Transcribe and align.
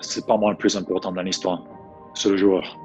c'est 0.00 0.26
pas 0.26 0.36
moi 0.36 0.50
le 0.50 0.56
plus 0.56 0.76
important 0.76 1.12
dans 1.12 1.22
l'histoire. 1.22 1.62
C'est 2.14 2.30
le 2.30 2.36
joueur. 2.36 2.78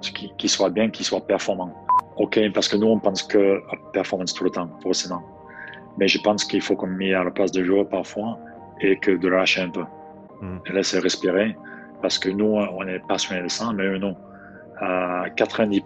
Qu'il 0.00 0.50
soit 0.50 0.70
bien, 0.70 0.90
qu'il 0.90 1.04
soit 1.04 1.26
performant. 1.26 1.72
OK, 2.16 2.38
parce 2.52 2.68
que 2.68 2.76
nous, 2.76 2.86
on 2.86 2.98
pense 2.98 3.22
que 3.22 3.60
performance 3.92 4.34
tout 4.34 4.44
le 4.44 4.50
temps, 4.50 4.68
forcément. 4.82 5.22
Mais 5.98 6.08
je 6.08 6.20
pense 6.20 6.44
qu'il 6.44 6.60
faut 6.60 6.76
qu'on 6.76 6.86
mette 6.86 7.14
à 7.14 7.24
la 7.24 7.30
place 7.30 7.52
de 7.52 7.64
joueur 7.64 7.88
parfois 7.88 8.38
et 8.80 8.96
que 8.98 9.12
de 9.12 9.28
lâcher 9.28 9.62
un 9.62 9.70
peu. 9.70 9.84
Mm. 10.40 10.58
Et 10.66 10.72
laisser 10.72 10.98
respirer. 10.98 11.56
Parce 12.02 12.18
que 12.18 12.28
nous, 12.28 12.44
on 12.44 12.86
est 12.86 13.00
passionnés 13.08 13.42
de 13.42 13.48
ça, 13.48 13.72
mais 13.74 13.84
eux, 13.84 13.98
non. 13.98 14.16
À 14.80 15.28
90% 15.30 15.82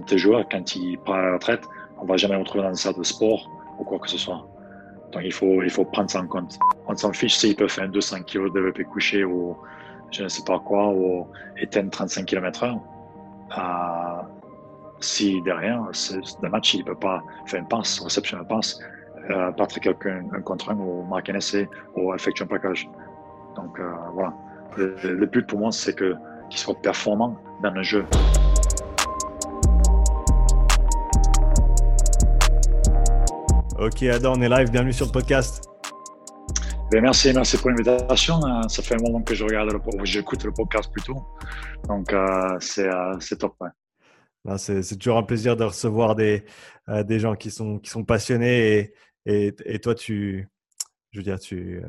de 0.00 0.04
tes 0.04 0.18
joueurs, 0.18 0.48
quand 0.50 0.74
ils 0.74 0.98
à 1.06 1.22
la 1.22 1.32
retraite, 1.34 1.62
on 1.98 2.04
va 2.04 2.16
jamais 2.16 2.36
retrouver 2.36 2.64
dans 2.64 2.70
une 2.70 2.76
salle 2.76 2.96
de 2.96 3.04
sport 3.04 3.48
ou 3.78 3.84
quoi 3.84 4.00
que 4.00 4.08
ce 4.08 4.18
soit. 4.18 4.44
Donc 5.12 5.22
il 5.24 5.32
faut, 5.32 5.62
il 5.62 5.70
faut 5.70 5.84
prendre 5.84 6.10
ça 6.10 6.20
en 6.20 6.26
compte. 6.26 6.58
On 6.88 6.96
s'en 6.96 7.12
fiche 7.12 7.36
s'ils 7.36 7.54
peuvent 7.54 7.68
faire 7.68 7.88
200 7.88 8.22
kg 8.24 8.44
de 8.44 8.48
développé 8.48 8.82
couché 8.84 9.24
ou 9.24 9.56
je 10.14 10.22
ne 10.22 10.28
sais 10.28 10.44
pas 10.44 10.58
quoi, 10.60 10.88
ou 10.90 11.26
éteindre 11.56 11.90
35 11.90 12.24
km 12.24 12.66
h 12.66 14.24
si 15.00 15.42
derrière, 15.42 15.82
le 16.42 16.48
match, 16.48 16.74
il 16.74 16.80
ne 16.80 16.84
peut 16.84 16.94
pas 16.94 17.22
faire 17.46 17.60
une 17.60 17.68
passe, 17.68 18.00
réception 18.00 18.38
de 18.38 18.44
passe, 18.44 18.78
euh, 19.30 19.50
battre 19.50 19.78
quelqu'un 19.80 20.24
un 20.32 20.40
contre 20.40 20.70
un 20.70 20.78
ou 20.78 21.02
marquer 21.02 21.32
un 21.32 21.36
essai 21.36 21.68
ou 21.94 22.14
effectuer 22.14 22.44
un 22.44 22.48
plaquage. 22.48 22.88
Donc 23.56 23.78
euh, 23.78 23.90
voilà. 24.14 24.32
Le, 24.76 25.26
but 25.26 25.46
pour 25.46 25.58
moi, 25.58 25.72
c'est 25.72 25.94
qu'il 25.96 26.16
soit 26.50 26.80
performant 26.80 27.36
dans 27.62 27.70
le 27.70 27.82
jeu. 27.82 28.06
Ok, 33.78 34.02
Adam, 34.04 34.34
on 34.36 34.40
est 34.40 34.48
live. 34.48 34.70
Bienvenue 34.70 34.92
sur 34.92 35.06
le 35.06 35.12
podcast. 35.12 35.73
Ben, 36.94 37.02
merci, 37.02 37.32
merci 37.34 37.56
pour 37.56 37.70
l'invitation. 37.70 38.36
Euh, 38.46 38.68
ça 38.68 38.80
fait 38.80 38.94
un 38.94 39.02
moment 39.02 39.20
que 39.20 39.34
je 39.34 39.42
regarde 39.42 39.68
j'écoute 40.04 40.44
le 40.44 40.52
podcast 40.52 40.92
plutôt. 40.92 41.26
Donc, 41.88 42.12
euh, 42.12 42.56
c'est, 42.60 42.86
euh, 42.86 43.18
c'est 43.18 43.38
top. 43.38 43.56
C'est, 44.58 44.96
toujours 44.96 45.18
un 45.18 45.24
plaisir 45.24 45.56
de 45.56 45.64
recevoir 45.64 46.14
des, 46.14 46.44
des 46.86 47.18
gens 47.18 47.34
qui 47.34 47.50
sont, 47.50 47.80
qui 47.80 47.90
sont 47.90 48.04
passionnés 48.04 48.92
et, 49.26 49.52
et, 49.64 49.78
toi, 49.80 49.96
tu, 49.96 50.48
je 51.10 51.18
veux 51.18 51.24
dire, 51.24 51.40
tu, 51.40 51.82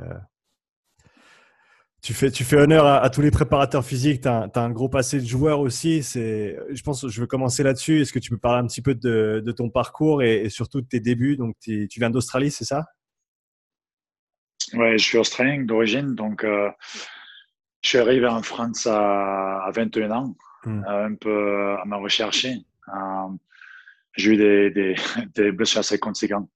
tu, 2.02 2.16
fais, 2.16 2.32
tu 2.32 2.44
fais 2.44 2.58
honneur 2.58 2.88
à, 2.88 3.08
tous 3.12 3.22
les 3.22 3.30
préparateurs 3.30 3.86
physiques. 3.86 4.22
Tu 4.22 4.28
as, 4.28 4.50
un 4.56 4.72
gros 4.72 4.90
passé 4.90 5.20
de 5.20 5.26
joueur 5.28 5.60
aussi. 5.60 6.02
Je 6.02 6.82
pense 6.82 7.04
que 7.04 7.10
je 7.10 7.22
veux 7.22 7.28
commencer 7.28 7.62
là-dessus. 7.62 8.02
Est-ce 8.02 8.12
que 8.12 8.18
tu 8.18 8.32
peux 8.32 8.40
parler 8.40 8.64
un 8.64 8.68
petit 8.68 8.82
peu 8.82 8.96
de, 8.96 9.52
ton 9.56 9.70
parcours 9.70 10.24
et, 10.24 10.50
surtout 10.50 10.82
de 10.82 10.88
tes 10.88 11.00
débuts? 11.00 11.38
Donc, 11.38 11.58
tu 11.60 11.88
viens 11.96 12.10
d'Australie, 12.10 12.50
c'est 12.50 12.66
ça? 12.66 12.86
Ouais, 14.74 14.98
je 14.98 15.04
suis 15.04 15.18
australien 15.18 15.64
d'origine, 15.64 16.16
donc 16.16 16.44
euh, 16.44 16.70
je 17.82 17.90
suis 17.90 17.98
arrivé 17.98 18.28
en 18.28 18.42
France 18.42 18.88
à, 18.88 19.70
21 19.74 20.12
ans, 20.12 20.36
hmm. 20.66 20.84
euh, 20.88 21.06
un 21.08 21.16
peu 21.16 21.76
à 21.80 21.86
me 21.86 21.98
rechercher. 21.98 22.66
Euh, 22.90 23.28
j'ai 24.14 24.34
eu 24.34 24.38
des, 24.38 24.72
des, 24.72 24.96
des, 25.36 25.52
blessures 25.52 25.80
assez 25.80 26.00
conséquentes 26.00 26.50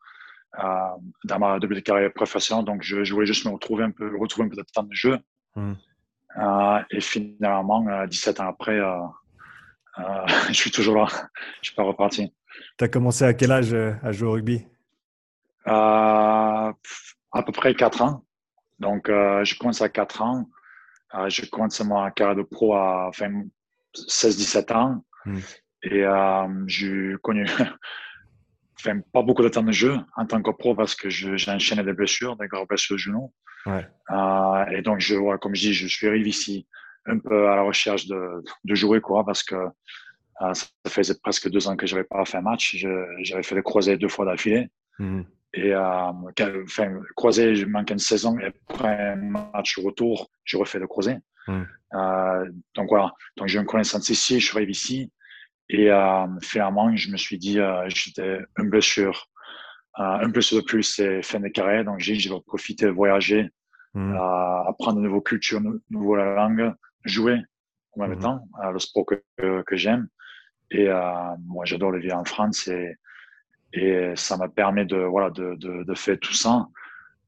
dans 1.24 1.40
ma 1.40 1.60
de 1.60 1.80
carrière 1.80 2.12
professionnelle, 2.12 2.66
donc 2.66 2.82
je, 2.82 3.04
je, 3.04 3.14
voulais 3.14 3.28
juste 3.28 3.46
me 3.46 3.52
retrouver 3.52 3.84
un 3.84 3.92
peu, 3.92 4.18
retrouver 4.18 4.48
un 4.48 4.50
peu 4.50 4.56
de 4.56 4.64
temps 4.74 4.84
de 4.84 4.94
jeu. 4.94 5.18
Hmm. 5.56 5.74
et 6.92 7.02
finalement, 7.02 8.06
17 8.08 8.40
ans 8.40 8.50
après, 8.50 8.80
je 10.48 10.54
suis 10.54 10.72
toujours 10.72 10.98
là. 10.98 11.08
Je 11.62 11.68
suis 11.68 11.76
pas 11.76 11.84
reparti. 11.84 12.34
Tu 12.78 12.84
as 12.84 12.88
commencé 12.88 13.24
à 13.24 13.34
quel 13.34 13.52
âge 13.52 13.74
à 13.74 14.12
jouer 14.12 14.28
au 14.28 14.32
rugby? 14.32 14.66
À 17.32 17.44
peu 17.44 17.52
près 17.52 17.74
4 17.74 18.02
ans. 18.02 18.26
Donc, 18.80 19.10
euh, 19.10 19.44
je 19.44 19.58
commence 19.58 19.82
à 19.82 19.90
4 19.90 20.22
ans. 20.22 20.50
Euh, 21.16 21.30
je 21.30 21.46
commence 21.46 21.80
ma 21.82 22.12
carrière 22.12 22.36
de 22.36 22.44
pro 22.44 22.76
à 22.76 23.12
16-17 23.94 24.74
ans. 24.74 25.04
Hmm. 25.26 25.40
Et 25.84 26.04
euh, 26.04 26.48
j'ai 26.68 27.16
connu 27.22 27.46
enfin, 28.80 29.00
pas 29.14 29.22
beaucoup 29.22 29.44
de 29.44 29.50
temps 29.50 29.64
de 29.64 29.72
jeu 29.72 29.98
en 30.16 30.26
tant 30.26 30.42
que 30.42 30.52
pro 30.52 30.76
parce 30.76 30.96
que 30.96 31.10
j'ai 31.10 31.52
enchaîné 31.52 31.84
des 31.84 31.94
blessures, 31.94 32.36
des 32.36 32.48
graves 32.48 32.68
blessures 32.68 32.96
au 32.96 32.98
genou. 32.98 33.34
Ouais. 33.66 33.86
Euh, 34.12 34.66
et 34.68 34.82
donc, 34.82 35.00
je, 35.00 35.16
ouais, 35.16 35.38
comme 35.40 35.56
je 35.56 35.62
dis, 35.62 35.74
je 35.74 35.88
suis 35.88 36.08
arrivé 36.08 36.30
ici 36.30 36.68
un 37.06 37.18
peu 37.18 37.50
à 37.50 37.56
la 37.56 37.62
recherche 37.64 38.06
de, 38.08 38.44
de 38.64 38.76
jouer 38.76 39.02
quoi, 39.02 39.26
parce 39.26 39.42
que 39.42 39.56
ça 40.54 40.68
faisait 40.88 41.16
presque 41.22 41.50
deux 41.50 41.68
ans 41.68 41.76
que 41.76 41.88
je 41.88 41.96
n'avais 41.96 42.08
pas 42.08 42.24
fait 42.24 42.38
un 42.38 42.42
match. 42.42 42.78
J'avais 43.24 43.44
fait 43.44 43.56
des 43.56 43.62
croisés 43.62 43.98
deux 43.98 44.08
fois 44.08 44.26
d'affilée. 44.26 44.70
Hmm. 45.00 45.24
Et 45.54 45.74
euh, 45.74 46.12
enfin, 46.64 47.00
croisé, 47.16 47.56
je 47.56 47.66
manque 47.66 47.90
une 47.90 48.00
saison 48.00 48.38
et 48.40 48.46
après 48.46 49.14
un 49.14 49.16
match 49.16 49.80
retour, 49.80 50.30
je 50.44 50.58
refais 50.58 50.80
le 50.80 50.88
croisé. 50.88 51.18
Hmm. 51.48 51.64
Euh, 51.96 52.52
donc 52.76 52.90
voilà, 52.90 53.12
donc 53.36 53.48
j'ai 53.48 53.60
une 53.60 53.66
connaissance 53.66 54.10
ici, 54.10 54.40
je 54.40 54.56
arrive 54.56 54.70
ici. 54.70 55.12
Et 55.70 55.92
euh, 55.92 56.28
finalement, 56.42 56.96
je 56.96 57.12
me 57.12 57.18
suis 57.18 57.38
dit, 57.38 57.60
euh, 57.60 57.88
j'étais 57.88 58.40
un 58.58 58.66
blessure. 58.66 59.28
Euh, 60.00 60.04
un 60.04 60.30
blessure 60.30 60.58
de 60.58 60.66
plus, 60.66 60.84
c'est 60.84 61.24
fin 61.24 61.40
de 61.40 61.48
carrière. 61.48 61.84
Donc 61.84 62.00
j'ai 62.00 62.16
je 62.16 62.32
vais 62.32 62.40
profiter 62.46 62.86
de 62.86 62.92
voyager, 62.92 63.50
euh, 63.96 64.64
apprendre 64.68 64.98
de 64.98 65.08
nouvelles 65.08 65.24
cultures, 65.24 65.62
de 65.62 65.82
nouvelles 65.90 66.36
langues, 66.36 66.74
jouer 67.06 67.42
en 67.94 68.08
même 68.08 68.18
hmm. 68.18 68.22
temps, 68.22 68.48
le 68.72 68.80
sport 68.80 69.06
que, 69.06 69.62
que 69.64 69.76
j'aime. 69.76 70.08
Et 70.72 70.88
moi, 71.46 71.66
j'adore 71.66 71.92
le 71.92 72.00
vivre 72.00 72.18
en 72.18 72.26
France. 72.26 72.68
Et, 72.68 72.96
et 73.74 74.14
ça 74.16 74.38
me 74.38 74.48
permet 74.48 74.86
de, 74.86 74.98
voilà, 74.98 75.30
de, 75.30 75.56
de, 75.56 75.94
faire 75.96 76.18
tout 76.20 76.34
ça. 76.34 76.68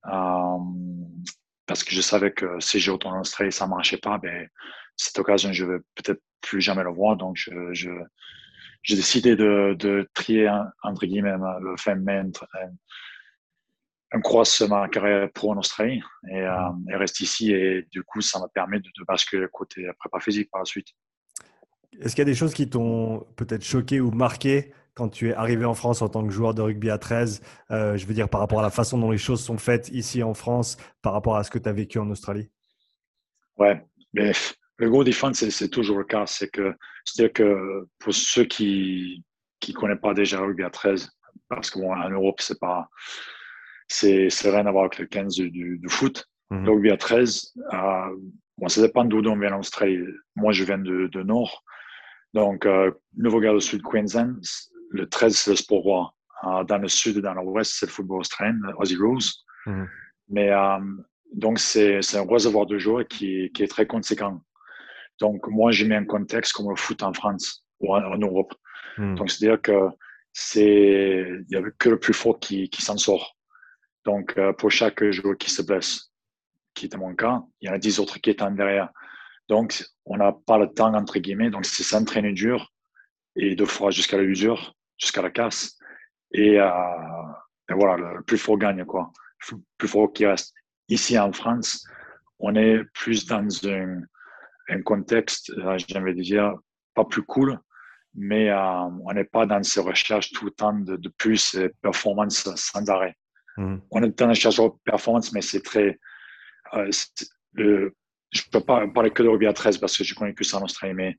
Euh, 0.07 0.57
parce 1.65 1.83
que 1.83 1.93
je 1.93 2.01
savais 2.01 2.31
que 2.31 2.59
si 2.59 2.79
j'ai 2.79 2.91
retourné 2.91 3.17
en 3.17 3.21
Australie 3.21 3.51
ça 3.51 3.65
ne 3.65 3.71
marchait 3.71 3.97
pas, 3.97 4.17
ben, 4.17 4.47
cette 4.97 5.17
occasion, 5.19 5.51
je 5.53 5.65
ne 5.65 5.73
vais 5.73 5.79
peut-être 5.95 6.21
plus 6.41 6.61
jamais 6.61 6.83
le 6.83 6.91
voir. 6.91 7.15
Donc, 7.17 7.35
je, 7.37 7.51
je, 7.73 7.91
j'ai 8.83 8.95
décidé 8.95 9.35
de, 9.35 10.09
trier, 10.13 10.51
entre 10.83 11.05
guillemets, 11.05 11.31
le 11.31 11.95
mettre 11.95 12.45
un, 14.13 14.19
cross 14.21 14.61
ma 14.61 14.89
carrière 14.89 15.31
pro 15.31 15.53
en 15.53 15.57
Australie 15.57 16.01
et, 16.29 16.41
euh, 16.41 16.97
reste 16.97 17.21
ici. 17.21 17.51
Et 17.51 17.87
du 17.91 18.03
coup, 18.03 18.21
ça 18.21 18.39
me 18.39 18.47
permet 18.47 18.79
de, 18.79 18.89
de 18.97 19.05
basculer 19.05 19.47
côté 19.51 19.89
prépa 19.99 20.19
physique 20.19 20.49
par 20.51 20.61
la 20.61 20.65
suite. 20.65 20.87
Est-ce 21.99 22.15
qu'il 22.15 22.21
y 22.21 22.27
a 22.27 22.31
des 22.31 22.35
choses 22.35 22.53
qui 22.53 22.69
t'ont 22.69 23.27
peut-être 23.35 23.63
choqué 23.63 23.99
ou 23.99 24.11
marqué 24.11 24.73
quand 24.93 25.09
tu 25.09 25.29
es 25.29 25.33
arrivé 25.33 25.65
en 25.65 25.73
France 25.73 26.01
en 26.01 26.09
tant 26.09 26.25
que 26.25 26.31
joueur 26.31 26.53
de 26.53 26.61
rugby 26.61 26.89
à 26.89 26.97
13 26.97 27.41
euh, 27.71 27.97
Je 27.97 28.05
veux 28.05 28.13
dire, 28.13 28.29
par 28.29 28.41
rapport 28.41 28.59
à 28.59 28.63
la 28.63 28.69
façon 28.69 28.97
dont 28.97 29.11
les 29.11 29.17
choses 29.17 29.43
sont 29.43 29.57
faites 29.57 29.89
ici 29.89 30.23
en 30.23 30.33
France, 30.33 30.77
par 31.01 31.13
rapport 31.13 31.35
à 31.35 31.43
ce 31.43 31.51
que 31.51 31.59
tu 31.59 31.69
as 31.69 31.73
vécu 31.73 31.99
en 31.99 32.09
Australie? 32.09 32.49
Ouais, 33.57 33.83
mais 34.13 34.31
le 34.77 34.89
gros 34.89 35.03
défense, 35.03 35.47
c'est 35.49 35.69
toujours 35.69 35.97
le 35.97 36.03
cas. 36.03 36.25
C'est 36.25 36.49
que, 36.49 36.73
c'est-à-dire 37.05 37.33
que 37.33 37.87
pour 37.99 38.13
ceux 38.13 38.45
qui 38.45 39.23
ne 39.67 39.73
connaissent 39.73 40.01
pas 40.01 40.13
déjà 40.13 40.39
le 40.39 40.47
rugby 40.47 40.63
à 40.63 40.69
13, 40.69 41.09
parce 41.47 41.69
qu'en 41.69 42.09
Europe, 42.09 42.41
c'est 42.41 42.59
pas. 42.59 42.89
C'est 43.87 44.29
rien 44.45 44.65
à 44.65 44.71
voir 44.71 44.85
avec 44.85 44.99
le 44.99 45.05
15 45.05 45.35
du, 45.35 45.51
du, 45.51 45.89
foot. 45.89 46.25
Mhm. 46.49 46.65
Le 46.65 46.71
rugby 46.71 46.91
à 46.91 46.97
13, 46.97 47.53
euh, 47.73 48.17
bon, 48.57 48.67
ça 48.69 48.81
dépend 48.81 49.03
d'où 49.03 49.21
on 49.29 49.37
vient 49.37 49.53
en 49.53 49.59
Australie. 49.59 49.99
Moi, 50.35 50.53
je 50.53 50.63
viens 50.63 50.77
de, 50.77 51.07
de 51.07 51.23
Nord. 51.23 51.63
Donc, 52.33 52.65
euh, 52.65 52.91
Nouveau-Galles 53.17 53.57
du 53.57 53.61
Sud, 53.61 53.81
Queensland, 53.83 54.39
le 54.91 55.07
13, 55.07 55.35
c'est 55.35 55.51
le 55.51 55.55
sport 55.55 55.81
roi. 55.81 56.13
Euh, 56.43 56.63
dans 56.63 56.77
le 56.77 56.87
sud 56.87 57.17
et 57.17 57.21
dans 57.21 57.33
l'ouest, 57.33 57.73
c'est 57.75 57.85
le 57.85 57.91
football 57.91 58.19
australien, 58.19 58.59
Aussie 58.77 58.95
Rules. 58.95 59.19
Mhm. 59.65 59.87
Mais 60.29 60.49
euh, 60.51 60.79
donc, 61.33 61.59
c'est 61.59 61.99
un 62.15 62.25
réservoir 62.27 62.65
de 62.65 62.77
joueurs 62.77 63.07
qui, 63.07 63.51
qui, 63.53 63.63
est 63.63 63.67
très 63.67 63.85
conséquent. 63.85 64.41
Donc, 65.19 65.47
moi, 65.47 65.71
j'ai 65.71 65.87
mis 65.87 65.95
un 65.95 66.05
contexte 66.05 66.53
comme 66.53 66.69
le 66.69 66.75
foot 66.75 67.03
en 67.03 67.13
France 67.13 67.63
ou 67.79 67.95
en, 67.95 68.17
Europe. 68.17 68.53
Mhm. 68.97 69.15
Donc, 69.15 69.29
c'est-à-dire 69.29 69.61
que 69.61 69.89
c'est, 70.33 71.27
il 71.27 71.45
n'y 71.49 71.57
a 71.57 71.61
que 71.77 71.89
le 71.89 71.99
plus 71.99 72.13
fort 72.13 72.39
qui, 72.39 72.69
qui 72.69 72.81
s'en 72.81 72.97
sort. 72.97 73.37
Donc, 74.05 74.33
euh, 74.37 74.51
pour 74.53 74.71
chaque 74.71 75.03
joueur 75.11 75.37
qui 75.37 75.51
se 75.51 75.61
blesse, 75.61 76.11
qui 76.73 76.87
est 76.87 76.97
mon 76.97 77.13
cas, 77.13 77.43
il 77.59 77.67
y 77.67 77.69
en 77.69 77.73
a 77.73 77.77
10 77.77 77.99
autres 77.99 78.19
qui 78.19 78.35
en 78.41 78.51
derrière. 78.51 78.89
Donc, 79.47 79.83
on 80.05 80.17
n'a 80.17 80.31
pas 80.31 80.57
le 80.57 80.67
temps, 80.67 80.93
entre 80.95 81.19
guillemets. 81.19 81.51
Donc, 81.51 81.65
c'est 81.65 81.83
s'entraîner 81.83 82.31
dur 82.31 82.73
et 83.35 83.55
deux 83.55 83.65
fois 83.65 83.91
jusqu'à 83.91 84.17
l'usure 84.17 84.75
jusqu'à 85.01 85.21
la 85.21 85.31
casse. 85.31 85.77
Et, 86.31 86.59
euh, 86.59 86.69
et, 87.69 87.73
voilà, 87.73 87.97
le 87.97 88.23
plus 88.23 88.37
fort 88.37 88.57
gagne, 88.57 88.85
quoi. 88.85 89.11
Le 89.51 89.57
plus 89.77 89.87
fort 89.87 90.13
qui 90.13 90.25
reste. 90.25 90.53
Ici 90.87 91.17
en 91.17 91.31
France, 91.33 91.85
on 92.39 92.55
est 92.55 92.83
plus 92.93 93.25
dans 93.25 93.47
un, 93.67 94.01
un 94.69 94.81
contexte, 94.81 95.51
euh, 95.57 95.77
j'aimerais 95.87 96.13
dire, 96.13 96.55
pas 96.93 97.05
plus 97.05 97.23
cool, 97.23 97.59
mais 98.13 98.49
euh, 98.49 98.57
on 98.57 99.13
n'est 99.13 99.25
pas 99.25 99.45
dans 99.45 99.63
ces 99.63 99.79
recherches 99.79 100.31
tout 100.31 100.45
le 100.45 100.51
temps 100.51 100.73
de, 100.73 100.95
de 100.97 101.09
plus 101.09 101.55
de 101.55 101.73
performance 101.81 102.49
sans 102.55 102.89
arrêt. 102.89 103.15
Mmh. 103.57 103.77
On 103.91 104.03
est 104.03 104.17
dans 104.17 104.27
la 104.27 104.31
recherche 104.31 104.57
de 104.57 104.69
performance, 104.83 105.31
mais 105.33 105.41
c'est 105.41 105.61
très. 105.61 105.99
Euh, 106.73 106.89
je 107.55 108.41
ne 108.43 108.51
peux 108.51 108.61
pas 108.61 108.87
parler 108.87 109.11
que 109.11 109.23
de 109.23 109.27
rugby 109.27 109.47
à 109.47 109.53
13 109.53 109.77
parce 109.77 109.97
que 109.97 110.03
je 110.03 110.15
connais 110.15 110.33
que 110.33 110.43
ça 110.43 110.57
en 110.57 110.63
Australie, 110.63 110.93
mais 110.93 111.17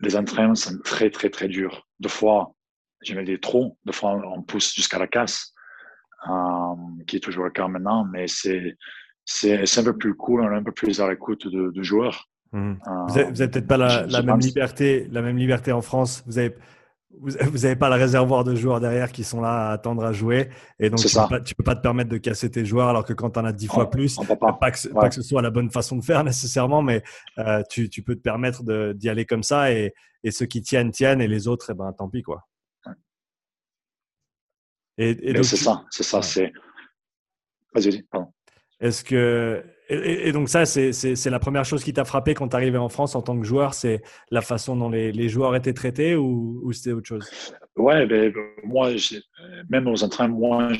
les 0.00 0.16
entraînements 0.16 0.54
sont 0.54 0.78
très, 0.84 1.10
très, 1.10 1.30
très 1.30 1.48
durs. 1.48 1.86
Deux 2.00 2.08
fois, 2.08 2.54
j'avais 3.02 3.24
des 3.24 3.38
trop. 3.38 3.78
Deux 3.84 3.92
fois, 3.92 4.12
on 4.12 4.42
pousse 4.42 4.74
jusqu'à 4.74 4.98
la 4.98 5.06
casse, 5.06 5.52
euh, 6.28 6.74
qui 7.06 7.16
est 7.16 7.20
toujours 7.20 7.44
le 7.44 7.50
cas 7.50 7.68
maintenant, 7.68 8.04
mais 8.04 8.26
c'est, 8.26 8.76
c'est 9.24 9.78
un 9.78 9.84
peu 9.84 9.96
plus 9.96 10.14
cool, 10.14 10.42
on 10.42 10.52
est 10.52 10.56
un 10.56 10.62
peu 10.62 10.72
plus 10.72 11.00
à 11.00 11.08
l'écoute 11.08 11.46
de, 11.46 11.82
joueurs. 11.82 12.28
Mmh. 12.52 12.74
vous 13.08 13.14
n'avez 13.14 13.48
peut-être 13.48 13.66
pas 13.68 13.76
la, 13.76 14.22
même 14.22 14.40
liberté, 14.40 15.06
la 15.12 15.22
même 15.22 15.36
liberté 15.36 15.70
en 15.70 15.82
France. 15.82 16.24
Vous 16.26 16.38
avez 16.38 16.56
vous 17.18 17.30
n'avez 17.62 17.76
pas 17.76 17.88
le 17.88 17.96
réservoir 17.96 18.44
de 18.44 18.54
joueurs 18.54 18.80
derrière 18.80 19.12
qui 19.12 19.24
sont 19.24 19.40
là 19.40 19.68
à 19.68 19.72
attendre 19.72 20.04
à 20.04 20.12
jouer. 20.12 20.48
Et 20.78 20.90
donc, 20.90 21.00
tu 21.00 21.06
ne 21.06 21.28
peux, 21.28 21.42
peux, 21.56 21.64
pas 21.64 21.74
te 21.74 21.82
permettre 21.82 22.10
de 22.10 22.18
casser 22.18 22.50
tes 22.50 22.64
joueurs 22.64 22.88
alors 22.88 23.04
que 23.04 23.12
quand 23.12 23.30
tu 23.30 23.38
en 23.38 23.44
as 23.44 23.52
dix 23.52 23.66
fois 23.66 23.90
plus, 23.90 24.16
pas. 24.16 24.36
Pas, 24.52 24.70
que, 24.70 24.88
pas, 24.88 25.08
que, 25.08 25.14
ce 25.14 25.22
soit 25.22 25.42
la 25.42 25.50
bonne 25.50 25.70
façon 25.70 25.96
de 25.96 26.04
faire 26.04 26.24
nécessairement, 26.24 26.82
mais 26.82 27.02
euh, 27.38 27.62
tu, 27.68 27.88
tu, 27.88 28.02
peux 28.02 28.14
te 28.14 28.20
permettre 28.20 28.62
d'y 28.94 29.08
aller 29.08 29.26
comme 29.26 29.42
ça 29.42 29.72
et, 29.72 29.92
et, 30.22 30.30
ceux 30.30 30.46
qui 30.46 30.62
tiennent, 30.62 30.90
tiennent 30.90 31.20
et 31.20 31.28
les 31.28 31.48
autres, 31.48 31.70
eh 31.70 31.74
ben, 31.74 31.92
tant 31.92 32.08
pis. 32.08 32.22
quoi. 32.22 32.46
Et, 34.98 35.30
et 35.30 35.42
c'est 35.42 35.56
ça, 35.56 35.84
c'est 35.90 36.02
ça. 36.02 36.20
c'est 36.20 36.52
Vas-y, 37.74 38.02
pardon. 38.02 38.32
Est-ce 38.80 39.04
que 39.04 39.64
et, 39.90 40.32
donc 40.32 40.48
ça, 40.48 40.64
c'est 40.66 41.30
la 41.30 41.38
première 41.40 41.64
chose 41.64 41.82
qui 41.82 41.92
t'a 41.92 42.04
frappé 42.04 42.34
quand 42.34 42.48
tu 42.48 42.56
arrivé 42.56 42.78
en 42.78 42.88
France 42.88 43.14
en 43.16 43.22
tant 43.22 43.38
que 43.38 43.44
joueur, 43.44 43.74
c'est 43.74 44.02
la 44.30 44.40
façon 44.40 44.76
dont 44.76 44.88
les, 44.88 45.10
les, 45.10 45.28
joueurs 45.28 45.56
étaient 45.56 45.74
traités 45.74 46.14
ou, 46.14 46.70
c'était 46.72 46.92
autre 46.92 47.08
chose? 47.08 47.28
Ouais, 47.76 48.06
ben, 48.06 48.32
moi, 48.62 48.90
même 49.68 49.88
aux 49.88 50.02
entraînements, 50.04 50.38
moi, 50.38 50.72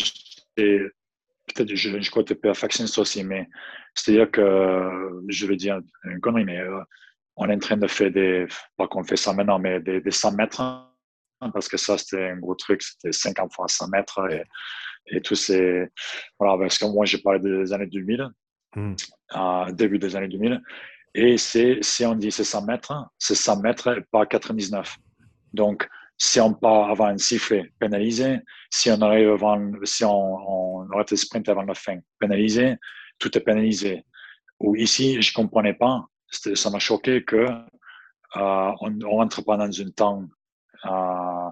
peut-être 0.56 1.74
je, 1.74 2.00
je 2.00 2.10
crois 2.10 2.22
que 2.22 2.34
perfectionniste 2.34 2.98
aussi, 2.98 3.24
mais 3.24 3.48
c'est-à-dire 3.94 4.30
que 4.30 5.22
je 5.28 5.46
vais 5.46 5.56
dire 5.56 5.80
une 6.04 6.20
connerie, 6.20 6.44
mais 6.44 6.60
euh, 6.60 6.80
on 7.36 7.48
est 7.48 7.54
en 7.54 7.58
train 7.58 7.76
de 7.76 7.86
faire 7.86 8.10
des, 8.12 8.46
pas 8.76 8.86
qu'on 8.86 9.02
fait 9.02 9.16
ça 9.16 9.32
maintenant, 9.32 9.58
mais 9.58 9.80
des, 9.80 10.00
des 10.00 10.10
100 10.10 10.32
mètres, 10.32 10.62
parce 11.52 11.68
que 11.68 11.76
ça, 11.76 11.98
c'était 11.98 12.30
un 12.30 12.36
gros 12.36 12.54
truc, 12.54 12.82
c'était 12.82 13.12
50 13.12 13.52
fois 13.52 13.66
100 13.66 13.88
mètres 13.88 14.20
et, 14.30 14.44
et 15.06 15.20
tout 15.20 15.34
ces, 15.34 15.88
voilà, 16.38 16.56
parce 16.58 16.78
que 16.78 16.84
moi, 16.86 17.06
j'ai 17.06 17.18
parlé 17.18 17.40
des 17.40 17.72
années 17.72 17.86
2000 17.86 18.28
mmh. 18.76 19.72
début 19.72 19.98
des 19.98 20.16
années 20.16 20.28
2000. 20.28 20.60
Et 21.14 21.38
c'est, 21.38 21.78
si 21.82 22.04
on 22.06 22.14
dit 22.14 22.30
c'est 22.30 22.44
100 22.44 22.66
mètres, 22.66 22.92
c'est 23.18 23.34
100 23.34 23.60
mètres 23.60 23.98
et 23.98 24.02
pas 24.12 24.26
99. 24.26 24.96
Donc, 25.52 25.88
si 26.16 26.38
on 26.38 26.52
part 26.52 26.90
avant 26.90 27.06
un 27.06 27.18
sifflet, 27.18 27.72
pénalisé. 27.78 28.40
Si 28.68 28.90
on 28.90 29.00
arrive 29.00 29.30
avant, 29.30 29.72
si 29.84 30.04
on, 30.04 30.82
on 30.82 30.90
arrête 30.90 31.10
le 31.10 31.16
sprint 31.16 31.48
avant 31.48 31.62
la 31.62 31.74
fin, 31.74 31.98
pénalisé. 32.18 32.76
Tout 33.18 33.36
est 33.36 33.40
pénalisé. 33.40 34.04
Ou 34.60 34.76
ici, 34.76 35.20
je 35.20 35.32
comprenais 35.32 35.74
pas. 35.74 36.04
Ça 36.28 36.70
m'a 36.70 36.78
choqué 36.78 37.24
que 37.24 37.36
euh, 37.36 38.72
on, 38.80 39.00
on 39.02 39.16
rentre 39.16 39.42
pas 39.42 39.56
dans 39.56 39.80
un 39.80 39.90
temps 39.90 40.24
euh, 40.84 41.50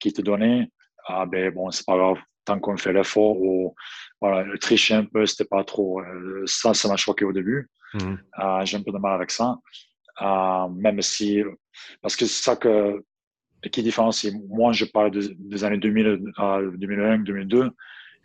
qui 0.00 0.12
te 0.12 0.22
donnait. 0.22 0.70
Ah 1.06 1.26
ben 1.26 1.52
bon, 1.52 1.70
c'est 1.70 1.86
pas 1.86 1.96
grave 1.96 2.18
tant 2.44 2.58
qu'on 2.58 2.76
fait 2.76 2.92
l'effort 2.92 3.36
ou 3.40 3.74
voilà, 4.20 4.42
le 4.42 4.58
tricher 4.58 4.94
un 4.94 5.04
peu, 5.04 5.26
c'était 5.26 5.44
pas 5.44 5.64
trop. 5.64 6.00
Euh, 6.00 6.42
ça, 6.46 6.74
ça 6.74 6.88
m'a 6.88 6.96
choqué 6.96 7.24
au 7.24 7.32
début. 7.32 7.68
Mmh. 7.94 8.14
Euh, 8.42 8.64
j'ai 8.64 8.76
un 8.76 8.82
peu 8.82 8.92
de 8.92 8.98
mal 8.98 9.14
avec 9.14 9.30
ça. 9.30 9.56
Euh, 10.20 10.68
même 10.68 11.00
si, 11.02 11.42
parce 12.02 12.16
que 12.16 12.26
c'est 12.26 12.42
ça 12.42 12.56
que, 12.56 13.02
qui 13.70 13.82
différencie. 13.82 14.32
Moi, 14.48 14.72
je 14.72 14.84
parle 14.84 15.12
des 15.12 15.64
années 15.64 15.78
2000 15.78 16.32
à 16.36 16.60
2001, 16.62 17.18
2002. 17.18 17.70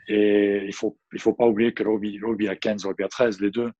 Et 0.09 0.65
il 0.65 0.73
faut, 0.73 0.97
il 1.13 1.19
faut 1.19 1.33
pas 1.33 1.45
oublier 1.45 1.73
que 1.73 1.83
rugby, 1.83 2.47
à 2.47 2.55
15, 2.55 2.83
le 2.83 2.89
rugby 2.89 3.03
à 3.03 3.07
13, 3.07 3.39
les 3.39 3.51
deux, 3.51 3.71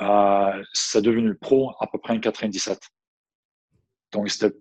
euh, 0.00 0.62
c'est 0.72 1.02
devenu 1.02 1.34
pro 1.34 1.72
à 1.80 1.86
peu 1.86 1.98
près 1.98 2.14
en 2.14 2.20
97. 2.20 2.78
Donc, 4.12 4.30
c'était 4.30 4.54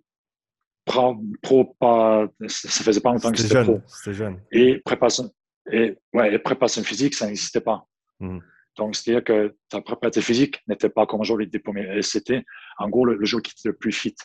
pro, 0.85 1.75
pas, 1.79 2.27
ça 2.47 2.83
faisait 2.83 3.01
pas 3.01 3.11
longtemps 3.11 3.31
que 3.31 3.37
c'était 3.37 3.63
pro. 3.63 3.81
C'était 3.87 4.13
jeune. 4.13 4.41
Et 4.51 4.81
préparation, 4.83 5.31
et, 5.71 5.97
ouais, 6.13 6.37
préparation 6.39 6.83
physique, 6.83 7.15
ça 7.15 7.27
n'existait 7.27 7.61
pas. 7.61 7.87
Hmm. 8.19 8.39
Donc, 8.77 8.95
c'est-à-dire 8.95 9.23
que 9.23 9.55
ta 9.69 9.81
préparation 9.81 10.21
physique 10.21 10.61
n'était 10.67 10.89
pas 10.89 11.05
comme 11.05 11.21
aujourd'hui 11.21 11.47
diplômé. 11.47 12.01
C'était, 12.01 12.43
en 12.77 12.89
gros, 12.89 13.05
le, 13.05 13.23
jour 13.25 13.41
qui 13.41 13.51
était 13.51 13.69
le 13.69 13.75
plus 13.75 13.91
fit, 13.91 14.15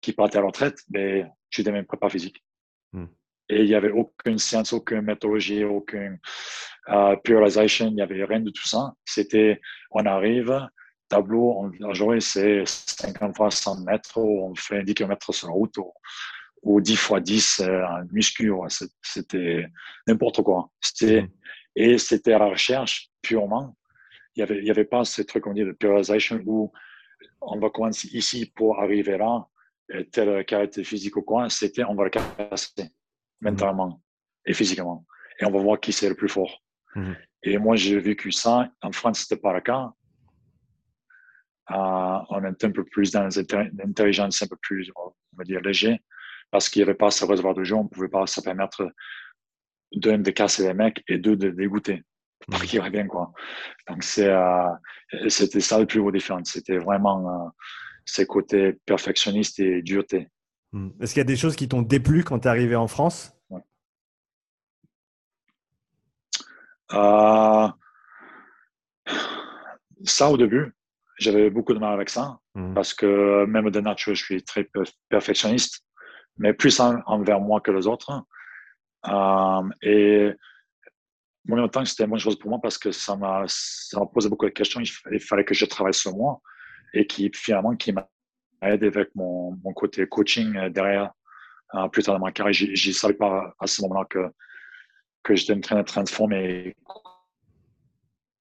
qui 0.00 0.12
partait 0.12 0.38
à 0.38 0.40
la 0.40 0.46
retraite, 0.46 0.78
mais 0.90 1.22
ben, 1.22 1.30
tu 1.50 1.62
devais 1.62 1.76
même 1.76 1.86
prépa 1.86 2.08
physique. 2.08 2.42
Hmm. 2.92 3.06
Et 3.48 3.62
il 3.62 3.66
n'y 3.66 3.74
avait 3.74 3.90
aucune 3.90 4.38
science, 4.38 4.72
aucune 4.72 5.02
méthodologie, 5.02 5.64
aucune 5.64 6.18
uh, 6.88 7.16
purification, 7.22 7.86
il 7.88 7.94
n'y 7.94 8.02
avait 8.02 8.24
rien 8.24 8.40
de 8.40 8.50
tout 8.50 8.66
ça. 8.66 8.92
C'était, 9.04 9.60
on 9.92 10.04
arrive, 10.04 10.68
tableau, 11.08 11.70
en 11.80 11.94
journée, 11.94 12.20
c'est 12.20 12.64
50 12.66 13.36
fois 13.36 13.50
100 13.50 13.84
mètres, 13.84 14.18
on 14.18 14.54
fait 14.56 14.82
10 14.82 14.94
km 14.94 15.32
sur 15.32 15.48
la 15.48 15.54
route, 15.54 15.76
ou, 15.78 15.92
10 16.66 16.96
fois 16.96 17.20
10 17.20 17.60
en 17.60 18.04
muscu. 18.12 18.52
C'était 19.02 19.66
n'importe 20.06 20.42
quoi. 20.42 20.70
C'était, 20.80 21.22
mm. 21.22 21.28
et 21.76 21.98
c'était 21.98 22.32
à 22.32 22.38
la 22.38 22.46
recherche 22.46 23.10
purement. 23.22 23.76
Il 24.34 24.40
n'y 24.40 24.42
avait, 24.42 24.58
il 24.58 24.66
y 24.66 24.70
avait 24.70 24.84
pas 24.84 25.04
ce 25.04 25.22
truc 25.22 25.44
qu'on 25.44 25.54
dit 25.54 25.64
de 25.64 25.72
purification 25.72 26.40
où 26.44 26.72
on 27.40 27.58
va 27.58 27.70
commencer 27.70 28.08
ici 28.08 28.52
pour 28.54 28.78
arriver 28.80 29.16
là, 29.16 29.46
tel 30.12 30.44
caractère 30.44 30.84
physique 30.84 31.16
ou 31.16 31.22
quoi. 31.22 31.48
C'était 31.48 31.84
on 31.84 31.94
va 31.94 32.04
le 32.04 32.10
casser 32.10 32.90
mentalement 33.40 34.02
et 34.44 34.52
physiquement. 34.52 35.06
Et 35.40 35.44
on 35.44 35.50
va 35.50 35.60
voir 35.60 35.80
qui 35.80 35.92
c'est 35.92 36.08
le 36.08 36.14
plus 36.14 36.28
fort. 36.28 36.62
Mm. 36.94 37.12
Et 37.42 37.58
moi, 37.58 37.76
j'ai 37.76 37.98
vécu 38.00 38.32
ça. 38.32 38.68
En 38.82 38.92
France, 38.92 39.20
c'était 39.20 39.40
pas 39.40 39.52
le 39.52 39.60
cas 39.60 39.92
on 41.68 42.44
est 42.44 42.64
un 42.64 42.70
peu 42.70 42.84
plus 42.84 43.10
dans 43.10 43.28
l'intelligence 43.78 44.42
un 44.42 44.46
peu 44.46 44.56
plus, 44.60 44.90
on 44.96 45.12
va 45.36 45.44
dire, 45.44 45.60
léger, 45.60 46.00
parce 46.50 46.68
qu'il 46.68 46.80
n'y 46.80 46.88
avait 46.88 46.96
pas 46.96 47.10
ce 47.10 47.24
réservoir 47.24 47.54
de 47.54 47.64
jeu, 47.64 47.74
on 47.74 47.84
ne 47.84 47.88
pouvait 47.88 48.08
pas 48.08 48.26
se 48.26 48.40
permettre 48.40 48.90
d'un 49.92 50.18
de 50.18 50.30
casser 50.30 50.66
les 50.66 50.74
mecs 50.74 51.02
et 51.08 51.18
deux 51.18 51.36
de 51.36 51.50
dégoûter 51.50 52.02
pour 52.50 52.60
qu'ils 52.62 52.80
reviennent 52.80 53.08
quoi. 53.08 53.32
Donc 53.88 54.02
c'est 54.02 54.28
euh, 54.28 54.68
c'était 55.28 55.60
ça 55.60 55.78
le 55.78 55.86
plus 55.86 56.00
gros 56.00 56.12
différence. 56.12 56.50
C'était 56.50 56.78
vraiment 56.78 57.28
euh, 57.28 57.48
ces 58.04 58.26
côtés 58.26 58.74
perfectionnistes 58.84 59.58
et 59.60 59.82
dureté. 59.82 60.28
Hmm. 60.72 60.90
Est-ce 61.00 61.14
qu'il 61.14 61.20
y 61.20 61.22
a 61.22 61.24
des 61.24 61.36
choses 61.36 61.56
qui 61.56 61.68
t'ont 61.68 61.82
déplu 61.82 62.24
quand 62.24 62.40
tu 62.40 62.46
es 62.46 62.50
arrivé 62.50 62.76
en 62.76 62.88
France? 62.88 63.32
Euh, 66.92 67.68
Ça 70.04 70.30
au 70.30 70.36
début, 70.36 70.72
j'avais 71.18 71.50
beaucoup 71.50 71.74
de 71.74 71.78
mal 71.78 71.92
avec 71.92 72.10
ça 72.10 72.38
mmh. 72.54 72.74
parce 72.74 72.94
que 72.94 73.44
même 73.46 73.70
de 73.70 73.80
nature, 73.80 74.14
je 74.14 74.24
suis 74.24 74.44
très 74.44 74.68
perfectionniste, 75.08 75.84
mais 76.38 76.52
plus 76.52 76.80
envers 76.80 77.40
moi 77.40 77.60
que 77.60 77.70
les 77.70 77.86
autres. 77.86 78.24
Euh, 79.08 79.62
et 79.82 80.32
en 81.50 81.56
même 81.56 81.68
temps, 81.70 81.84
c'était 81.84 82.04
une 82.04 82.10
bonne 82.10 82.18
chose 82.18 82.38
pour 82.38 82.50
moi 82.50 82.58
parce 82.62 82.78
que 82.78 82.90
ça 82.90 83.16
m'a 83.16 83.44
posé 84.12 84.28
beaucoup 84.28 84.46
de 84.46 84.50
questions. 84.50 84.80
Il, 84.80 85.20
fallait 85.20 85.44
que 85.44 85.54
je 85.54 85.64
travaille 85.64 85.94
sur 85.94 86.14
moi 86.14 86.40
et 86.92 87.06
qui 87.06 87.30
finalement 87.34 87.76
qui 87.76 87.92
m'a 87.92 88.08
aidé 88.62 88.88
avec 88.88 89.14
mon, 89.14 89.56
mon, 89.62 89.72
côté 89.72 90.06
coaching 90.06 90.68
derrière 90.70 91.12
euh, 91.74 91.88
plus 91.88 92.02
tard 92.02 92.14
dans 92.18 92.24
ma 92.24 92.32
carrière. 92.32 92.52
Je 92.52 92.88
ne 92.88 92.94
savais 92.94 93.14
pas 93.14 93.54
à 93.58 93.66
ce 93.66 93.82
moment-là 93.82 94.06
que, 94.08 94.30
que 95.22 95.34
j'étais 95.34 95.54
en 95.54 95.60
train 95.60 95.76
de 95.76 95.82
transformer 95.82 96.74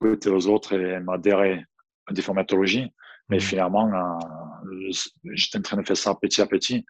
aux 0.01 0.48
autres 0.48 0.74
et 0.74 1.00
m'adhérer 1.00 1.65
des 2.12 2.22
formatologies. 2.22 2.91
Mais 3.29 3.38
mmh. 3.38 3.41
finalement, 3.41 3.91
euh, 3.91 4.91
j'étais 5.34 5.58
en 5.58 5.62
train 5.62 5.77
de 5.77 5.84
faire 5.84 5.98
ça 5.98 6.13
petit 6.15 6.41
à 6.41 6.46
petit. 6.46 6.86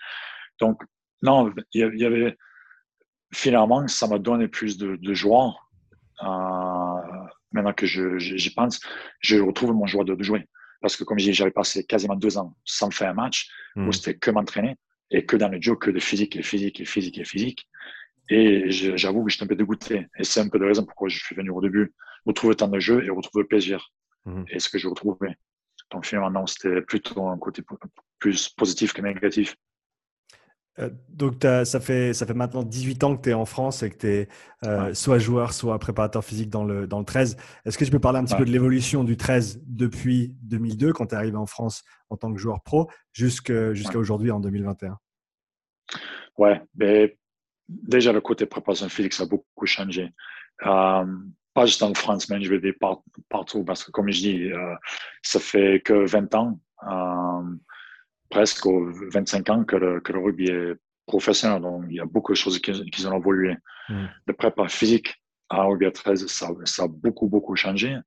Donc, 0.59 0.81
non, 1.25 1.53
il 1.73 1.99
y 1.99 2.05
avait. 2.05 2.37
Finalement, 3.33 3.87
ça 3.87 4.07
m'a 4.07 4.19
donné 4.19 4.47
plus 4.47 4.77
de, 4.77 4.95
de 4.95 5.13
joie. 5.13 5.55
Euh, 6.23 7.27
maintenant 7.51 7.73
que 7.73 7.85
j'y 7.85 8.49
pense, 8.51 8.79
je 9.19 9.37
retrouve 9.37 9.73
mon 9.73 9.87
joie 9.87 10.03
de, 10.03 10.21
jouer. 10.23 10.47
Parce 10.81 10.95
que, 10.95 11.03
comme 11.03 11.19
je 11.19 11.25
dis, 11.25 11.33
j'avais 11.33 11.51
passé 11.51 11.83
quasiment 11.83 12.15
deux 12.15 12.37
ans 12.37 12.55
sans 12.63 12.91
faire 12.91 13.09
un 13.09 13.13
match 13.13 13.49
où 13.75 13.81
mmh. 13.81 13.93
c'était 13.93 14.17
que 14.17 14.31
m'entraîner 14.31 14.75
et 15.11 15.25
que 15.25 15.35
dans 15.35 15.49
le 15.49 15.61
jeu, 15.61 15.75
que 15.75 15.91
de 15.91 15.99
physique 15.99 16.35
et 16.35 16.43
physique 16.43 16.79
et 16.79 16.85
physique 16.85 17.17
et 17.17 17.25
physique. 17.25 17.67
Et 18.29 18.71
j'avoue 18.71 19.23
que 19.23 19.31
j'étais 19.31 19.43
un 19.43 19.47
peu 19.47 19.55
dégoûté. 19.55 20.07
Et 20.17 20.23
c'est 20.23 20.39
un 20.39 20.49
peu 20.49 20.59
de 20.59 20.65
raison 20.65 20.85
pourquoi 20.85 21.09
je 21.09 21.17
suis 21.17 21.35
venu 21.35 21.49
au 21.49 21.61
début, 21.61 21.93
retrouver 22.25 22.53
le 22.53 22.57
temps 22.57 22.67
de 22.67 22.79
jeu 22.79 23.03
et 23.03 23.09
retrouver 23.09 23.43
le 23.43 23.47
plaisir. 23.47 23.91
Mmh. 24.25 24.43
et 24.49 24.59
ce 24.59 24.69
que 24.69 24.79
je 24.79 24.87
retrouvais. 24.87 25.37
Donc 25.91 26.05
finalement, 26.05 26.47
c'était 26.47 26.81
plutôt 26.81 27.27
un 27.27 27.37
côté 27.37 27.61
plus 28.19 28.49
positif 28.49 28.93
que 28.93 29.01
négatif. 29.01 29.55
Euh, 30.79 30.89
donc, 31.09 31.37
ça 31.43 31.79
fait, 31.79 32.13
ça 32.13 32.25
fait 32.25 32.33
maintenant 32.33 32.63
18 32.63 33.03
ans 33.03 33.15
que 33.15 33.21
tu 33.21 33.29
es 33.29 33.33
en 33.33 33.45
France 33.45 33.83
et 33.83 33.89
que 33.89 33.97
tu 33.97 34.07
es 34.07 34.27
euh, 34.65 34.93
soit 34.93 35.19
joueur, 35.19 35.53
soit 35.53 35.77
préparateur 35.79 36.23
physique 36.23 36.49
dans 36.49 36.63
le, 36.63 36.87
dans 36.87 36.99
le 36.99 37.05
13. 37.05 37.37
Est-ce 37.65 37.77
que 37.77 37.85
tu 37.85 37.91
peux 37.91 37.99
parler 37.99 38.19
un 38.19 38.25
petit 38.25 38.35
peu 38.35 38.45
de 38.45 38.51
l'évolution 38.51 39.03
du 39.03 39.17
13 39.17 39.61
depuis 39.65 40.35
2002, 40.43 40.93
quand 40.93 41.07
tu 41.07 41.15
es 41.15 41.17
arrivé 41.17 41.37
en 41.37 41.45
France 41.45 41.83
en 42.09 42.17
tant 42.17 42.33
que 42.33 42.39
joueur 42.39 42.61
pro, 42.61 42.89
jusqu'à 43.13 43.73
aujourd'hui 43.95 44.31
en 44.31 44.39
2021 44.39 44.97
Ouais, 46.37 46.61
mais 46.75 47.07
ben, 47.07 47.15
déjà 47.69 48.11
le 48.11 48.21
côté 48.21 48.45
préparation 48.45 48.89
physique, 48.89 49.13
ça 49.13 49.23
a 49.23 49.27
beaucoup 49.27 49.65
changé. 49.65 50.11
Euh, 50.65 51.05
pas 51.53 51.65
juste 51.65 51.83
en 51.83 51.93
France, 51.93 52.29
mais 52.29 52.41
je 52.41 52.49
vais 52.49 52.59
dire 52.59 52.73
partout, 53.29 53.63
parce 53.63 53.83
que 53.83 53.91
comme 53.91 54.11
je 54.11 54.19
dis, 54.19 54.51
euh, 54.51 54.75
ça 55.21 55.39
fait 55.39 55.81
que 55.83 56.05
20 56.05 56.35
ans, 56.35 56.59
euh, 56.83 57.55
presque 58.29 58.67
25 58.67 59.49
ans 59.49 59.63
que 59.63 59.75
le, 59.75 59.99
que 60.01 60.13
le, 60.13 60.19
rugby 60.19 60.45
est 60.45 60.75
professionnel, 61.05 61.61
donc 61.61 61.85
il 61.89 61.95
y 61.95 61.99
a 61.99 62.05
beaucoup 62.05 62.31
de 62.31 62.37
choses 62.37 62.59
qui, 62.59 62.71
qui 62.89 63.05
ont 63.05 63.17
évolué. 63.17 63.55
Mm. 63.89 64.05
Le 64.25 64.33
prépa 64.33 64.67
physique 64.67 65.21
à 65.49 65.63
rugby 65.63 65.85
à 65.85 65.91
13, 65.91 66.27
ça, 66.27 66.49
ça, 66.63 66.83
a 66.83 66.87
beaucoup, 66.87 67.27
beaucoup 67.27 67.55
changé. 67.55 67.97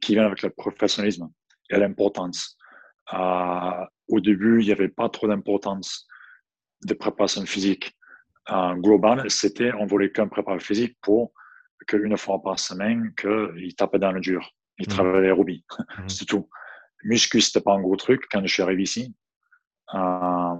qui 0.00 0.14
vient 0.14 0.26
avec 0.26 0.42
le 0.42 0.50
professionnalisme 0.50 1.28
et 1.70 1.78
l'importance. 1.78 2.56
au 3.12 4.20
début, 4.20 4.60
il 4.60 4.66
n'y 4.66 4.72
avait 4.72 4.88
pas 4.88 5.08
trop 5.08 5.28
d'importance 5.28 6.06
de 6.84 6.94
préparation 6.94 7.44
physique 7.44 7.96
globale. 8.76 9.30
C'était, 9.30 9.72
on 9.74 9.86
voulait 9.86 10.10
qu'un 10.10 10.28
préparateur 10.28 10.66
physique 10.66 10.96
pour 11.02 11.32
qu'une 11.86 12.16
fois 12.16 12.42
par 12.42 12.58
semaine, 12.58 13.12
qu'il 13.14 13.74
tapait 13.74 13.98
dans 13.98 14.12
le 14.12 14.20
dur. 14.20 14.50
Il 14.78 14.86
mmh. 14.86 14.90
travaillait 14.90 15.26
aérobie. 15.26 15.64
Mmh. 15.78 16.02
C'est 16.08 16.24
tout. 16.26 16.48
Muscu, 17.04 17.40
c'était 17.40 17.60
pas 17.60 17.74
un 17.74 17.80
gros 17.80 17.96
truc 17.96 18.24
quand 18.30 18.40
je 18.44 18.52
suis 18.52 18.62
arrivé 18.62 18.82
ici. 18.82 19.14
Euh, 19.94 20.54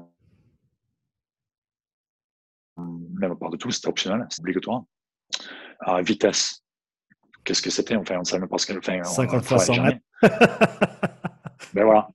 même 2.76 3.36
pas 3.38 3.48
de 3.48 3.56
tout, 3.56 3.70
c'était 3.70 3.88
optionnel, 3.88 4.26
c'est 4.30 4.40
obligatoire. 4.40 4.84
Euh, 5.88 6.02
vitesse. 6.02 6.62
Qu'est-ce 7.44 7.62
que 7.62 7.70
c'était? 7.70 7.96
Enfin, 7.96 8.16
on 8.16 8.20
ne 8.20 8.24
savait 8.24 8.46
pas 8.46 8.58
ce 8.58 8.66
qu'elle 8.66 8.82
fait. 8.82 9.02
50 9.04 9.44
fois 9.44 9.58
100 9.58 9.82
mètres. 9.82 10.00
ben 11.74 11.84
voilà. 11.84 12.08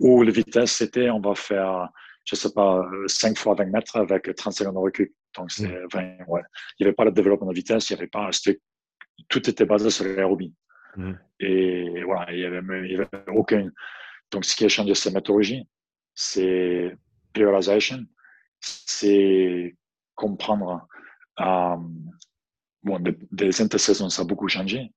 Ou 0.00 0.22
la 0.22 0.30
vitesse, 0.30 0.72
c'était 0.72 1.10
on 1.10 1.20
va 1.20 1.34
faire, 1.34 1.88
je 2.24 2.34
ne 2.34 2.38
sais 2.38 2.52
pas, 2.52 2.82
5 3.06 3.38
fois 3.38 3.54
20 3.54 3.66
mètres 3.66 3.96
avec 3.96 4.34
30 4.34 4.52
secondes 4.52 4.74
de 4.74 4.80
recul. 4.80 5.12
Donc, 5.36 5.50
c'est, 5.50 5.68
mmh. 5.68 6.24
ouais. 6.28 6.42
Il 6.78 6.82
n'y 6.82 6.86
avait 6.86 6.94
pas 6.94 7.04
de 7.04 7.10
développement 7.10 7.48
de 7.48 7.54
vitesse, 7.54 7.90
il 7.90 7.94
y 7.94 7.96
avait 7.96 8.08
pas, 8.08 8.30
tout 9.28 9.50
était 9.50 9.66
basé 9.66 9.90
sur 9.90 10.04
l'aérobie. 10.04 10.54
Mmh. 10.96 11.12
Et 11.40 12.02
voilà, 12.04 12.32
il 12.32 12.38
n'y 12.38 12.44
avait, 12.44 12.58
avait, 12.58 13.08
aucun. 13.28 13.70
Donc, 14.30 14.44
ce 14.44 14.56
qui 14.56 14.64
a 14.64 14.68
changé, 14.68 14.94
c'est 14.94 15.10
la 15.10 15.16
méthodologie, 15.16 15.68
c'est 16.14 16.96
priorisation, 17.32 18.04
c'est 18.60 19.76
comprendre. 20.14 20.86
Euh, 21.40 21.76
bon, 22.82 22.98
des, 23.00 23.16
des 23.30 23.60
intersaisons, 23.60 24.08
ça 24.08 24.22
a 24.22 24.24
beaucoup 24.24 24.48
changé. 24.48 24.92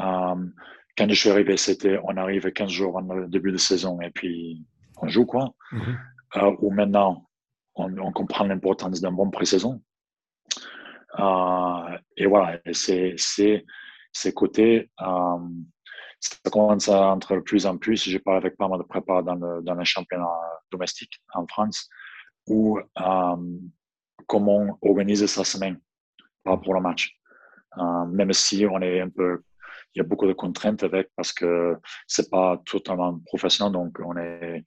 Euh, 0.00 0.46
quand 0.96 1.08
je 1.08 1.14
suis 1.14 1.30
arrivé, 1.30 1.56
c'était 1.56 1.98
on 2.02 2.16
arrive 2.16 2.50
15 2.50 2.70
jours 2.70 2.98
avant 2.98 3.14
le 3.14 3.28
début 3.28 3.52
de 3.52 3.56
saison 3.56 4.00
et 4.00 4.10
puis 4.10 4.64
on 4.98 5.08
joue, 5.08 5.26
quoi. 5.26 5.54
Mmh. 5.70 5.80
Euh, 6.36 6.56
ou 6.60 6.70
maintenant, 6.70 7.28
on, 7.74 7.96
on 7.98 8.12
comprend 8.12 8.44
l'importance 8.44 9.00
d'un 9.00 9.12
bon 9.12 9.30
pré-saison. 9.30 9.82
Euh, 11.18 11.98
et 12.16 12.26
voilà, 12.26 12.58
c'est 12.72 13.16
ces 14.12 14.32
côtés, 14.32 14.90
euh, 15.00 15.38
ça 16.20 16.50
commence 16.50 16.88
à 16.88 17.08
entrer 17.08 17.36
de 17.36 17.40
plus 17.40 17.66
en 17.66 17.76
plus. 17.76 18.04
J'ai 18.04 18.18
parlé 18.18 18.38
avec 18.38 18.56
pas 18.56 18.68
mal 18.68 18.78
de 18.78 18.84
prépa 18.84 19.22
dans 19.22 19.34
le, 19.34 19.62
dans 19.62 19.74
le 19.74 19.84
championnat 19.84 20.28
domestique 20.70 21.20
en 21.34 21.46
France, 21.46 21.88
où 22.46 22.78
euh, 22.78 23.36
comment 24.26 24.78
organiser 24.82 25.26
sa 25.26 25.44
semaine 25.44 25.80
par 26.44 26.54
rapport 26.54 26.76
au 26.76 26.80
match. 26.80 27.18
Euh, 27.78 28.04
même 28.06 28.32
si 28.32 28.66
on 28.66 28.80
est 28.80 29.00
un 29.00 29.08
peu, 29.08 29.42
il 29.94 29.98
y 29.98 30.00
a 30.00 30.04
beaucoup 30.04 30.26
de 30.26 30.32
contraintes 30.32 30.82
avec 30.82 31.08
parce 31.16 31.32
que 31.32 31.76
c'est 32.06 32.30
pas 32.30 32.60
totalement 32.66 33.18
professionnel, 33.26 33.72
donc 33.72 33.98
on 34.04 34.16
est, 34.16 34.64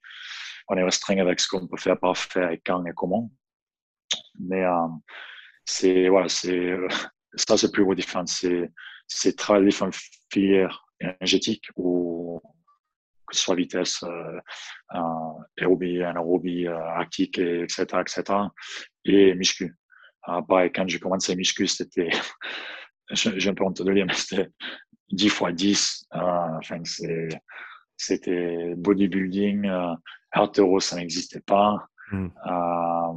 on 0.68 0.76
est 0.76 0.82
restreint 0.82 1.18
avec 1.18 1.40
ce 1.40 1.48
qu'on 1.48 1.66
peut 1.66 1.76
faire, 1.76 1.98
pas 1.98 2.14
faire 2.14 2.50
et 2.50 2.60
quand 2.64 2.84
et 2.84 2.92
comment. 2.94 3.30
Mais 4.38 4.64
euh, 4.64 4.88
c'est 5.64 6.08
voilà, 6.08 6.28
c'est 6.28 6.76
ça 7.34 7.56
c'est 7.56 7.72
plus 7.72 7.84
gros 7.84 7.94
différence. 7.94 8.38
C'est 8.40 8.70
c'est 9.06 9.36
très 9.36 9.64
différentes 9.64 9.96
filières 10.32 10.86
énergétiques 11.00 11.68
ou 11.76 12.40
que 13.26 13.36
ce 13.36 13.42
soit 13.42 13.56
vitesse, 13.56 14.04
euh, 14.04 14.40
aérobie, 15.58 16.02
anaérobie, 16.02 16.66
euh, 16.66 16.90
actique, 16.92 17.38
etc., 17.38 17.84
etc., 18.00 18.22
et 19.04 19.34
muscu. 19.34 19.74
Euh, 20.28 20.42
pareil, 20.42 20.70
quand 20.72 20.86
j'ai 20.88 20.98
commencé 20.98 21.34
muscu, 21.34 21.66
c'était, 21.66 22.10
j'ai 23.10 23.50
un 23.50 23.54
peu 23.54 23.64
honte 23.64 23.82
de 23.82 23.92
dire, 23.92 24.06
mais 24.06 24.14
c'était 24.14 24.48
10 25.10 25.28
fois 25.28 25.52
10. 25.52 26.06
Euh, 26.14 26.18
enfin, 26.18 26.82
c'était 27.96 28.74
bodybuilding, 28.76 29.66
euh, 29.66 29.94
artéro, 30.32 30.80
ça 30.80 30.96
n'existait 30.96 31.40
pas. 31.40 31.88
Mm. 32.10 32.26
Euh, 32.46 33.12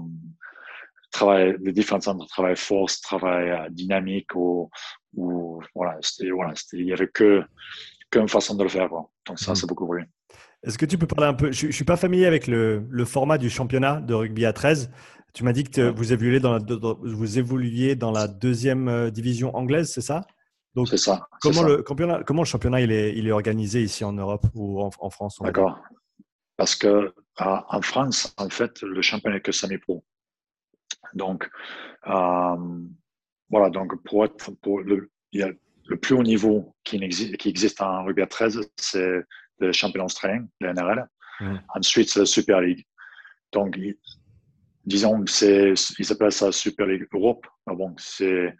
travail, 1.12 1.56
les 1.62 1.72
différents 1.72 2.01
centres 2.01 2.24
de 2.24 2.30
travail 2.30 2.56
force, 2.56 3.01
travail 3.01 3.50
euh, 3.50 3.70
dynamique 3.70 4.34
ou, 4.36 4.70
ou 5.16 5.62
voilà, 5.75 5.98
c'était, 6.01 6.30
voilà, 6.30 6.54
il 6.74 6.86
y 6.86 6.94
avait 6.94 7.08
que, 7.08 7.44
qu'une 8.12 8.28
façon 8.28 8.56
de 8.56 8.63
le 8.63 8.70
faire. 8.70 8.89
Quoi. 8.89 9.10
Donc 9.28 9.39
ça, 9.39 9.51
mmh. 9.51 9.56
c'est 9.56 9.68
beaucoup 9.68 9.92
mieux. 9.92 10.06
Est-ce 10.63 10.78
que 10.78 10.86
tu 10.86 10.98
peux 10.98 11.08
parler 11.08 11.28
un 11.28 11.34
peu 11.34 11.51
Je 11.51 11.68
ne 11.68 11.72
suis 11.72 11.86
pas 11.86 11.96
familier 11.96 12.25
avec 12.25 12.48
le, 12.48 12.86
le, 12.89 13.06
format 13.06 13.38
du 13.38 13.50
championnat 13.50 14.01
de 14.01 14.13
rugby 14.13 14.46
à 14.46 14.54
13. 14.54 14.92
Tu 15.34 15.44
m'as 15.44 15.54
dit 15.54 15.63
que 15.63 15.89
vous, 15.89 16.12
évoluiez 16.12 16.39
dans 16.39 16.54
la, 16.54 16.60
vous 16.60 17.39
évoluiez 17.39 17.96
dans 17.96 18.12
la 18.12 18.28
deuxième 18.28 18.88
euh, 18.89 19.10
division 19.10 19.56
anglaise, 19.56 19.92
c'est 19.92 20.01
ça? 20.01 20.25
Donc, 20.75 20.88
c'est 20.88 20.98
ça. 20.98 21.28
Comment, 21.42 21.63
Le, 21.63 21.84
championnat, 21.88 22.24
comment 22.25 22.42
le 22.42 22.48
championnat 22.48 22.82
il 22.82 22.92
est, 22.92 23.16
il 23.16 23.28
est 23.28 23.32
organisé 23.32 23.82
ici 23.82 24.04
en 24.04 24.13
Europe 24.13 24.46
ou 24.54 24.82
en, 24.82 24.89
en 25.00 25.10
France 25.10 25.39
D'accord. 25.42 25.80
Parce 26.58 26.75
que 26.75 27.13
en 27.38 27.82
France, 27.82 28.34
en 28.38 28.50
fait, 28.50 28.82
le 28.82 29.01
championnat 29.01 29.38
est 29.38 29.42
que 29.42 29.51
semi-pro. 29.51 30.04
Donc, 31.13 31.50
euh, 32.08 32.82
voilà, 33.50 33.70
donc 33.70 34.01
pour 34.04 34.25
être, 34.25 34.51
pour 34.62 34.82
le, 34.82 35.10
il 35.32 35.42
y 35.42 35.44
a 35.44 35.51
le 35.88 35.98
plus 35.98 36.16
haut 36.16 36.24
niveau 36.24 36.75
qui 36.84 37.04
existe, 37.04 37.38
qui 37.38 37.50
existe 37.50 37.82
en 37.82 38.04
rugby 38.04 38.22
à 38.22 38.28
13, 38.28 38.62
c'est 38.78 39.22
le 39.60 39.72
championnat 39.72 40.06
australien, 40.06 40.46
le 40.62 40.74
NRL. 40.74 41.08
Mmh. 41.42 41.56
Ensuite, 41.75 42.10
c'est 42.10 42.20
la 42.20 42.25
Super 42.25 42.62
League. 42.62 42.86
Donc, 43.51 43.78
disons, 44.86 45.24
c'est, 45.25 45.74
ils 45.98 46.12
appellent 46.12 46.32
ça 46.32 46.51
Super 46.51 46.86
League 46.86 47.08
Europe. 47.12 47.46
Mais 47.68 47.75
bon, 47.75 47.94
c'est 47.98 48.56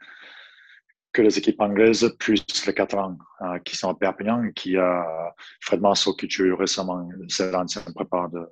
que 1.12 1.22
les 1.22 1.38
équipes 1.38 1.60
anglaises 1.62 2.16
plus 2.20 2.44
les 2.66 2.74
Catalans 2.74 3.18
euh, 3.42 3.60
qui 3.60 3.76
sont 3.76 3.90
à 3.90 3.96
Perpignan 3.96 4.52
qui 4.52 4.78
a 4.78 5.02
euh, 5.02 5.30
Fred 5.62 5.82
Masso 5.82 6.14
qui 6.16 6.28
tu 6.28 6.54
récemment, 6.54 7.10
c'est 7.28 7.52
l'ancien 7.52 7.82
préparateur 7.96 8.48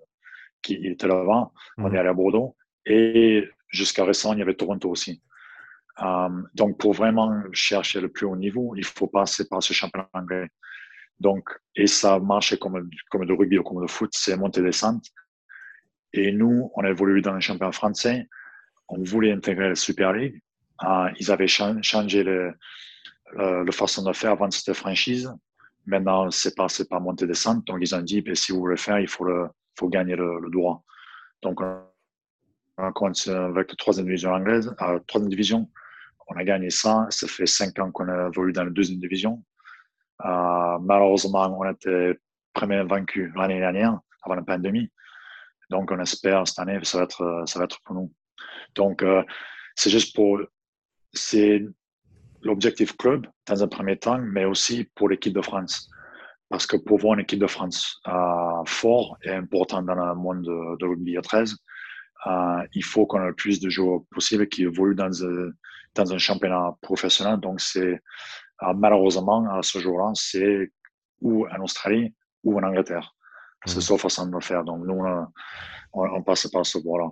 qui 0.62 0.74
était 0.88 1.08
là 1.08 1.20
avant. 1.20 1.54
On 1.78 1.90
mmh. 1.90 1.96
est 1.96 2.00
allé 2.00 2.10
à 2.10 2.14
Bordeaux. 2.14 2.56
Et 2.86 3.48
jusqu'à 3.70 4.06
récemment, 4.06 4.34
il 4.34 4.40
y 4.40 4.42
avait 4.42 4.56
Toronto 4.56 4.90
aussi. 4.90 5.22
Euh, 6.02 6.30
donc, 6.54 6.78
pour 6.78 6.94
vraiment 6.94 7.42
chercher 7.54 8.02
le 8.02 8.10
plus 8.10 8.26
haut 8.26 8.36
niveau, 8.36 8.76
il 8.76 8.86
faut 8.86 9.08
passer 9.08 9.48
par 9.48 9.64
ce 9.64 9.74
championnat 9.74 10.10
anglais. 10.14 10.48
Donc, 11.20 11.50
et 11.76 11.88
ça 11.88 12.20
marche 12.20 12.56
comme, 12.58 12.90
comme 13.10 13.26
de 13.26 13.34
rugby 13.34 13.58
ou 13.58 13.64
comme 13.64 13.82
de 13.82 13.90
foot, 13.90 14.12
c'est 14.14 14.38
montée-descente. 14.38 15.06
Et 16.14 16.32
nous, 16.32 16.72
on 16.76 16.84
a 16.84 16.90
évolué 16.90 17.22
dans 17.22 17.34
le 17.34 17.40
championnat 17.40 17.72
français. 17.72 18.28
On 18.88 19.04
voulait 19.04 19.32
intégrer 19.32 19.70
la 19.70 19.76
Super 19.76 20.14
League. 20.14 20.42
Euh, 20.84 21.10
ils 21.20 21.32
avaient 21.32 21.48
changé 21.48 22.24
le, 22.24 22.54
euh, 23.40 23.64
la 23.64 23.72
façon 23.72 24.04
de 24.04 24.14
faire 24.14 24.32
avant 24.32 24.52
c'était 24.52 24.76
franchise. 24.76 25.34
Maintenant, 25.88 26.30
c'est 26.30 26.56
passé 26.56 26.86
par 26.88 27.02
montée-descente. 27.02 27.66
Donc, 27.66 27.80
ils 27.82 27.96
ont 27.96 28.02
dit, 28.02 28.22
ben, 28.22 28.36
si 28.36 28.52
vous 28.52 28.60
voulez 28.60 28.78
faire, 28.78 29.00
il 29.00 29.08
faut, 29.08 29.24
le, 29.24 29.48
faut 29.78 29.90
gagner 29.90 30.16
le, 30.16 30.40
le 30.40 30.50
droit. 30.52 30.84
Donc, 31.42 31.62
on 31.62 31.84
compte 32.94 33.28
avec 33.28 33.70
la 33.70 33.76
troisième 33.76 34.06
division 34.06 34.32
anglaise, 34.32 34.74
la 34.80 35.00
troisième 35.08 35.30
division. 35.30 35.70
On 36.28 36.36
a 36.36 36.44
gagné 36.44 36.70
ça. 36.70 37.08
Ça 37.10 37.28
fait 37.28 37.46
cinq 37.46 37.80
ans 37.80 37.92
qu'on 37.92 38.08
a 38.10 38.28
évolué 38.28 38.54
dans 38.54 38.64
la 38.64 38.70
deuxième 38.70 39.00
division. 39.00 39.44
Euh, 40.26 40.78
malheureusement, 40.80 41.58
on 41.60 41.70
été 41.70 42.20
premier 42.54 42.84
vaincu 42.84 43.32
l'année 43.36 43.60
dernière, 43.60 44.00
avant 44.24 44.36
la 44.36 44.42
pandémie. 44.44 44.92
Donc, 45.70 45.92
on 45.92 46.00
espère 46.00 46.48
cette 46.48 46.60
année, 46.60 46.80
ça 46.84 47.00
va 47.00 47.04
être, 47.04 47.44
ça 47.46 47.60
va 47.60 47.66
être 47.66 47.82
pour 47.84 47.96
nous. 47.96 48.12
Donc, 48.76 49.04
euh, 49.04 49.24
c'est 49.76 49.90
juste 49.90 50.16
pour, 50.16 50.40
c'est 51.14 51.64
l'objectif 52.42 52.96
club 52.98 53.28
dans 53.46 53.64
un 53.64 53.68
premier 53.68 53.98
temps, 53.98 54.20
mais 54.20 54.46
aussi 54.46 54.86
pour 54.96 55.10
l'équipe 55.10 55.34
de 55.34 55.42
France. 55.42 55.90
Parce 56.50 56.66
que 56.66 56.78
pour 56.78 57.00
voir 57.00 57.16
une 57.16 57.22
équipe 57.22 57.40
de 57.40 57.48
France 57.48 58.00
euh, 58.08 58.64
fort 58.66 59.18
et 59.24 59.32
important 59.32 59.82
dans 59.82 59.96
le 59.96 60.16
monde 60.16 60.44
de, 60.44 60.78
de 60.78 60.86
rugby 60.86 61.18
à 61.18 61.22
13, 61.22 61.56
euh, 62.28 62.64
il 62.74 62.84
faut 62.84 63.06
qu'on 63.06 63.22
ait 63.22 63.28
le 63.28 63.34
plus 63.34 63.60
de 63.60 63.70
joueurs 63.70 64.02
possible 64.12 64.48
qui 64.48 64.64
évoluent 64.64 64.96
dans, 64.96 65.24
un, 65.24 65.52
dans 65.96 66.14
un 66.14 66.18
championnat 66.18 66.76
professionnel. 66.82 67.40
Donc, 67.40 67.62
c'est 67.62 68.02
euh, 68.64 68.74
malheureusement, 68.76 69.48
à 69.52 69.62
ce 69.62 69.80
jour-là, 69.80 70.12
c'est 70.16 70.72
ou 71.22 71.48
en 71.48 71.62
Australie 71.64 72.14
ou 72.44 72.58
en 72.60 72.64
Angleterre. 72.64 73.16
C'est 73.66 73.78
mmh. 73.78 73.82
seule 73.82 74.00
façon 74.00 74.28
de 74.28 74.34
le 74.34 74.42
faire. 74.42 74.64
Donc, 74.64 74.86
nous, 74.86 75.04
on, 75.94 76.24
passe 76.24 76.48
par 76.48 76.66
ce 76.66 76.78
bois-là. 76.78 77.10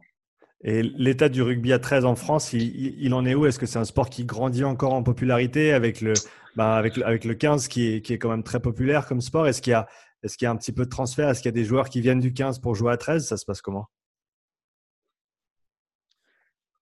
Et 0.63 0.84
l'état 0.84 1.29
du 1.29 1.41
rugby 1.41 1.74
à 1.74 1.79
13 1.79 2.05
en 2.05 2.15
France, 2.15 2.53
il, 2.53 2.62
il 3.01 3.13
en 3.13 3.25
est 3.25 3.36
où? 3.36 3.45
Est-ce 3.45 3.60
que 3.60 3.65
c'est 3.65 3.79
un 3.79 3.86
sport 3.86 4.10
qui 4.10 4.25
grandit 4.25 4.63
encore 4.63 4.93
en 4.93 5.03
popularité 5.03 5.74
avec 5.74 6.01
le, 6.01 6.13
bah 6.55 6.75
avec, 6.75 6.98
avec 7.00 7.25
le 7.25 7.36
15 7.36 7.67
qui 7.67 7.95
est, 7.95 8.01
qui 8.01 8.13
est 8.13 8.17
quand 8.17 8.29
même 8.29 8.43
très 8.43 8.60
populaire 8.60 9.05
comme 9.05 9.22
sport? 9.22 9.48
Est-ce 9.48 9.62
qu'il 9.62 9.72
y, 9.72 9.75
a, 9.75 9.88
est 10.24 10.36
qu'il 10.36 10.45
y 10.45 10.48
a 10.48 10.51
un 10.51 10.55
petit 10.55 10.72
peu 10.72 10.86
de 10.86 10.89
transfert? 10.89 11.29
Est-ce 11.29 11.41
qu'il 11.41 11.50
y 11.50 11.53
a 11.53 11.60
des 11.60 11.65
joueurs 11.65 11.89
qui 11.89 12.01
viennent 12.01 12.19
du 12.19 12.34
15 12.34 12.60
pour 12.60 12.75
jouer 12.75 12.93
à 12.93 12.98
13 12.98 13.27
Ça 13.27 13.38
se 13.38 13.45
passe 13.45 13.62
comment? 13.62 13.88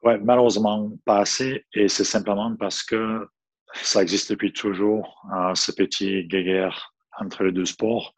Ouais, 0.03 0.17
malheureusement 0.19 0.91
pas 1.05 1.19
assez, 1.19 1.65
et 1.73 1.87
c'est 1.87 2.03
simplement 2.03 2.55
parce 2.57 2.83
que 2.83 3.27
ça 3.73 4.01
existe 4.01 4.31
depuis 4.31 4.51
toujours, 4.51 5.25
hein, 5.31 5.55
ce 5.55 5.71
petit 5.71 6.25
guéguerre 6.25 6.93
entre 7.19 7.43
les 7.43 7.51
deux 7.51 7.65
sports, 7.65 8.13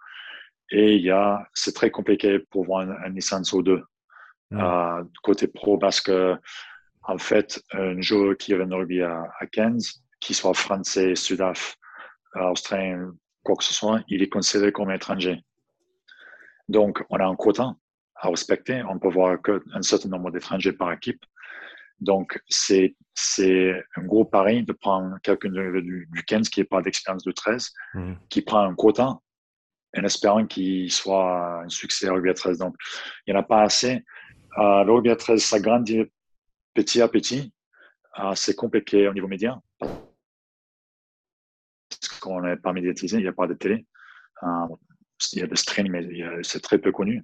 et 0.72 0.96
il 0.96 1.04
y 1.04 1.12
a, 1.12 1.48
c'est 1.54 1.76
très 1.76 1.92
compliqué 1.92 2.40
pour 2.40 2.66
voir 2.66 2.82
une, 2.82 3.14
licence 3.14 3.54
O2 3.54 3.84
euh, 4.54 5.04
côté 5.24 5.48
pro 5.48 5.78
parce 5.78 6.02
que 6.02 6.36
en 7.04 7.20
fait, 7.20 7.62
un 7.72 8.02
joueur 8.02 8.36
qui 8.36 8.56
vient 8.56 8.66
de 8.66 8.74
rugby 8.74 9.02
à, 9.04 9.24
à 9.40 9.46
15, 9.46 10.04
qui 10.20 10.34
soit 10.34 10.56
français, 10.56 11.14
sudaf, 11.14 11.78
australien, 12.34 13.14
quoi 13.44 13.56
que 13.56 13.64
ce 13.64 13.74
soit, 13.74 14.02
il 14.08 14.24
est 14.24 14.30
considéré 14.30 14.72
comme 14.72 14.90
étranger. 14.90 15.40
Donc, 16.68 17.04
on 17.12 17.18
a 17.18 17.26
un 17.26 17.36
quota 17.36 17.76
à 18.16 18.30
respecter. 18.30 18.82
On 18.90 18.98
peut 18.98 19.10
voir 19.10 19.40
qu'un 19.42 19.82
certain 19.82 20.10
nombre 20.10 20.32
d'étrangers 20.32 20.74
par 20.74 20.92
équipe. 20.92 21.24
Donc, 22.00 22.40
c'est, 22.50 22.96
c'est 23.14 23.84
un 23.96 24.04
gros 24.04 24.26
pari 24.26 24.64
de 24.64 24.74
prendre 24.74 25.18
quelqu'un 25.24 25.50
du, 25.50 26.08
du 26.12 26.24
15 26.26 26.50
qui 26.50 26.60
n'a 26.60 26.66
pas 26.66 26.82
d'expérience 26.82 27.24
de 27.24 27.32
13, 27.32 27.72
mmh. 27.94 28.14
qui 28.30 28.42
prend 28.42 28.62
un 28.62 28.76
quota 28.76 29.20
en 29.98 30.04
espérant 30.04 30.46
qu'il 30.46 30.92
soit 30.92 31.64
un 31.64 31.70
succès 31.70 32.08
à 32.08 32.14
rugby 32.14 32.30
à 32.30 32.34
13. 32.34 32.58
Donc, 32.58 32.76
il 33.26 33.34
n'y 33.34 33.38
en 33.38 33.42
a 33.42 33.44
pas 33.44 33.62
assez. 33.62 34.04
Euh, 34.58 34.84
le 34.84 34.92
rugby 34.92 35.10
à 35.10 35.16
13, 35.16 35.42
ça 35.44 35.60
grandit 35.60 36.04
petit 36.74 37.02
à 37.02 37.08
petit. 37.08 37.54
Euh, 38.20 38.34
c'est 38.36 38.56
compliqué 38.56 39.08
au 39.08 39.14
niveau 39.14 39.28
média 39.28 39.60
parce 41.90 42.20
qu'on 42.20 42.42
n'est 42.42 42.58
pas 42.58 42.74
médiatisé, 42.74 43.18
il 43.18 43.24
n'y 43.24 43.28
a 43.28 43.34
pas 43.34 43.48
de 43.48 43.54
télé. 43.54 43.86
Euh, 44.44 44.68
il 45.34 45.40
y 45.40 45.44
a 45.44 45.48
des 45.48 45.56
streams, 45.56 45.90
mais 45.90 46.08
c'est 46.44 46.62
très 46.62 46.78
peu 46.78 46.92
connu. 46.92 47.24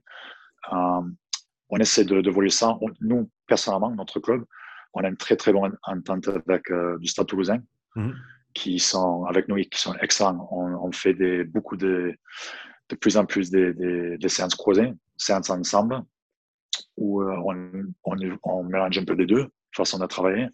On 0.71 1.77
essaie 1.79 2.05
de, 2.05 2.21
de 2.21 2.49
ça. 2.49 2.77
nous, 3.01 3.29
personnellement, 3.47 3.91
notre 3.91 4.19
club, 4.19 4.45
on 4.93 5.03
a 5.03 5.07
une 5.07 5.17
très 5.17 5.35
très 5.35 5.53
bonne 5.53 5.77
entente 5.83 6.27
avec 6.27 6.69
euh, 6.71 6.97
du 6.99 7.07
Stade 7.07 7.27
Toulousain, 7.27 7.59
mhm. 7.95 8.15
qui 8.53 8.79
sont 8.79 9.25
avec 9.25 9.47
nous, 9.47 9.55
qui 9.55 9.79
sont 9.79 9.95
excellents. 9.95 10.47
On, 10.51 10.91
fait 10.91 11.13
des, 11.13 11.43
beaucoup 11.43 11.77
de, 11.77 12.15
de 12.89 12.95
plus 12.95 13.17
en 13.17 13.25
plus 13.25 13.49
des, 13.49 13.73
des, 13.73 14.29
séances 14.29 14.55
croisées, 14.55 14.93
séances 15.17 15.49
ensemble, 15.49 16.01
où 16.97 17.21
euh, 17.21 17.35
on, 17.45 17.83
on, 18.03 18.15
on, 18.43 18.63
mélange 18.63 18.97
un 18.97 19.05
peu 19.05 19.13
les 19.13 19.25
deux, 19.25 19.47
façon 19.75 19.99
de 19.99 20.05
travailler. 20.05 20.47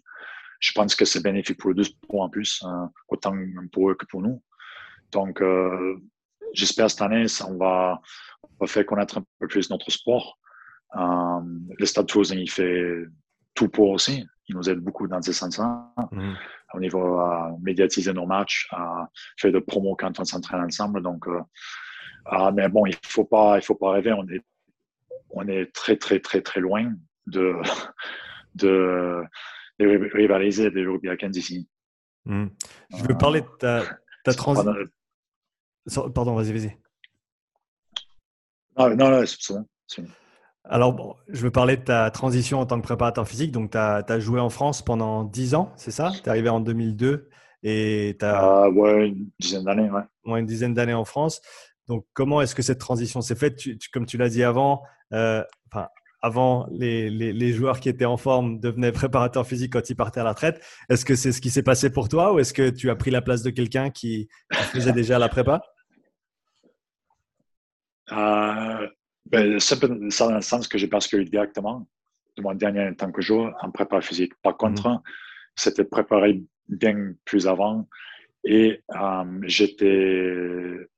Je 0.60 0.72
pense 0.72 0.94
que 0.94 1.04
c'est 1.04 1.22
bénéfique 1.22 1.58
pour 1.58 1.70
les 1.70 1.76
deux 1.76 1.84
sports 1.84 2.22
en 2.22 2.28
plus, 2.28 2.64
autant 3.08 3.36
pour 3.72 3.90
eux 3.90 3.94
que 3.94 4.06
pour 4.06 4.22
nous. 4.22 4.42
Donc, 5.12 5.40
j'espère 6.52 6.90
cette 6.90 7.02
année, 7.02 7.28
ça, 7.28 7.46
on, 7.48 7.56
va, 7.56 8.00
on 8.42 8.48
va 8.60 8.66
faire 8.66 8.84
connaître 8.84 9.18
un 9.18 9.24
peu 9.38 9.46
plus 9.46 9.70
notre 9.70 9.90
sport. 9.90 10.38
Euh, 10.96 11.40
le 11.78 11.86
Stade 11.86 12.06
Toulousain, 12.06 12.36
il 12.36 12.50
fait 12.50 13.04
tout 13.58 13.68
pour 13.68 13.90
aussi. 13.90 14.24
Il 14.46 14.54
nous 14.54 14.70
aide 14.70 14.78
beaucoup 14.78 15.08
dans 15.08 15.20
ce 15.20 15.32
sens-là. 15.32 15.92
Mmh. 16.12 16.34
Au 16.74 16.80
niveau 16.80 17.18
à 17.18 17.56
médiatiser 17.60 18.12
nos 18.12 18.24
matchs, 18.24 18.68
à 18.70 19.08
faire 19.36 19.52
de 19.52 19.58
promo 19.58 19.96
quand 19.96 20.20
on 20.20 20.24
s'entraîne 20.24 20.62
ensemble. 20.62 21.02
Donc, 21.02 21.26
euh, 21.26 21.40
ah, 22.26 22.52
mais 22.52 22.68
bon, 22.68 22.86
il 22.86 22.94
faut 23.02 23.24
pas, 23.24 23.58
il 23.58 23.62
faut 23.62 23.74
pas 23.74 23.90
rêver. 23.90 24.12
On 24.12 24.26
est, 24.28 24.44
on 25.30 25.48
est 25.48 25.74
très, 25.74 25.96
très, 25.96 26.20
très, 26.20 26.40
très 26.40 26.60
loin 26.60 26.92
de, 27.26 27.56
de, 28.54 29.24
de 29.80 29.86
rivaliser 30.14 30.70
des 30.70 30.86
15 31.18 31.36
ici. 31.36 31.68
Mmh. 32.26 32.46
Je 32.96 33.02
veux 33.02 33.18
parler 33.18 33.40
de 33.40 33.48
ta, 33.58 33.82
ta 34.22 34.34
transition. 34.34 34.72
Pardon, 36.14 36.36
vas-y, 36.36 36.52
vas-y. 36.52 36.78
Ah, 38.76 38.88
non, 38.90 39.10
non, 39.10 39.24
c'est 39.26 40.02
bon. 40.02 40.08
Alors, 40.64 41.18
je 41.28 41.42
veux 41.42 41.50
parler 41.50 41.76
de 41.76 41.82
ta 41.82 42.10
transition 42.10 42.60
en 42.60 42.66
tant 42.66 42.78
que 42.78 42.84
préparateur 42.84 43.26
physique. 43.26 43.52
Donc, 43.52 43.70
tu 43.70 43.78
as, 43.78 44.20
joué 44.20 44.40
en 44.40 44.50
France 44.50 44.82
pendant 44.82 45.24
10 45.24 45.54
ans, 45.54 45.72
c'est 45.76 45.90
ça? 45.90 46.10
Tu 46.12 46.20
es 46.24 46.28
arrivé 46.28 46.48
en 46.48 46.60
2002 46.60 47.28
et 47.62 48.16
tu 48.18 48.24
as. 48.24 48.38
Ah, 48.38 48.68
ouais, 48.68 49.08
une 49.08 49.30
dizaine 49.38 49.64
d'années, 49.64 49.90
ouais. 49.90 50.02
ouais. 50.26 50.40
Une 50.40 50.46
dizaine 50.46 50.74
d'années 50.74 50.94
en 50.94 51.04
France. 51.04 51.40
Donc, 51.88 52.06
comment 52.12 52.42
est-ce 52.42 52.54
que 52.54 52.62
cette 52.62 52.78
transition 52.78 53.22
s'est 53.22 53.34
faite? 53.34 53.60
Comme 53.92 54.04
tu 54.04 54.18
l'as 54.18 54.28
dit 54.28 54.44
avant, 54.44 54.82
euh, 55.14 55.42
enfin, 55.72 55.88
avant, 56.20 56.66
les, 56.70 57.08
les, 57.08 57.32
les, 57.32 57.52
joueurs 57.52 57.80
qui 57.80 57.88
étaient 57.88 58.04
en 58.04 58.18
forme 58.18 58.60
devenaient 58.60 58.92
préparateurs 58.92 59.46
physiques 59.46 59.72
quand 59.72 59.88
ils 59.88 59.96
partaient 59.96 60.20
à 60.20 60.24
la 60.24 60.32
retraite. 60.32 60.62
Est-ce 60.90 61.06
que 61.06 61.14
c'est 61.14 61.32
ce 61.32 61.40
qui 61.40 61.48
s'est 61.48 61.62
passé 61.62 61.90
pour 61.90 62.08
toi 62.08 62.34
ou 62.34 62.40
est-ce 62.40 62.52
que 62.52 62.68
tu 62.68 62.90
as 62.90 62.96
pris 62.96 63.10
la 63.10 63.22
place 63.22 63.42
de 63.42 63.50
quelqu'un 63.50 63.90
qui, 63.90 64.28
qui 64.52 64.62
faisait 64.64 64.92
déjà 64.92 65.18
la 65.18 65.30
prépa? 65.30 65.62
Euh, 68.12 68.88
ben, 69.30 69.60
c'est 69.60 69.80
dans 69.80 70.34
le 70.34 70.40
sens 70.40 70.68
que 70.68 70.78
j'ai 70.78 70.86
basculé 70.86 71.24
directement 71.24 71.86
de 72.36 72.42
mon 72.42 72.54
dernier 72.54 72.94
temps 72.96 73.12
que 73.12 73.20
jour 73.20 73.50
en 73.60 73.70
prépa 73.70 74.00
physique. 74.00 74.32
Par 74.42 74.54
mhm. 74.54 74.58
contre, 74.58 75.02
c'était 75.54 75.84
préparé 75.84 76.42
bien 76.68 77.14
plus 77.24 77.46
avant 77.46 77.88
et 78.44 78.82
euh, 78.94 79.40
j'étais, 79.44 80.88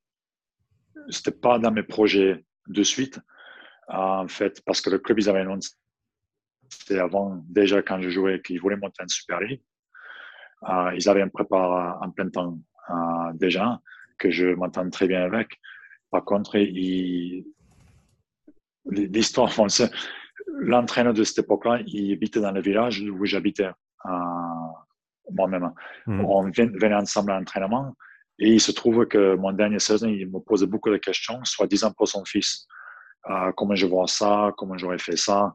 c'était 1.09 1.37
pas 1.37 1.59
dans 1.59 1.71
mes 1.71 1.83
projets 1.83 2.45
de 2.67 2.83
suite, 2.83 3.19
en 3.87 4.27
fait, 4.27 4.61
parce 4.65 4.81
que 4.81 4.89
le 4.89 4.99
club, 4.99 5.19
ils 5.19 5.29
avaient 5.29 5.41
annoncé 5.41 5.71
avant, 6.91 7.43
déjà 7.49 7.81
quand 7.81 8.01
je 8.01 8.09
jouais, 8.09 8.41
qu'ils 8.41 8.61
voulaient 8.61 8.77
monter 8.77 9.03
en 9.03 9.07
Super 9.07 9.41
League. 9.41 9.61
Euh, 10.69 10.93
ils 10.95 11.09
avaient 11.09 11.21
un 11.21 11.27
prépa 11.27 11.97
en 12.01 12.11
plein 12.11 12.29
temps 12.29 12.57
euh, 12.89 12.93
déjà, 13.33 13.81
que 14.17 14.29
je 14.29 14.47
m'entends 14.47 14.89
très 14.89 15.07
bien 15.07 15.23
avec. 15.23 15.59
Par 16.11 16.23
contre, 16.23 16.57
l'histoire, 18.85 19.51
l'entraîneur 20.59 21.13
de 21.13 21.23
cette 21.23 21.39
époque-là, 21.39 21.81
il 21.87 22.13
habitait 22.13 22.41
dans 22.41 22.51
le 22.51 22.61
village 22.61 23.01
où 23.01 23.25
j'habitais 23.25 23.69
euh, 24.05 24.09
moi-même. 25.31 25.71
Hmm. 26.07 26.25
On 26.25 26.49
venait 26.49 26.93
ensemble 26.93 27.31
à 27.31 27.39
l'entraînement 27.39 27.95
et 28.39 28.53
il 28.53 28.59
se 28.59 28.71
trouve 28.71 29.05
que 29.05 29.35
mon 29.35 29.51
dernier 29.51 29.79
saison, 29.79 30.07
il 30.07 30.27
me 30.29 30.39
posait 30.39 30.65
beaucoup 30.65 30.89
de 30.89 30.97
questions, 30.97 31.39
soit 31.43 31.67
disant 31.67 31.91
pour 31.91 32.07
son 32.07 32.25
fils. 32.25 32.67
Euh, 33.29 33.51
comment 33.55 33.75
je 33.75 33.85
vois 33.85 34.07
ça, 34.07 34.51
comment 34.57 34.77
j'aurais 34.77 34.97
fait 34.97 35.15
ça? 35.15 35.53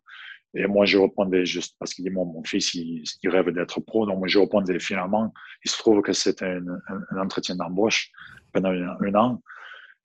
Et 0.55 0.67
moi, 0.67 0.87
je 0.87 0.97
répondais 0.97 1.45
juste 1.45 1.77
parce 1.79 1.93
qu'il 1.93 2.05
dit, 2.05 2.11
mon 2.11 2.43
fils, 2.45 2.75
il, 2.75 3.05
rêve 3.25 3.51
d'être 3.51 3.81
pro. 3.81 4.07
Donc, 4.07 4.19
moi, 4.19 4.29
je 4.29 4.39
répondais 4.39 4.79
finalement, 4.79 5.35
il 5.65 5.71
se 5.71 5.77
trouve 5.77 6.01
que 6.01 6.13
c'était 6.13 6.47
un, 6.47 7.19
entretien 7.19 7.57
d'embauche 7.57 8.11
pendant 8.53 8.71
un 8.71 9.15
an. 9.15 9.43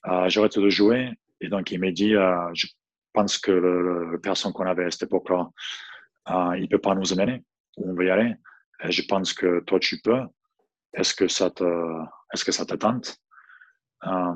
Euh, 0.08 0.28
j'arrête 0.28 0.58
de 0.58 0.70
jouer. 0.70 1.12
Et 1.40 1.48
donc, 1.48 1.72
il 1.72 1.80
m'a 1.80 1.92
dit, 1.92 2.16
euh, 2.16 2.50
je 2.54 2.68
pense 3.14 3.38
que 3.38 3.52
le, 3.52 4.20
personne 4.22 4.54
qu'on 4.54 4.66
avait 4.66 4.86
à 4.86 4.92
cette 4.92 5.04
époque-là, 5.04 5.50
euh, 6.30 6.58
il 6.58 6.70
peut 6.70 6.80
pas 6.80 6.96
nous 6.96 7.14
amener. 7.14 7.44
On 7.78 7.94
va 7.94 8.04
y 8.04 8.10
aller. 8.10 8.36
Et 8.84 8.92
je 8.92 9.04
pense 9.08 9.34
que 9.34 9.62
toi, 9.62 9.80
tu 9.80 10.00
peux. 10.02 10.22
Est-ce 10.94 11.14
que 11.14 11.28
ça 11.28 11.50
te, 11.50 11.64
est-ce 12.34 12.44
que 12.44 12.52
ça 12.52 12.66
te 12.66 12.76
tente? 12.76 13.18
Euh, 14.06 14.36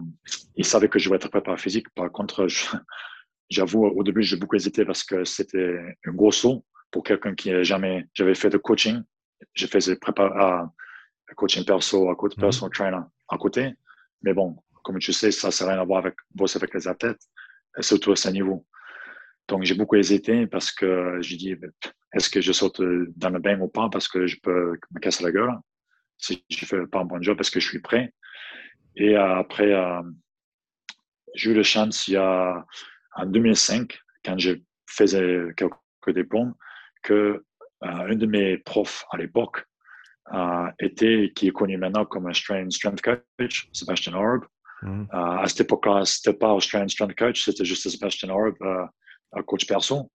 il 0.55 0.65
savait 0.65 0.89
que 0.89 0.99
je 0.99 1.09
vais 1.09 1.15
être 1.15 1.29
préparé 1.29 1.57
physique. 1.57 1.89
Par 1.95 2.11
contre, 2.11 2.47
j'avoue, 3.49 3.85
au 3.85 4.03
début, 4.03 4.23
j'ai 4.23 4.38
beaucoup 4.38 4.55
hésité 4.55 4.85
parce 4.85 5.03
que 5.03 5.23
c'était 5.23 5.97
un 6.05 6.11
gros 6.11 6.31
saut 6.31 6.65
pour 6.91 7.03
quelqu'un 7.03 7.35
qui 7.35 7.51
n'a 7.51 7.63
jamais, 7.63 8.05
j'avais 8.13 8.35
fait 8.35 8.49
de 8.49 8.57
coaching. 8.57 9.01
J'ai 9.53 9.67
fait 9.67 9.99
prépa, 9.99 10.71
coaching 11.35 11.65
perso, 11.65 12.09
à 12.09 12.15
côté, 12.15 12.35
personal 12.39 12.71
trainer 12.71 13.01
à 13.27 13.38
côté. 13.38 13.73
Mais 14.21 14.33
bon, 14.33 14.55
comme 14.83 14.99
tu 14.99 15.11
sais, 15.11 15.31
ça 15.31 15.49
n'a 15.49 15.71
rien 15.71 15.81
à 15.81 15.85
voir 15.85 15.99
avec 15.99 16.15
bosser 16.33 16.57
avec 16.57 16.73
les 16.73 16.88
athlètes, 16.88 17.21
surtout 17.81 18.11
à 18.11 18.15
ce 18.15 18.29
niveau. 18.29 18.65
Donc, 19.47 19.63
j'ai 19.63 19.75
beaucoup 19.75 19.95
hésité 19.95 20.47
parce 20.47 20.71
que 20.71 21.17
j'ai 21.21 21.38
dit, 21.38 21.55
est-ce 22.13 22.29
que 22.29 22.41
je 22.41 22.51
saute 22.51 22.81
dans 23.15 23.29
le 23.29 23.39
bain 23.39 23.59
ou 23.59 23.67
pas 23.67 23.89
parce 23.89 24.07
que 24.07 24.25
je 24.25 24.38
peux 24.41 24.77
me 24.91 24.99
casser 24.99 25.23
la 25.23 25.31
gueule 25.31 25.53
si 26.17 26.45
je 26.49 26.65
fais 26.65 26.88
pas 26.88 27.01
un 27.01 27.05
bon 27.05 27.21
job 27.21 27.38
parce 27.38 27.49
que 27.49 27.59
je 27.59 27.67
suis 27.67 27.81
prêt? 27.81 28.13
Et 28.95 29.15
après, 29.15 29.73
euh, 29.73 30.01
j'ai 31.33 31.51
eu 31.51 31.53
la 31.53 31.63
chance 31.63 32.07
il 32.07 32.13
y 32.13 32.17
a, 32.17 32.65
en 33.15 33.25
2005, 33.25 33.97
quand 34.23 34.38
je 34.38 34.53
faisais 34.88 35.47
quelques 35.57 35.75
diplômes, 36.15 36.55
que 37.03 37.13
euh, 37.13 37.41
un 37.81 38.15
de 38.15 38.25
mes 38.25 38.57
profs 38.57 39.05
à 39.11 39.17
l'époque 39.17 39.65
euh, 40.33 40.67
était, 40.79 41.31
qui 41.35 41.47
est 41.47 41.51
connu 41.51 41.77
maintenant 41.77 42.05
comme 42.05 42.27
un 42.27 42.33
strength, 42.33 42.71
coach, 43.03 43.69
Sébastien 43.73 44.13
Orb, 44.13 44.45
Mm. 44.81 45.03
Euh, 45.13 45.38
à 45.38 45.47
cette 45.47 45.61
époque-là, 45.61 46.05
c'était 46.05 46.38
pas 46.38 46.53
Australian 46.53 46.88
Strength 46.88 47.15
Coach, 47.15 47.43
c'était 47.43 47.65
juste 47.65 47.89
Sebastian 47.89 48.29
Orb, 48.29 48.55
euh, 48.61 48.85
un 49.33 49.43
coach 49.43 49.65
perso. 49.65 50.11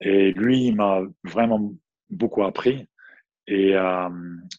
Et 0.00 0.32
lui, 0.32 0.66
il 0.66 0.76
m'a 0.76 1.02
vraiment 1.24 1.72
beaucoup 2.10 2.44
appris. 2.44 2.86
Et 3.46 3.76
euh, 3.76 4.08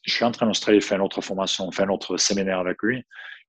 je 0.03 0.13
suis 0.13 0.25
entré 0.25 0.45
en 0.45 0.49
Australie 0.49 0.81
faire 0.81 0.97
une 0.97 1.03
autre 1.03 1.21
formation, 1.21 1.71
faire 1.71 1.85
un 1.85 1.93
autre 1.93 2.17
séminaire 2.17 2.59
avec 2.59 2.81
lui. 2.81 3.03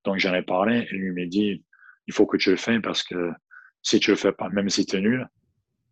Donc 0.04 0.18
j'en 0.18 0.34
ai 0.34 0.42
parlé 0.42 0.86
et 0.90 0.94
lui 0.94 1.12
m'a 1.12 1.26
dit, 1.26 1.64
il 2.06 2.14
faut 2.14 2.26
que 2.26 2.36
tu 2.36 2.50
le 2.50 2.56
fasses 2.56 2.80
parce 2.82 3.02
que 3.02 3.32
si 3.82 3.98
tu 4.00 4.10
le 4.10 4.16
fais 4.16 4.32
pas, 4.32 4.48
même 4.50 4.68
si 4.68 4.86
tu 4.86 4.96
es 4.96 5.00
nul, 5.00 5.26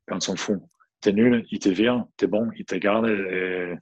on 0.09 0.21
s'en 0.21 0.37
fout. 0.37 0.61
Tu 1.01 1.09
es 1.09 1.13
nul, 1.13 1.45
il 1.51 1.59
te 1.59 1.69
vire, 1.69 2.05
tu 2.17 2.27
es 2.27 2.29
bon, 2.29 2.51
il 2.57 2.65
te 2.65 2.75
garde 2.77 3.09
et 3.09 3.75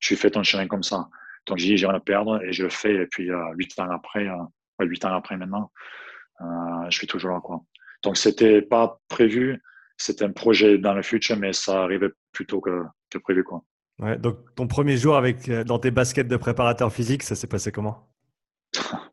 tu 0.00 0.16
fais 0.16 0.30
ton 0.30 0.42
chemin 0.42 0.66
comme 0.66 0.82
ça. 0.82 1.08
Donc 1.46 1.58
j'ai 1.58 1.68
dit, 1.68 1.76
j'ai 1.76 1.86
rien 1.86 1.96
à 1.96 2.00
perdre 2.00 2.42
et 2.42 2.52
je 2.52 2.64
le 2.64 2.68
fais. 2.68 2.94
Et 2.94 3.06
puis 3.06 3.30
huit 3.54 3.78
ans 3.78 3.90
après, 3.90 4.28
huit 4.84 5.04
ans 5.04 5.14
après 5.14 5.36
maintenant, 5.36 5.72
euh, 6.40 6.90
je 6.90 6.96
suis 6.96 7.06
toujours 7.06 7.32
là. 7.32 7.40
Quoi. 7.40 7.62
Donc, 8.02 8.16
c'était 8.16 8.62
pas 8.62 9.00
prévu. 9.08 9.62
C'était 9.96 10.24
un 10.24 10.32
projet 10.32 10.78
dans 10.78 10.92
le 10.92 11.02
futur, 11.02 11.36
mais 11.36 11.52
ça 11.52 11.82
arrivait 11.82 12.10
plutôt 12.32 12.60
que, 12.60 12.84
que 13.10 13.18
prévu. 13.18 13.42
Quoi. 13.44 13.62
Ouais, 13.98 14.18
donc, 14.18 14.54
ton 14.54 14.66
premier 14.66 14.96
jour 14.96 15.16
avec, 15.16 15.48
euh, 15.48 15.64
dans 15.64 15.78
tes 15.78 15.90
baskets 15.90 16.28
de 16.28 16.36
préparateur 16.36 16.92
physique, 16.92 17.22
ça 17.22 17.34
s'est 17.34 17.46
passé 17.46 17.72
comment? 17.72 18.08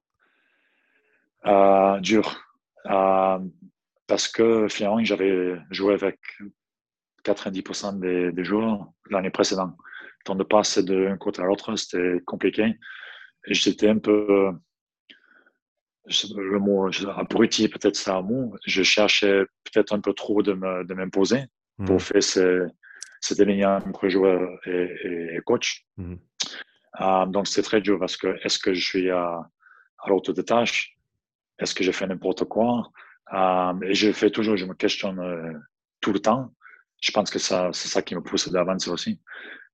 Euh, 1.46 2.00
Dur. 2.00 2.42
Euh, 2.86 3.40
parce 4.08 4.30
que 4.30 4.70
finalement, 4.70 5.04
j'avais 5.04 5.58
joué 5.72 5.94
avec 5.94 6.18
90% 7.26 8.00
des, 8.00 8.32
des 8.32 8.44
joueurs 8.46 8.88
l'année 9.10 9.30
précédente. 9.30 9.76
Donc, 10.26 10.38
de 10.38 10.44
passer 10.44 10.84
d'un 10.84 11.18
côté 11.18 11.42
à 11.42 11.46
l'autre, 11.46 11.76
c'était 11.76 12.22
compliqué. 12.26 12.80
J'étais 13.46 13.90
un 13.90 13.98
peu 13.98 14.54
le 16.06 16.60
mot 16.60 16.90
abruti, 17.16 17.68
peut-être 17.68 17.96
c'est 17.96 18.12
un 18.12 18.22
mot, 18.22 18.56
je 18.66 18.84
cherchais 18.84 19.46
peut-être 19.64 19.94
un 19.94 20.02
peu 20.02 20.14
trop 20.14 20.42
de 20.42 20.54
m'imposer 20.94 21.46
mmh. 21.78 21.86
pour 21.86 22.02
faire 22.02 22.22
cet 22.22 23.40
alignement 23.40 23.78
entre 23.78 24.10
joueur 24.10 24.42
et, 24.66 25.40
coach. 25.46 25.86
Mmh. 25.98 26.16
Euh, 27.02 27.26
donc, 27.26 27.48
c'est 27.48 27.64
très 27.64 27.82
dur 27.82 28.00
parce 28.00 28.18
que 28.18 28.38
est-ce 28.44 28.60
que 28.60 28.74
je 28.74 28.86
suis 28.86 29.10
à, 29.10 29.50
à 30.00 30.10
l'autre 30.10 30.34
de 30.34 30.42
tâche? 30.42 30.96
Est-ce 31.60 31.74
que 31.74 31.84
je 31.84 31.92
fais 31.92 32.06
n'importe 32.06 32.44
quoi? 32.46 32.92
Euh, 33.34 33.74
et 33.84 33.94
je 33.94 34.12
fais 34.12 34.30
toujours, 34.30 34.58
je 34.58 34.66
me 34.66 34.74
questionne 34.74 35.20
euh, 35.20 35.54
tout 36.02 36.12
le 36.12 36.20
temps. 36.20 36.54
Je 37.02 37.12
pense 37.12 37.32
que 37.32 37.40
ça, 37.40 37.70
c'est 37.74 37.88
ça 37.88 38.02
qui 38.02 38.16
me 38.16 38.22
pousse 38.22 38.50
d'avancer 38.50 38.90
aussi. 38.90 39.20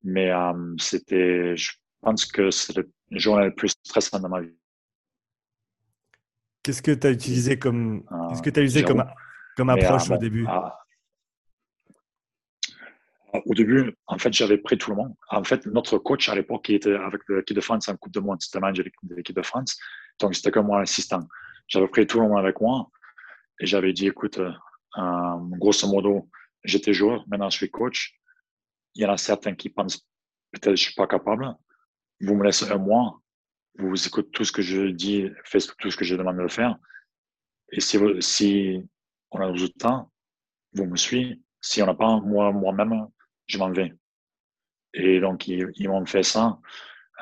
Mais 0.03 0.31
c'était, 0.77 1.55
je 1.57 1.73
pense 2.01 2.25
que 2.25 2.49
c'est 2.51 2.75
le 2.77 2.89
journée 3.11 3.45
le 3.45 3.53
plus 3.53 3.73
stressant 3.83 4.19
de 4.19 4.27
ma 4.27 4.41
vie. 4.41 4.55
Qu'est-ce 6.69 6.83
que 6.83 6.91
tu 6.91 7.07
as 7.07 7.09
utilisé 7.09 7.57
comme, 7.57 8.03
que 8.03 8.59
as 8.59 8.83
comme, 8.83 9.03
comme 9.57 9.69
approche 9.71 10.11
au 10.11 10.17
début? 10.17 10.45
au 13.33 13.53
début, 13.55 13.95
en 14.05 14.19
fait, 14.19 14.31
j'avais 14.31 14.59
pris 14.59 14.77
tout 14.77 14.91
le 14.91 14.97
monde. 14.97 15.15
En 15.31 15.43
fait, 15.43 15.65
notre 15.65 15.97
coach 15.97 16.29
à 16.29 16.35
l'époque, 16.35 16.65
qui 16.65 16.75
était 16.75 16.93
avec 16.93 17.21
l'équipe 17.27 17.55
de 17.55 17.61
France 17.61 17.89
en 17.89 17.95
Coupe 17.95 18.13
de 18.13 18.19
Monde, 18.19 18.39
c'était 18.39 18.59
manager 18.59 18.85
de 19.01 19.15
l'équipe 19.15 19.35
de 19.35 19.41
France. 19.41 19.79
Donc, 20.19 20.35
c'était 20.35 20.51
comme 20.51 20.67
moi 20.67 20.81
assistant. 20.81 21.21
J'avais 21.67 21.87
pris 21.87 22.05
tout 22.05 22.19
le 22.19 22.27
monde 22.27 22.37
avec 22.37 22.61
moi 22.61 22.87
et 23.59 23.65
j'avais 23.65 23.91
dit, 23.91 24.05
écoute, 24.05 24.37
euh, 24.37 24.51
grosso 25.57 25.87
modo, 25.87 26.29
j'étais 26.63 26.93
joueur, 26.93 27.25
maintenant 27.29 27.49
je 27.49 27.57
suis 27.57 27.71
coach. 27.71 28.13
Il 28.93 29.01
y 29.01 29.07
en 29.07 29.11
a 29.13 29.17
certains 29.17 29.55
qui 29.55 29.69
pensent, 29.69 30.07
peut-être 30.51 30.75
je 30.75 30.83
suis 30.83 30.93
pas 30.93 31.07
capable. 31.07 31.51
Vous 32.21 32.35
me 32.35 32.43
laissez 32.43 32.71
un 32.71 32.77
mois, 32.77 33.19
vous 33.79 34.07
écoutez 34.07 34.29
tout 34.31 34.43
ce 34.43 34.51
que 34.51 34.61
je 34.61 34.87
dis, 34.87 35.29
faites 35.45 35.75
tout 35.77 35.89
ce 35.89 35.97
que 35.97 36.05
je 36.05 36.15
demande 36.15 36.37
de 36.37 36.47
faire. 36.47 36.77
Et 37.71 37.81
si, 37.81 37.97
si 38.19 38.81
on 39.31 39.39
a 39.41 39.51
du 39.51 39.71
temps, 39.73 40.11
vous 40.73 40.85
me 40.85 40.97
suivez. 40.97 41.39
Si 41.61 41.81
on 41.81 41.85
n'a 41.85 41.93
pas, 41.93 42.19
moi, 42.19 42.51
moi-même, 42.51 43.07
je 43.47 43.57
m'en 43.57 43.71
vais. 43.71 43.93
Et 44.93 45.19
donc, 45.19 45.47
ils, 45.47 45.69
ils 45.75 45.89
m'ont 45.89 46.05
fait 46.05 46.23
ça. 46.23 46.59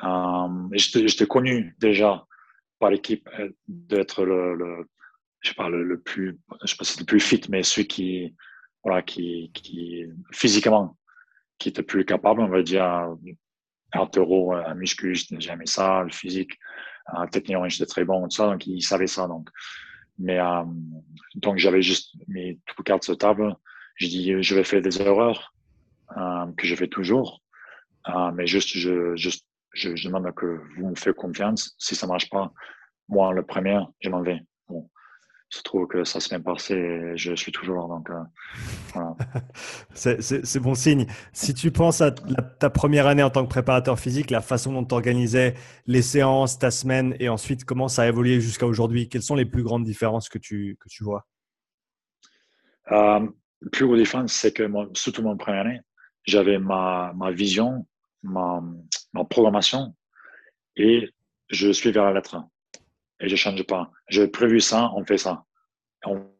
Euh, 0.02 0.68
J'étais 0.72 1.26
connu 1.26 1.74
déjà 1.78 2.24
par 2.78 2.90
l'équipe 2.90 3.28
euh, 3.38 3.50
d'être 3.66 4.24
le, 4.24 4.54
le, 4.54 4.88
je 5.40 5.50
sais 5.50 5.68
le, 5.68 6.00
plus, 6.00 6.38
je 6.64 6.74
sais 6.74 6.76
pas 6.76 6.84
le 7.00 7.04
plus 7.04 7.20
fit, 7.20 7.40
mais 7.48 7.62
celui 7.62 7.86
qui, 7.86 8.36
voilà, 8.84 9.02
qui, 9.02 9.50
qui, 9.52 10.06
physiquement, 10.32 10.96
qui 11.58 11.70
était 11.70 11.82
plus 11.82 12.04
capable, 12.04 12.40
on 12.40 12.48
va 12.48 12.62
dire, 12.62 13.16
altéro, 13.92 14.52
un 14.52 14.74
muscu, 14.74 15.14
j'étais 15.14 15.40
jamais 15.40 15.66
ça, 15.66 16.02
le 16.02 16.10
physique, 16.10 16.52
un 17.06 17.26
technique, 17.26 17.56
j'étais 17.68 17.86
très 17.86 18.04
bon, 18.04 18.22
tout 18.24 18.36
ça, 18.36 18.46
donc 18.46 18.66
il 18.66 18.82
savait 18.82 19.06
ça, 19.06 19.26
donc. 19.26 19.48
Mais, 20.18 20.38
euh, 20.38 20.64
donc 21.36 21.58
j'avais 21.58 21.80
juste 21.80 22.14
mis 22.26 22.60
tout 22.66 22.82
cartes 22.82 23.04
sur 23.04 23.16
table. 23.16 23.54
Je 23.94 24.06
dis, 24.08 24.42
je 24.42 24.54
vais 24.54 24.64
faire 24.64 24.82
des 24.82 25.00
erreurs, 25.00 25.54
euh, 26.16 26.46
que 26.56 26.66
je 26.66 26.74
fais 26.74 26.88
toujours. 26.88 27.42
Euh, 28.08 28.30
mais 28.32 28.46
juste, 28.46 28.76
je, 28.76 29.14
juste, 29.16 29.46
je, 29.72 29.94
je, 29.96 30.08
demande 30.08 30.32
que 30.34 30.60
vous 30.76 30.90
me 30.90 30.94
faites 30.94 31.14
confiance. 31.14 31.74
Si 31.78 31.94
ça 31.94 32.06
marche 32.06 32.28
pas, 32.30 32.52
moi, 33.08 33.32
le 33.32 33.42
premier, 33.42 33.80
je 34.00 34.10
m'en 34.10 34.22
vais. 34.22 34.40
Bon. 34.68 34.88
Je 35.50 35.62
trouve 35.62 35.86
que 35.86 36.04
ça 36.04 36.20
se 36.20 36.28
bien 36.28 36.40
passé 36.40 36.74
et 36.74 37.16
je 37.16 37.34
suis 37.34 37.52
toujours 37.52 37.76
là. 37.76 37.86
Donc, 37.88 38.10
euh, 38.10 38.22
voilà. 38.92 39.16
c'est 39.94 40.60
bon 40.60 40.74
signe. 40.74 41.06
Si 41.32 41.54
tu 41.54 41.70
penses 41.70 42.02
à 42.02 42.10
ta 42.10 42.68
première 42.68 43.06
année 43.06 43.22
en 43.22 43.30
tant 43.30 43.44
que 43.44 43.48
préparateur 43.48 43.98
physique, 43.98 44.30
la 44.30 44.42
façon 44.42 44.72
dont 44.74 44.84
tu 44.84 44.94
organisais 44.94 45.54
les 45.86 46.02
séances, 46.02 46.58
ta 46.58 46.70
semaine 46.70 47.16
et 47.18 47.30
ensuite 47.30 47.64
comment 47.64 47.88
ça 47.88 48.02
a 48.02 48.08
évolué 48.08 48.40
jusqu'à 48.40 48.66
aujourd'hui, 48.66 49.08
quelles 49.08 49.22
sont 49.22 49.36
les 49.36 49.46
plus 49.46 49.62
grandes 49.62 49.84
différences 49.84 50.28
que 50.28 50.38
tu, 50.38 50.76
que 50.80 50.88
tu 50.90 51.02
vois? 51.02 51.26
Euh, 52.92 53.20
La 53.62 53.70
plus 53.72 53.86
grande 53.86 53.98
différence, 53.98 54.32
c'est 54.34 54.52
que 54.52 54.68
surtout 54.92 55.22
mon 55.22 55.36
première 55.38 55.62
année, 55.62 55.80
j'avais 56.24 56.58
ma, 56.58 57.12
ma 57.16 57.30
vision, 57.30 57.86
ma, 58.22 58.62
ma, 59.14 59.24
programmation 59.24 59.94
et 60.76 61.10
je 61.48 61.72
suis 61.72 61.90
vers 61.90 62.04
la 62.04 62.12
lettre. 62.12 62.36
Et 63.20 63.28
je 63.28 63.36
change 63.36 63.62
pas. 63.64 63.90
J'ai 64.08 64.28
prévu 64.28 64.60
ça, 64.60 64.90
on 64.94 65.04
fait 65.04 65.18
ça. 65.18 65.44
On 66.04 66.30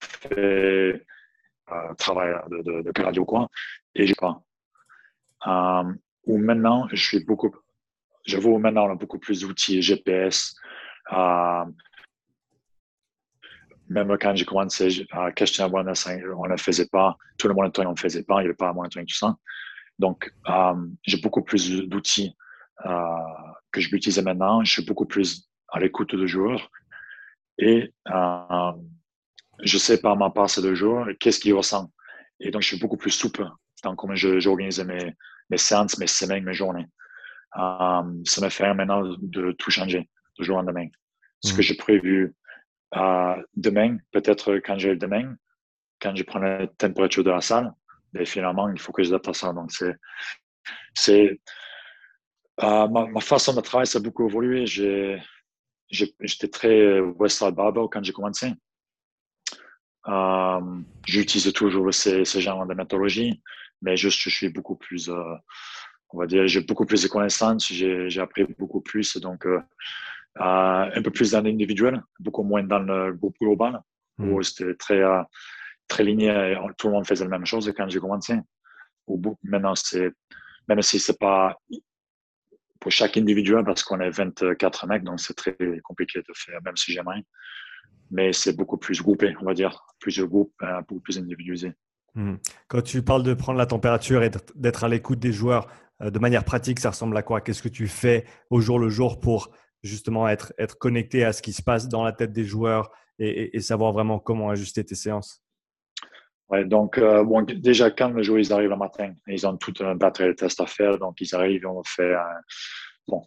fait 0.00 1.02
euh, 1.72 1.94
travail 1.98 2.34
de, 2.50 2.62
de, 2.62 2.82
de 2.82 2.92
cardio 2.92 3.24
quoi 3.24 3.48
et 3.94 4.06
j'ai 4.06 4.14
pas. 4.14 4.42
Euh, 5.46 5.92
ou 6.24 6.38
maintenant, 6.38 6.88
je 6.90 6.96
suis 6.96 7.24
beaucoup, 7.24 7.54
je 8.26 8.38
vois 8.38 8.58
maintenant 8.58 8.86
on 8.88 8.92
a 8.92 8.94
beaucoup 8.96 9.18
plus 9.18 9.40
d'outils 9.40 9.82
GPS. 9.82 10.54
Euh, 11.12 11.64
même 13.88 14.16
quand 14.20 14.34
j'ai 14.34 14.44
commencé 14.44 15.06
à 15.12 15.32
question 15.32 15.68
wellness, 15.68 16.08
on 16.36 16.46
ne 16.46 16.56
faisait 16.56 16.86
pas. 16.86 17.16
Tout 17.38 17.48
le 17.48 17.54
monitoring, 17.54 17.88
on 17.88 17.92
ne 17.92 17.96
le 17.96 18.00
faisait 18.00 18.24
pas. 18.24 18.36
Il 18.36 18.44
n'y 18.44 18.46
avait 18.46 18.54
pas 18.54 18.70
de 18.70 18.74
monitoring, 18.74 19.06
tout 19.06 19.16
ça. 19.16 19.36
Donc, 19.98 20.32
euh, 20.48 20.74
j'ai 21.04 21.18
beaucoup 21.18 21.42
plus 21.42 21.82
d'outils 21.82 22.36
euh, 22.84 22.90
que 23.72 23.80
je 23.80 23.88
peux 23.88 23.96
utiliser 23.96 24.22
maintenant. 24.22 24.62
Je 24.64 24.72
suis 24.72 24.84
beaucoup 24.84 25.06
plus 25.06 25.48
à 25.68 25.80
l'écoute 25.80 26.14
de 26.14 26.26
joueurs. 26.26 26.70
Et 27.58 27.92
euh, 28.10 28.72
je 29.62 29.78
sais 29.78 30.00
par 30.00 30.16
ma 30.16 30.30
part, 30.30 30.48
de 30.60 30.74
joueur, 30.74 31.08
qu'est-ce 31.18 31.40
qu'il 31.40 31.54
ressent. 31.54 31.90
Et 32.40 32.50
donc, 32.50 32.62
je 32.62 32.68
suis 32.68 32.78
beaucoup 32.78 32.98
plus 32.98 33.10
souple 33.10 33.48
dans 33.82 33.94
comment 33.94 34.14
j'organise 34.14 34.80
mes, 34.84 35.14
mes 35.48 35.58
séances, 35.58 35.98
mes 35.98 36.06
semaines, 36.06 36.44
mes 36.44 36.54
journées. 36.54 36.86
Ça 37.54 38.40
me 38.42 38.48
fait 38.50 38.74
maintenant 38.74 39.02
de 39.18 39.52
tout 39.52 39.70
changer, 39.70 40.10
de 40.38 40.44
jour 40.44 40.58
en 40.58 40.64
demain. 40.64 40.88
Ce 41.42 41.52
que 41.52 41.60
mmh. 41.60 41.62
j'ai 41.62 41.74
prévu 41.74 42.34
demain, 42.92 43.98
peut-être 44.12 44.54
quand 44.56 44.78
j'ai 44.78 44.96
demain, 44.96 45.36
quand 46.00 46.14
je 46.14 46.22
prends 46.22 46.38
la 46.38 46.66
température 46.66 47.24
de 47.24 47.30
la 47.30 47.40
salle, 47.40 47.72
mais 48.12 48.20
ben, 48.20 48.26
finalement, 48.26 48.68
il 48.68 48.78
faut 48.80 48.92
que 48.92 49.02
je 49.02 49.14
à 49.14 49.34
ça. 49.34 49.52
Donc, 49.52 49.72
c'est, 50.94 51.40
euh, 52.62 52.88
ma, 52.88 53.20
façon 53.20 53.54
de 53.54 53.60
travailler, 53.60 53.86
ça 53.86 53.98
a 53.98 54.02
beaucoup 54.02 54.28
évolué. 54.28 54.64
J'étais 54.66 56.48
très 56.48 57.00
Westside 57.00 57.54
Barbell 57.54 57.86
quand 57.90 58.02
j'ai 58.02 58.12
commencé. 58.12 58.52
Euh, 60.08 60.60
j'utilise 61.04 61.52
toujours 61.52 61.92
ces, 61.92 62.24
ces 62.24 62.40
genres 62.40 62.66
de 62.66 62.74
méthodologie, 62.74 63.42
mais 63.82 63.96
juste, 63.96 64.20
je 64.20 64.30
suis 64.30 64.48
beaucoup 64.48 64.76
plus, 64.76 65.08
euh, 65.08 65.34
on 66.10 66.18
va 66.18 66.26
dire, 66.26 66.46
j'ai 66.46 66.60
beaucoup 66.60 66.86
plus 66.86 67.02
de 67.02 67.08
connaissances, 67.08 67.72
j'ai, 67.72 68.20
appris 68.20 68.44
beaucoup 68.58 68.80
plus. 68.80 69.16
Donc, 69.16 69.46
euh, 69.46 69.58
euh, 69.58 69.62
un 70.38 71.02
peu 71.02 71.10
plus 71.10 71.32
dans 71.32 71.42
l'individuel, 71.42 72.02
beaucoup 72.18 72.42
moins 72.42 72.62
dans 72.62 72.80
le 72.80 73.12
groupe 73.12 73.36
global, 73.40 73.80
où 74.18 74.38
hmm. 74.38 74.42
c'était 74.42 74.74
très, 74.74 75.02
euh, 75.02 75.22
très 75.88 76.04
linéaire 76.04 76.62
et 76.64 76.74
tout 76.76 76.88
le 76.88 76.94
monde 76.94 77.06
faisait 77.06 77.24
la 77.24 77.30
même 77.30 77.46
chose 77.46 77.72
quand 77.76 77.88
j'ai 77.88 78.00
commencé. 78.00 78.38
Au 79.06 79.16
bout, 79.16 79.38
maintenant, 79.42 79.74
c'est, 79.74 80.10
même 80.68 80.82
si 80.82 80.98
c'est 80.98 81.18
pas 81.18 81.56
pour 82.80 82.92
chaque 82.92 83.16
individuel, 83.16 83.64
parce 83.64 83.82
qu'on 83.82 84.00
est 84.00 84.10
24 84.10 84.86
mecs, 84.86 85.04
donc 85.04 85.20
c'est 85.20 85.34
très 85.34 85.56
compliqué 85.82 86.20
de 86.20 86.32
faire, 86.34 86.60
même 86.64 86.76
si 86.76 86.92
j'aimerais. 86.92 87.24
Mais 88.10 88.32
c'est 88.32 88.56
beaucoup 88.56 88.76
plus 88.76 89.02
groupé, 89.02 89.34
on 89.40 89.44
va 89.44 89.54
dire, 89.54 89.84
plusieurs 89.98 90.28
groupes, 90.28 90.52
euh, 90.62 90.80
beaucoup 90.82 91.00
plus 91.00 91.18
individualisé. 91.18 91.72
Hmm. 92.14 92.36
Quand 92.68 92.82
tu 92.82 93.02
parles 93.02 93.22
de 93.22 93.34
prendre 93.34 93.58
la 93.58 93.66
température 93.66 94.22
et 94.22 94.30
d'être 94.54 94.84
à 94.84 94.88
l'écoute 94.88 95.18
des 95.18 95.32
joueurs, 95.32 95.68
de 96.00 96.18
manière 96.18 96.44
pratique, 96.44 96.78
ça 96.78 96.90
ressemble 96.90 97.16
à 97.16 97.22
quoi? 97.22 97.40
Qu'est-ce 97.40 97.62
que 97.62 97.68
tu 97.68 97.88
fais 97.88 98.26
au 98.50 98.60
jour 98.60 98.78
le 98.78 98.90
jour 98.90 99.18
pour 99.18 99.50
justement 99.82 100.28
être, 100.28 100.52
être 100.58 100.78
connecté 100.78 101.24
à 101.24 101.32
ce 101.32 101.42
qui 101.42 101.52
se 101.52 101.62
passe 101.62 101.88
dans 101.88 102.04
la 102.04 102.12
tête 102.12 102.32
des 102.32 102.44
joueurs 102.44 102.90
et, 103.18 103.60
savoir 103.60 103.92
vraiment 103.92 104.18
comment 104.18 104.50
ajuster 104.50 104.84
tes 104.84 104.94
séances 104.94 105.42
Ouais, 106.48 106.64
donc 106.64 106.98
euh, 106.98 107.24
bon, 107.24 107.42
déjà 107.42 107.90
quand 107.90 108.10
les 108.10 108.22
joueurs 108.22 108.38
ils 108.38 108.52
arrivent 108.52 108.70
le 108.70 108.76
matin, 108.76 109.12
ils 109.26 109.46
ont 109.46 109.56
tout 109.56 109.74
un 109.80 109.96
batterie 109.96 110.28
de 110.28 110.32
tests 110.32 110.60
à 110.60 110.66
faire, 110.66 110.98
donc 110.98 111.20
ils 111.20 111.34
arrivent, 111.34 111.66
on 111.66 111.82
fait 111.82 112.14
un, 112.14 112.40
bon, 113.08 113.22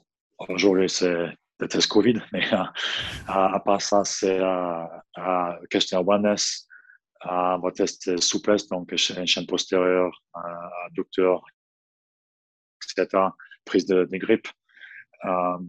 aujourd'hui 0.47 0.89
c'est 0.89 1.27
le 1.59 1.67
test 1.67 1.87
Covid, 1.87 2.21
mais 2.33 2.53
euh, 2.53 2.63
à, 3.27 3.59
part 3.59 3.81
ça 3.81 4.03
c'est 4.03 4.39
euh, 4.39 5.53
question 5.69 5.99
awareness, 5.99 6.67
euh, 7.25 7.29
on 7.29 7.59
va 7.59 7.71
tester 7.71 8.17
souplesse, 8.17 8.67
donc 8.67 8.95
chaîne, 8.95 9.45
postérieure, 9.47 10.23
adducteur, 10.87 11.43
etc., 12.83 13.27
prise 13.65 13.85
de, 13.85 14.05
de 14.05 14.17
grippe, 14.17 14.47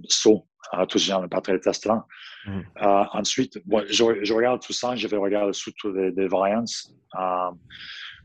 saut, 0.08 0.46
les 0.72 0.98
gens, 1.00 1.28
pas 1.28 1.40
très 1.40 1.58
testant. 1.58 2.04
Mm. 2.46 2.60
Euh, 2.82 3.04
ensuite, 3.12 3.58
bon, 3.66 3.84
je, 3.88 4.24
je, 4.24 4.34
regarde 4.34 4.62
tout 4.62 4.72
ça, 4.72 4.96
je 4.96 5.06
vais 5.06 5.16
regarder 5.16 5.52
surtout 5.52 5.92
des, 5.92 6.12
des 6.12 6.28
variances, 6.28 6.92
euh, 7.18 7.50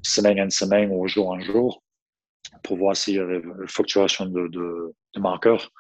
semaine 0.01 0.39
en 0.39 0.49
semaine 0.49 0.91
ou 0.91 1.07
jour 1.07 1.29
en 1.29 1.39
jour, 1.39 1.83
pour 2.63 2.77
voir 2.77 2.95
s'il 2.95 3.15
y 3.15 3.19
a 3.19 3.25
des 3.25 3.41
fluctuations 3.67 4.27
de, 4.27 4.47
de, 4.47 4.93
de 5.13 5.19
marqueurs. 5.19 5.71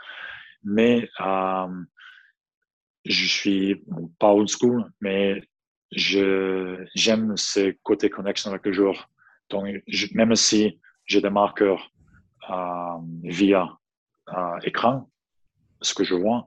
Mais 0.63 1.09
euh, 1.21 1.67
je 3.05 3.25
suis 3.25 3.83
pas 4.19 4.33
old 4.33 4.49
school, 4.49 4.83
mais 5.01 5.43
j'aime 5.91 7.37
ce 7.37 7.75
côté 7.83 8.09
connexion 8.09 8.49
avec 8.49 8.65
le 8.65 8.73
joueur. 8.73 9.09
Donc, 9.49 9.67
je, 9.87 10.07
même 10.13 10.35
si 10.35 10.79
j'ai 11.05 11.21
des 11.21 11.29
marqueurs 11.29 11.91
via 13.23 13.77
écran, 14.63 15.07
ce 15.81 15.93
que 15.93 16.03
je 16.03 16.15
vois. 16.15 16.45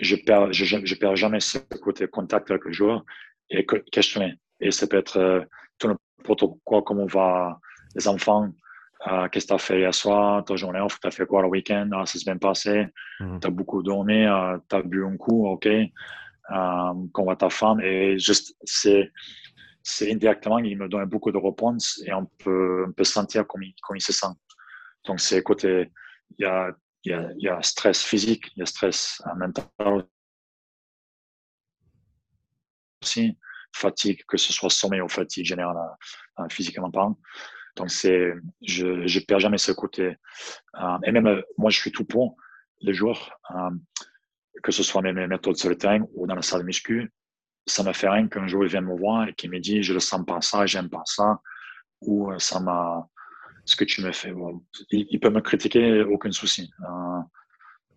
Je 0.00 0.16
perds, 0.16 0.52
je, 0.52 0.64
je 0.64 0.94
perds 0.94 1.16
jamais 1.16 1.40
ce 1.40 1.58
côté 1.82 2.06
contact 2.06 2.50
avec 2.50 2.64
le 2.64 2.72
joueur 2.72 3.04
et 3.50 3.66
questionner. 3.92 4.34
Et 4.60 4.70
ça 4.70 4.86
peut 4.86 4.98
être 4.98 5.18
euh, 5.18 5.40
tout 5.78 5.88
n'importe 5.88 6.44
quoi, 6.64 6.82
comment 6.82 7.06
va 7.06 7.58
les 7.94 8.08
enfants, 8.08 8.50
euh, 9.08 9.28
qu'est-ce 9.28 9.46
que 9.46 9.48
tu 9.48 9.54
as 9.54 9.58
fait 9.58 9.78
hier 9.78 9.94
soir, 9.94 10.44
ta 10.44 10.56
journée 10.56 10.80
off, 10.80 10.98
tu 11.00 11.06
as 11.06 11.10
fait 11.10 11.26
quoi 11.26 11.42
le 11.42 11.48
week-end, 11.48 11.88
ah, 11.92 12.06
ça 12.06 12.18
s'est 12.18 12.24
bien 12.24 12.38
passé, 12.38 12.86
mmh. 13.20 13.40
tu 13.40 13.46
as 13.46 13.50
beaucoup 13.50 13.82
dormi, 13.82 14.24
euh, 14.24 14.58
tu 14.68 14.76
as 14.76 14.82
bu 14.82 15.04
un 15.04 15.16
coup, 15.16 15.46
ok, 15.48 15.66
euh, 15.66 15.88
comment 17.12 17.28
va 17.28 17.36
ta 17.36 17.50
femme, 17.50 17.80
et 17.80 18.18
juste, 18.18 18.56
c'est, 18.64 19.12
c'est 19.82 20.10
indirectement, 20.12 20.58
il 20.58 20.76
me 20.76 20.88
donne 20.88 21.04
beaucoup 21.04 21.30
de 21.30 21.38
réponses 21.38 22.02
et 22.06 22.12
on 22.12 22.26
peut, 22.38 22.86
on 22.88 22.92
peut 22.92 23.04
sentir 23.04 23.46
comment 23.46 23.64
il, 23.64 23.74
comment 23.82 23.96
il 23.96 24.02
se 24.02 24.12
sent. 24.12 24.34
Donc, 25.04 25.20
c'est 25.20 25.42
côté, 25.42 25.90
il 26.38 26.42
y 26.42 26.46
a, 26.46 26.72
il 27.06 27.34
y, 27.38 27.48
a, 27.48 27.62
stress 27.62 28.02
physique, 28.02 28.50
il 28.56 28.60
y 28.60 28.62
a 28.62 28.66
stress 28.66 29.22
mental 29.36 29.66
aussi, 33.02 33.38
fatigue, 33.72 34.24
que 34.26 34.36
ce 34.36 34.52
soit 34.52 34.70
sommeil 34.70 35.00
ou 35.00 35.08
fatigue 35.08 35.44
générale 35.44 35.76
physiquement 36.50 36.90
parlant. 36.90 37.16
Donc, 37.76 37.90
c'est, 37.90 38.32
je, 38.62 39.06
je 39.06 39.20
perds 39.20 39.40
jamais 39.40 39.58
ce 39.58 39.70
côté. 39.70 40.16
Euh, 40.80 40.98
et 41.04 41.12
même, 41.12 41.26
euh, 41.26 41.42
moi, 41.58 41.70
je 41.70 41.78
suis 41.78 41.92
tout 41.92 42.04
pour 42.04 42.36
les 42.80 42.94
jours, 42.94 43.30
euh, 43.50 43.70
que 44.62 44.72
ce 44.72 44.82
soit 44.82 45.02
mes, 45.02 45.12
méthodes 45.12 45.56
sur 45.56 45.68
le 45.68 45.76
ou 46.14 46.26
dans 46.26 46.34
la 46.34 46.42
salle 46.42 46.62
de 46.62 46.66
muscu. 46.66 47.12
Ça 47.66 47.82
me 47.82 47.92
fait 47.92 48.08
rien 48.08 48.28
qu'un 48.28 48.46
joueur 48.46 48.68
vienne 48.68 48.86
me 48.86 48.96
voir 48.96 49.28
et 49.28 49.34
qu'il 49.34 49.50
me 49.50 49.60
dit, 49.60 49.82
je 49.82 49.92
le 49.92 50.00
sens 50.00 50.24
pas 50.26 50.40
ça, 50.40 50.66
j'aime 50.66 50.88
pas 50.88 51.02
ça, 51.04 51.40
ou 52.00 52.32
ça 52.38 52.60
m'a, 52.60 53.08
ce 53.66 53.76
que 53.76 53.84
tu 53.84 54.02
me 54.02 54.12
fais. 54.12 54.32
il, 54.90 55.20
peut 55.20 55.30
me 55.30 55.40
critiquer, 55.40 56.02
aucun 56.02 56.32
souci. 56.32 56.70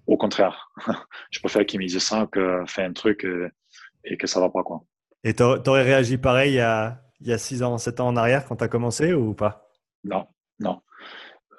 au 0.05 0.17
contraire, 0.17 0.69
je 1.31 1.39
préfère 1.39 1.65
qu'il 1.65 1.79
me 1.79 1.85
dise 1.85 1.99
ça 1.99 2.27
que 2.31 2.63
faire 2.67 2.89
un 2.89 2.93
truc 2.93 3.23
et, 3.23 3.47
et 4.03 4.17
que 4.17 4.27
ça 4.27 4.39
va 4.39 4.49
pas, 4.49 4.63
quoi. 4.63 4.83
Et 5.23 5.33
tu 5.33 5.43
aurais 5.43 5.83
réagi 5.83 6.17
pareil 6.17 6.53
il 6.53 6.55
y 6.55 6.61
a, 6.61 7.01
il 7.19 7.27
y 7.27 7.33
a 7.33 7.37
6 7.37 7.63
ans, 7.63 7.77
7 7.77 7.99
ans 7.99 8.07
en 8.07 8.15
arrière 8.17 8.45
quand 8.45 8.57
tu 8.57 8.63
as 8.63 8.67
commencé 8.67 9.13
ou 9.13 9.33
pas? 9.33 9.69
Non, 10.03 10.27
non. 10.59 10.81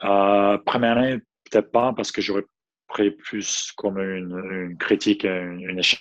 Euh, 0.04 0.56
première 0.58 0.96
année, 0.96 1.18
peut-être 1.50 1.70
pas, 1.70 1.92
parce 1.92 2.10
que 2.10 2.22
j'aurais 2.22 2.44
pris 2.88 3.10
plus 3.10 3.72
comme 3.76 3.98
une, 3.98 4.76
critique, 4.78 5.24
une, 5.24 5.78
échec, 5.78 6.00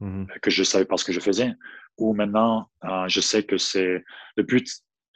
mmh 0.00 0.24
que 0.40 0.50
je 0.50 0.62
savais 0.62 0.84
pas 0.86 0.96
ce 0.96 1.04
que 1.04 1.12
je 1.12 1.20
faisais. 1.20 1.52
Ou 1.98 2.14
maintenant, 2.14 2.70
euh, 2.84 3.06
je 3.08 3.20
sais 3.20 3.42
que 3.42 3.58
c'est 3.58 4.02
le 4.36 4.42
but, 4.42 4.66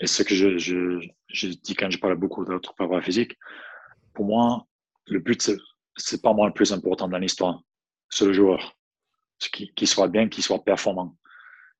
et 0.00 0.06
ce 0.06 0.22
que 0.22 0.34
je, 0.34 1.54
dis 1.62 1.74
quand 1.74 1.90
je 1.90 1.98
parle 1.98 2.16
beaucoup 2.16 2.44
d'autres 2.44 2.74
préparateurs 2.74 3.04
physiques, 3.04 3.38
pour 4.12 4.26
moi, 4.26 4.66
le 5.06 5.20
but, 5.20 5.50
c'est, 5.96 6.22
pas 6.22 6.32
moi 6.32 6.48
le 6.48 6.52
plus 6.52 6.72
important 6.72 7.08
dans 7.08 7.18
l'histoire. 7.18 7.62
C'est 8.08 8.26
le 8.26 8.32
joueur. 8.32 8.76
Qu'il 9.38 9.88
soit 9.88 10.08
bien, 10.08 10.28
qu'il 10.28 10.42
soit 10.42 10.64
performant. 10.64 11.16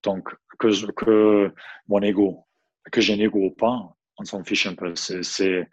Donc, 0.03 0.29
que, 0.59 1.53
mon 1.89 2.03
ego, 2.03 2.47
que 2.93 3.01
j'ai 3.01 3.15
un 3.15 3.19
ego 3.19 3.39
ou 3.39 3.51
pas, 3.51 3.97
on 4.19 4.25
s'en 4.25 4.45
fiche 4.45 4.67
un 4.67 4.75
peu. 4.75 4.95
C'est, 4.95 5.69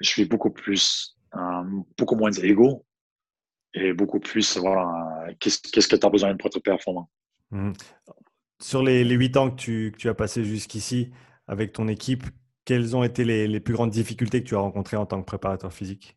je 0.00 0.08
suis 0.08 0.24
beaucoup 0.24 0.50
plus, 0.50 1.16
euh, 1.34 1.62
beaucoup 1.98 2.16
moins 2.16 2.32
égo 2.32 2.84
et 3.74 3.92
beaucoup 3.92 4.20
plus, 4.20 4.56
voilà, 4.56 5.26
qu'est-ce, 5.40 5.60
qu'est-ce 5.60 5.88
que 5.88 5.96
tu 5.96 6.06
as 6.06 6.10
besoin 6.10 6.36
pour 6.36 6.46
être 6.46 6.60
performant. 6.60 7.10
Mmh. 7.50 7.72
Sur 8.60 8.82
les, 8.82 9.02
huit 9.04 9.36
ans 9.36 9.50
que 9.50 9.56
tu, 9.56 9.92
que 9.92 9.98
tu, 9.98 10.08
as 10.08 10.14
passé 10.14 10.44
jusqu'ici 10.44 11.10
avec 11.46 11.72
ton 11.72 11.88
équipe, 11.88 12.24
quelles 12.64 12.96
ont 12.96 13.04
été 13.04 13.24
les, 13.24 13.46
les, 13.46 13.60
plus 13.60 13.74
grandes 13.74 13.90
difficultés 13.90 14.42
que 14.42 14.48
tu 14.48 14.54
as 14.54 14.60
rencontrées 14.60 14.96
en 14.96 15.06
tant 15.06 15.20
que 15.20 15.26
préparateur 15.26 15.72
physique? 15.72 16.16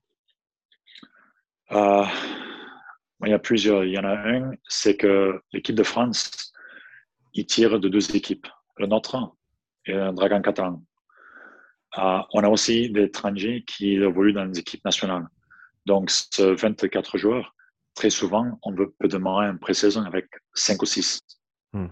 Euh, 1.72 2.06
Il 3.24 3.30
y 3.30 3.34
a 3.34 3.40
plusieurs. 3.40 3.84
Il 3.84 3.92
y 3.92 4.00
en 4.00 4.06
a 4.06 4.16
un, 4.16 4.52
c'est 4.68 4.96
que 4.96 5.42
l'équipe 5.52 5.76
de 5.76 5.84
France, 5.84 6.54
il 7.34 7.46
tire 7.46 7.80
de 7.80 7.90
deux 7.90 8.16
équipes, 8.16 8.48
le 8.78 8.88
nôtre 8.88 9.36
et 9.86 9.94
le 9.94 10.12
Dragon 10.14 10.42
catalan. 10.42 10.84
Euh, 11.98 12.20
on 12.34 12.44
a 12.44 12.50
aussi 12.50 12.90
des 12.90 13.04
étrangers 13.04 13.64
qui 13.66 13.94
évoluent 13.94 14.34
dans 14.34 14.46
les 14.46 14.60
équipes 14.60 14.86
nationales. 14.86 15.28
Donc, 15.86 16.12
ce 16.12 16.44
24 16.44 17.18
joueurs, 17.18 17.56
très 17.96 18.10
souvent, 18.10 18.60
on 18.62 18.76
peut 18.76 19.08
démarrer 19.08 19.48
une 19.48 19.58
pré-saison 19.58 20.04
avec 20.04 20.28
5 20.54 20.82
ou 20.82 20.86
6. 20.86 21.22
Hmm. 21.74 21.88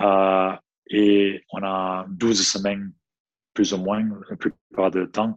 Euh, 0.00 0.52
et 0.88 1.44
on 1.52 1.62
a 1.62 2.06
12 2.08 2.46
semaines, 2.46 2.92
plus 3.54 3.72
ou 3.72 3.78
moins, 3.78 4.08
la 4.30 4.36
plupart 4.36 4.90
du 4.90 5.06
temps, 5.08 5.36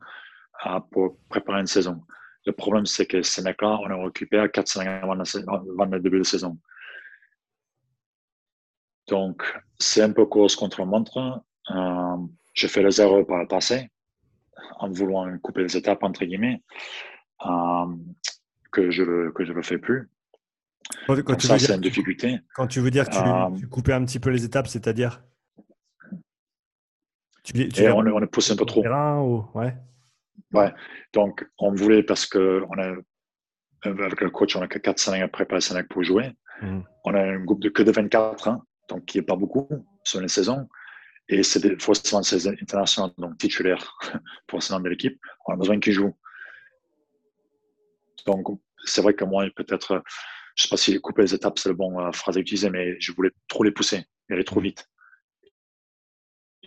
pour 0.91 1.17
préparer 1.29 1.62
une 1.62 1.67
saison. 1.67 2.01
Le 2.45 2.51
problème, 2.53 2.85
c'est 2.85 3.05
que 3.05 3.21
ces 3.21 3.41
mecs-là, 3.41 3.79
on 3.81 3.89
a 3.89 4.03
récupéré 4.03 4.49
4 4.49 4.67
semaines 4.67 4.88
avant, 5.01 5.15
le 5.15 5.99
début 5.99 6.17
de 6.17 6.23
la 6.23 6.23
saison. 6.23 6.57
Donc, 9.07 9.43
c'est 9.79 10.01
un 10.01 10.12
peu 10.12 10.25
course 10.25 10.55
contre 10.55 10.85
montre. 10.85 11.43
Euh, 11.71 12.17
j'ai 12.53 12.67
fait 12.67 12.81
le 12.81 12.91
zéro 12.91 13.25
par 13.25 13.39
le 13.39 13.47
passé, 13.47 13.89
en 14.77 14.89
voulant 14.89 15.38
couper 15.39 15.63
les 15.63 15.77
étapes, 15.77 16.03
entre 16.03 16.25
guillemets, 16.25 16.62
euh, 17.45 17.95
que 18.71 18.91
je 18.91 19.03
ne 19.03 19.31
que 19.31 19.45
je 19.45 19.53
le 19.53 19.63
fais 19.63 19.77
plus. 19.77 20.09
Quand, 21.07 21.39
ça, 21.41 21.59
c'est 21.59 21.75
une 21.75 21.81
difficulté. 21.81 22.39
Quand 22.55 22.67
tu 22.67 22.79
veux 22.79 22.91
dire 22.91 23.07
que 23.07 23.12
tu, 23.12 23.63
euh, 23.63 23.67
coupais 23.67 23.93
un 23.93 24.05
petit 24.05 24.19
peu 24.19 24.29
les 24.29 24.43
étapes, 24.43 24.67
c'est-à-dire 24.67 25.21
tu, 27.53 27.69
tu 27.69 27.88
on, 27.89 27.97
on 27.97 28.21
est 28.21 28.27
poussé 28.27 28.53
un 28.53 28.55
peu 28.55 28.65
trop. 28.65 28.85
Ou... 28.85 29.45
Ouais. 29.53 29.75
ouais. 30.53 30.73
Donc, 31.13 31.47
on 31.57 31.73
voulait, 31.73 32.03
parce 32.03 32.25
que 32.25 32.63
on 32.69 32.77
a, 32.79 32.95
avec 33.83 34.21
le 34.21 34.29
coach, 34.29 34.55
on 34.55 34.62
a 34.62 34.67
que 34.67 34.79
4 34.79 34.99
semaines 34.99 35.23
à 35.23 35.27
préparer 35.27 35.83
pour 35.89 36.03
jouer. 36.03 36.31
Mmh. 36.62 36.79
On 37.05 37.13
a 37.13 37.21
un 37.21 37.39
groupe 37.39 37.62
de 37.62 37.69
que 37.69 37.83
de 37.83 37.91
24 37.91 38.47
ans, 38.47 38.63
donc 38.89 39.05
qui 39.05 39.17
n'est 39.17 39.23
pas 39.25 39.35
beaucoup 39.35 39.69
sur 40.03 40.19
une 40.19 40.27
saison. 40.27 40.67
Et 41.29 41.43
c'est 41.43 41.79
forcément 41.81 42.23
ces 42.23 42.47
internationaux, 42.47 43.13
donc 43.17 43.38
titulaires 43.38 43.97
pour 44.47 44.63
ce 44.63 44.73
de 44.73 44.89
l'équipe. 44.89 45.19
On 45.47 45.53
a 45.53 45.57
besoin 45.57 45.79
qu'ils 45.79 45.93
jouent. 45.93 46.17
Donc, 48.25 48.47
c'est 48.83 49.01
vrai 49.01 49.13
que 49.13 49.25
moi, 49.25 49.45
peut-être, 49.55 50.03
je 50.55 50.63
ne 50.63 50.67
sais 50.67 50.69
pas 50.69 50.77
si 50.77 50.99
couper 50.99 51.21
les 51.21 51.33
étapes, 51.35 51.59
c'est 51.59 51.69
la 51.69 51.75
bonne 51.75 51.97
euh, 51.99 52.12
phrase 52.12 52.38
à 52.38 52.39
utiliser, 52.39 52.69
mais 52.69 52.99
je 52.99 53.12
voulais 53.12 53.31
trop 53.47 53.63
les 53.63 53.71
pousser, 53.71 54.05
et 54.29 54.33
aller 54.33 54.43
trop 54.43 54.59
vite. 54.59 54.89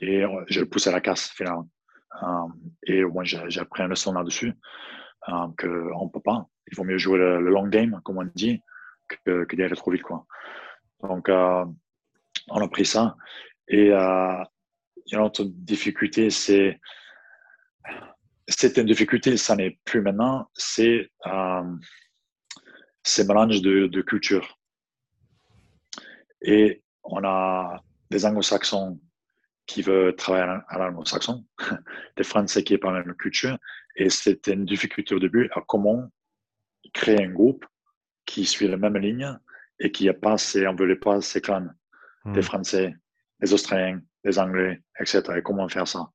Et 0.02 0.22
euh, 0.22 0.44
je 0.48 0.60
le 0.60 0.68
poussais 0.68 0.90
à 0.90 0.92
la 0.92 1.00
casse, 1.00 1.30
finalement. 1.30 1.68
Euh, 2.22 2.48
et 2.84 3.02
moi, 3.04 3.24
j'ai 3.24 3.60
appris 3.60 3.82
un 3.82 3.88
leçon 3.88 4.12
là-dessus, 4.12 4.52
qu'on 5.26 6.04
ne 6.04 6.10
peut 6.12 6.20
pas. 6.20 6.46
Il 6.70 6.76
vaut 6.76 6.84
mieux 6.84 6.98
jouer 6.98 7.18
le, 7.18 7.40
long 7.40 7.66
game, 7.68 7.98
comme 8.04 8.18
on 8.18 8.30
dit, 8.34 8.60
que, 9.24 9.56
d'aller 9.56 9.76
trop 9.76 9.90
vite. 9.90 10.02
Quoi. 10.02 10.26
Donc, 11.02 11.30
on 12.48 12.60
a 12.60 12.68
pris 12.68 12.84
ça. 12.84 13.16
Et 13.68 13.90
euh, 13.90 14.44
une 15.10 15.20
autre 15.20 15.44
difficulté, 15.44 16.30
c'est 16.30 16.80
c'était 18.48 18.80
une 18.80 18.86
difficulté, 18.88 19.36
ça 19.36 19.56
n'est 19.56 19.78
plus 19.84 20.02
maintenant, 20.02 20.50
c'est 20.54 21.10
euh, 21.26 21.76
ces 23.02 23.24
mélanges 23.24 23.62
de, 23.62 23.86
de 23.86 24.02
culture. 24.02 24.58
Et 26.42 26.82
on 27.04 27.24
a 27.24 27.80
des 28.10 28.26
anglo-saxons 28.26 29.00
qui 29.66 29.82
veulent 29.82 30.14
travailler 30.16 30.60
à 30.68 30.78
l'anglo-saxon, 30.78 31.44
des 32.16 32.24
français 32.24 32.64
qui 32.64 32.76
parlent 32.78 32.98
la 32.98 33.04
même 33.04 33.14
culture, 33.14 33.56
et 33.96 34.10
c'était 34.10 34.54
une 34.54 34.64
difficulté 34.64 35.14
au 35.14 35.18
début 35.18 35.48
à 35.54 35.60
comment 35.66 36.10
créer 36.92 37.22
un 37.24 37.30
groupe 37.30 37.64
qui 38.26 38.44
suit 38.44 38.68
la 38.68 38.76
même 38.76 38.96
ligne 38.96 39.38
et 39.78 39.90
qui 39.90 40.06
n'a 40.06 40.14
pas 40.14 40.38
ces, 40.38 40.66
on 40.66 40.74
veut 40.74 40.98
pas 40.98 41.20
ces 41.20 41.40
clans 41.40 41.68
des 42.24 42.40
hmm. 42.40 42.42
Français, 42.42 42.94
des 43.40 43.52
Australiens, 43.52 44.00
des 44.24 44.38
Anglais, 44.38 44.80
etc. 45.00 45.22
Et 45.36 45.42
comment 45.42 45.68
faire 45.68 45.88
ça? 45.88 46.08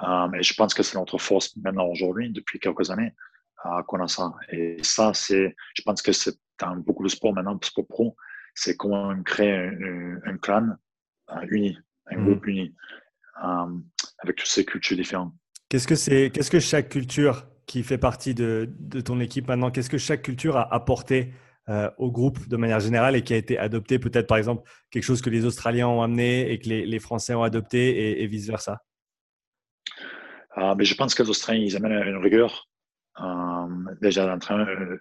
Um, 0.00 0.34
et 0.34 0.42
je 0.42 0.54
pense 0.54 0.74
que 0.74 0.82
c'est 0.82 0.96
notre 0.96 1.18
force 1.18 1.56
maintenant 1.56 1.86
aujourd'hui, 1.86 2.30
depuis 2.30 2.58
quelques 2.58 2.90
années, 2.90 3.14
uh, 3.64 3.82
qu'on 3.86 4.02
a 4.02 4.08
ça. 4.08 4.32
Et 4.50 4.82
ça, 4.82 5.12
c'est, 5.14 5.54
je 5.74 5.82
pense 5.82 6.02
que 6.02 6.12
c'est 6.12 6.34
dans 6.58 6.76
beaucoup 6.76 7.04
de 7.04 7.08
sports 7.08 7.34
maintenant, 7.34 7.58
sport 7.62 7.86
pro, 7.86 8.16
c'est 8.54 8.76
comment 8.76 9.20
créer 9.22 9.52
un, 9.52 10.18
un 10.24 10.36
clan 10.38 10.76
uh, 11.30 11.46
uni, 11.50 11.76
un 12.06 12.18
hmm. 12.18 12.24
groupe 12.24 12.46
uni, 12.46 12.74
um, 13.42 13.84
avec 14.18 14.36
toutes 14.36 14.48
ces 14.48 14.64
cultures 14.64 14.96
différentes. 14.96 15.32
Qu'est-ce 15.68 15.88
que 15.88 15.94
c'est, 15.94 16.30
qu'est-ce 16.30 16.50
que 16.50 16.60
chaque 16.60 16.88
culture 16.88 17.46
qui 17.66 17.82
fait 17.82 17.98
partie 17.98 18.34
de, 18.34 18.68
de 18.78 19.00
ton 19.00 19.20
équipe 19.20 19.48
maintenant, 19.48 19.70
qu'est-ce 19.70 19.90
que 19.90 19.98
chaque 19.98 20.22
culture 20.22 20.56
a 20.56 20.74
apporté 20.74 21.32
euh, 21.68 21.88
au 21.96 22.10
groupe 22.10 22.48
de 22.48 22.56
manière 22.56 22.80
générale 22.80 23.14
et 23.14 23.22
qui 23.22 23.34
a 23.34 23.36
été 23.36 23.56
adopté 23.56 24.00
peut-être 24.00 24.26
par 24.26 24.36
exemple 24.36 24.68
quelque 24.90 25.04
chose 25.04 25.22
que 25.22 25.30
les 25.30 25.44
Australiens 25.44 25.86
ont 25.86 26.02
amené 26.02 26.50
et 26.50 26.58
que 26.58 26.68
les, 26.68 26.98
Français 26.98 27.34
ont 27.34 27.44
adopté 27.44 28.20
et, 28.20 28.26
vice-versa? 28.26 28.82
Ah, 30.56 30.74
mais 30.76 30.84
Je 30.84 30.96
pense 30.96 31.14
que 31.14 31.22
les 31.22 31.30
Australiens, 31.30 31.62
ils 31.62 31.76
amènent 31.76 32.02
une 32.02 32.16
rigueur 32.16 32.68
euh, 33.20 33.68
déjà 34.00 34.26
d'entraînement, 34.26 34.66
euh, 34.66 35.00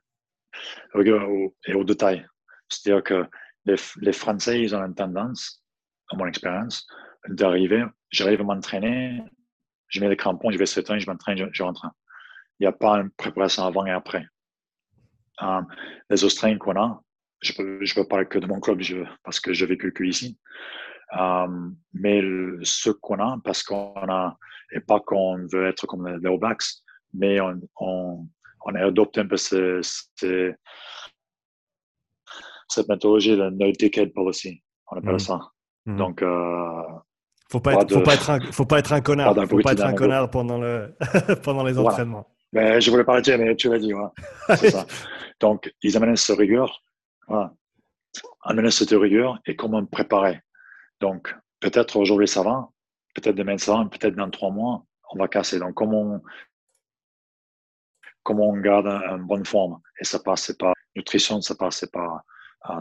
rigueur 0.93 1.27
et 1.65 1.73
au 1.73 1.83
détail. 1.83 2.27
C'est-à-dire 2.69 3.03
que 3.03 3.25
les, 3.65 4.13
Français, 4.13 4.61
ils 4.61 4.75
ont 4.75 4.83
une 4.83 4.93
tendance, 4.93 5.60
à 6.11 6.15
mon 6.15 6.27
expérience, 6.27 6.87
d'arriver, 7.27 7.85
j'arrive 8.09 8.41
à 8.41 8.43
m'entraîner, 8.43 9.23
je 9.87 9.99
mets 9.99 10.09
les 10.09 10.17
crampons, 10.17 10.51
je 10.51 10.57
vais 10.57 10.65
le 10.65 10.99
je 10.99 11.09
m'entraîne, 11.09 11.37
je, 11.37 11.45
je, 11.51 11.63
rentre. 11.63 11.85
Il 12.59 12.63
n'y 12.63 12.67
a 12.67 12.71
pas 12.71 12.95
une 12.95 13.09
préparation 13.11 13.63
avant 13.63 13.85
et 13.85 13.91
après. 13.91 14.25
Euh, 15.41 15.61
les 16.09 16.23
Australiens 16.23 16.57
qu'on 16.57 16.79
a, 16.79 17.01
je 17.41 17.53
peux, 17.53 17.83
je 17.83 17.95
peux 17.95 18.07
parler 18.07 18.25
que 18.25 18.39
de 18.39 18.47
mon 18.47 18.59
club 18.59 18.81
je, 18.81 19.03
parce 19.23 19.39
que 19.39 19.53
j'ai 19.53 19.65
vécu 19.65 19.91
que 19.91 20.03
ici. 20.03 20.37
Euh, 21.17 21.69
mais 21.93 22.21
ce 22.63 22.89
qu'on 22.89 23.19
a, 23.19 23.37
parce 23.43 23.63
qu'on 23.63 23.93
a, 23.95 24.37
et 24.71 24.79
pas 24.79 24.99
qu'on 24.99 25.45
veut 25.51 25.67
être 25.67 25.85
comme 25.87 26.07
les 26.07 26.27
All 26.27 26.39
Blacks, 26.39 26.63
mais 27.13 27.41
on, 27.41 27.59
on, 27.77 28.27
on 28.65 28.75
a 28.75 28.85
adopté 28.85 29.19
un 29.19 29.27
peu 29.27 29.37
ce, 29.37 29.81
ce, 30.15 30.53
cette 32.69 32.87
méthodologie 32.87 33.35
de 33.35 33.49
no 33.49 33.71
decade 33.71 34.13
policy. 34.13 34.63
On 34.87 34.97
appelle 34.97 35.15
mmh. 35.15 35.19
ça. 35.19 35.39
Mmh. 35.85 35.97
Donc, 35.97 36.21
euh, 36.21 36.83
faut 37.49 37.59
pas, 37.59 37.73
être, 37.73 37.93
faut, 37.93 38.01
pas 38.01 38.13
être 38.13 38.29
un, 38.29 38.39
faut 38.51 38.65
pas 38.65 38.79
être 38.79 38.93
un 38.93 39.01
connard. 39.01 39.35
Faut 39.47 39.59
pas 39.59 39.73
être 39.73 39.83
un 39.85 39.93
connard 39.93 40.29
pendant, 40.29 40.57
le, 40.57 40.95
pendant 41.43 41.63
les 41.63 41.77
entraînements. 41.77 42.27
Mais 42.53 42.79
je 42.81 42.91
voulais 42.91 43.03
pas 43.03 43.15
le 43.15 43.21
dire, 43.21 43.37
mais 43.37 43.55
tu 43.55 43.69
l'as 43.69 43.79
dit. 43.79 43.93
Ouais. 43.93 44.07
C'est 44.55 44.71
ça. 44.71 44.85
Donc, 45.39 45.73
ils 45.81 45.97
amènent 45.97 46.15
cette 46.15 46.37
rigueur. 46.37 46.83
Voilà. 47.27 47.53
Amener 48.43 48.71
cette 48.71 48.91
rigueur 48.91 49.39
et 49.45 49.55
comment 49.55 49.81
me 49.81 49.87
préparer. 49.87 50.41
Donc, 50.99 51.33
peut-être 51.59 51.97
aujourd'hui 51.97 52.27
ça 52.27 52.43
va, 52.43 52.67
peut-être 53.15 53.35
demain 53.35 53.57
ça 53.57 53.77
va, 53.77 53.85
peut-être 53.85 54.15
dans 54.15 54.29
trois 54.29 54.51
mois, 54.51 54.83
on 55.11 55.17
va 55.17 55.27
casser. 55.27 55.59
Donc, 55.59 55.75
comment 55.75 56.21
comment 58.23 58.49
on 58.49 58.57
garde 58.57 58.87
une 58.87 59.25
bonne 59.25 59.45
forme. 59.45 59.79
Et 59.99 60.03
ça 60.03 60.19
passe 60.19 60.51
par 60.53 60.73
nutrition, 60.95 61.41
ça 61.41 61.55
passe 61.55 61.85
par 61.91 62.21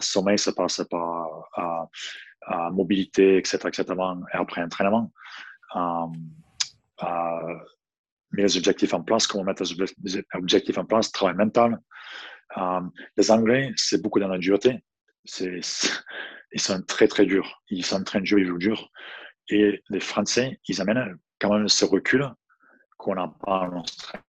sommeil, 0.01 0.39
ça 0.39 0.53
passe 0.53 0.83
par 0.91 1.49
mobilité, 2.73 3.37
etc., 3.37 3.59
etc., 3.69 3.85
et 4.33 4.37
après 4.37 4.63
entraînement. 4.63 5.13
Euh, 5.77 6.07
euh, 7.03 7.55
mettre 8.33 8.47
les 8.47 8.57
objectifs 8.57 8.95
en 8.95 9.03
place, 9.03 9.27
comment 9.27 9.45
mettre 9.45 9.65
les 9.65 10.23
objectifs 10.35 10.79
en 10.79 10.85
place, 10.85 11.11
travail 11.11 11.37
mental. 11.37 11.79
Euh, 12.57 12.81
les 13.17 13.31
Anglais, 13.31 13.73
c'est 13.77 14.03
beaucoup 14.03 14.21
dans 14.21 14.29
la 14.29 14.39
dureté. 14.39 14.85
C'est, 15.25 15.61
ils 16.53 16.61
sont 16.61 16.83
très, 16.83 17.09
très 17.09 17.27
durs. 17.27 17.63
Ils 17.69 17.85
s'entraînent 17.85 18.23
dur, 18.23 18.39
ils 18.39 18.47
jouent 18.47 18.59
dur. 18.59 18.91
Et 19.49 19.83
les 19.89 20.01
Français, 20.01 20.61
ils 20.69 20.81
amènent 20.81 21.17
quand 21.41 21.53
même 21.53 21.69
ce 21.69 21.85
recul 21.85 22.29
qu'on 22.97 23.15
n'a 23.15 23.33
pas 23.43 23.61
en 23.61 23.83
Australie 23.83 24.23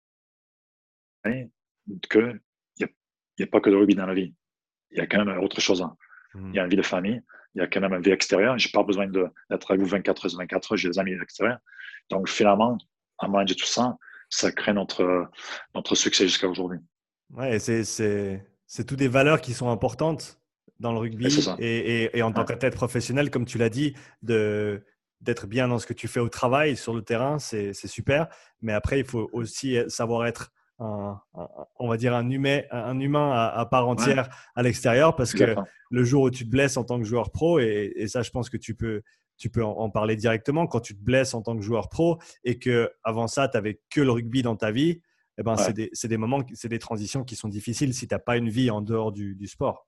qu'il 2.09 2.41
n'y 2.79 2.85
a, 2.85 2.89
a, 3.43 3.47
pas 3.47 3.61
que 3.61 3.71
de 3.71 3.77
rugby 3.77 3.95
dans 3.95 4.07
la 4.07 4.15
vie. 4.15 4.35
Il 4.91 4.99
y 4.99 5.01
a 5.01 5.07
quand 5.07 5.25
même 5.25 5.39
autre 5.41 5.61
chose. 5.61 5.83
Hein. 5.83 5.97
Il 6.35 6.55
y 6.55 6.59
a 6.59 6.65
une 6.65 6.71
vie 6.71 6.77
de 6.77 6.83
famille, 6.83 7.21
il 7.55 7.61
y 7.61 7.65
a 7.65 7.67
quand 7.67 7.81
même 7.81 7.95
une 7.95 8.03
vie 8.03 8.11
extérieure. 8.11 8.59
Je 8.59 8.69
n'ai 8.69 8.73
pas 8.73 8.83
besoin 8.83 9.07
d'être 9.07 9.71
avec 9.71 9.81
vous 9.81 9.87
24 9.87 10.27
heures 10.27 10.39
24 10.39 10.73
heures, 10.73 10.79
j'ai 10.79 10.89
des 10.89 10.99
amis 10.99 11.13
extérieurs. 11.21 11.59
Donc 12.11 12.29
finalement, 12.29 12.79
à 13.19 13.29
manger 13.29 13.55
tout 13.55 13.67
ça, 13.67 13.97
ça 14.29 14.53
crée 14.53 14.73
notre, 14.73 15.29
notre 15.75 15.95
succès 15.95 16.25
jusqu'à 16.25 16.49
aujourd'hui. 16.49 16.79
Ouais, 17.31 17.59
c'est 17.59 18.85
toutes 18.87 18.99
des 18.99 19.09
valeurs 19.09 19.41
qui 19.41 19.53
sont 19.53 19.71
importantes 19.71 20.41
dans 20.79 20.93
le 20.93 20.99
rugby 20.99 21.27
et, 21.59 22.17
et, 22.17 22.23
en 22.23 22.33
tant 22.33 22.45
qu'athlète 22.45 22.75
professionnel, 22.75 23.31
comme 23.31 23.45
tu 23.45 23.59
l'as 23.59 23.69
dit, 23.69 23.95
de 24.23 24.83
d'être 25.21 25.47
bien 25.47 25.69
dans 25.69 25.79
ce 25.79 25.87
que 25.87 25.93
tu 25.93 26.09
fais 26.09 26.21
au 26.21 26.31
travail, 26.31 26.79
sur 26.79 26.95
le 26.95 27.03
terrain, 27.03 27.39
c'est 27.39 27.75
super. 27.75 28.29
Mais 28.63 28.73
après, 28.73 29.01
il 29.01 29.05
faut 29.05 29.29
aussi 29.35 29.77
savoir 29.89 30.27
être 30.27 30.51
on 30.81 31.89
va 31.89 31.97
dire 31.97 32.15
un 32.15 32.29
humain, 32.31 32.63
un 32.71 32.99
humain 32.99 33.33
à, 33.33 33.67
part 33.67 33.89
entière 33.89 34.29
à 34.55 34.63
l'extérieur 34.63 35.15
parce 35.15 35.33
que 35.33 35.55
le 35.91 36.05
jour 36.05 36.25
où 36.25 36.31
tu 36.31 36.45
te 36.45 36.51
blesses 36.51 36.77
en 36.77 36.85
tant 36.85 36.99
que 36.99 37.05
joueur 37.05 37.31
pro, 37.31 37.59
et, 37.59 38.07
ça 38.07 38.23
je 38.23 38.31
pense 38.31 38.49
que 38.49 38.57
tu 38.57 38.75
peux, 38.75 39.03
tu 39.37 39.51
peux 39.51 39.63
en, 39.63 39.91
parler 39.91 40.17
directement, 40.17 40.67
quand 40.67 40.81
tu 40.81 40.97
te 40.97 41.03
blesses 41.03 41.35
en 41.35 41.43
tant 41.43 41.57
que 41.57 41.63
joueur 41.63 41.89
pro 41.89 42.19
et 42.45 42.59
que 42.59 42.91
avant 43.05 43.27
ça 43.27 43.49
tu 43.49 43.57
n'avais 43.57 43.81
que 43.91 44.01
le 44.01 44.11
rugby 44.11 44.43
dans 44.43 44.57
ta 44.57 44.71
vie, 44.71 45.01
eh 45.39 45.43
ben, 45.43 45.57
c'est 45.57 45.73
des, 45.73 45.91
des, 46.05 46.17
moments, 46.17 46.43
c'est 46.55 46.69
des 46.69 46.79
transitions 46.79 47.25
qui 47.25 47.37
sont 47.37 47.49
difficiles 47.49 47.95
si 47.95 48.07
tu 48.07 48.15
n'as 48.15 48.19
pas 48.19 48.37
une 48.37 48.49
vie 48.49 48.71
en 48.71 48.81
dehors 48.81 49.13
du, 49.13 49.47
sport. 49.47 49.87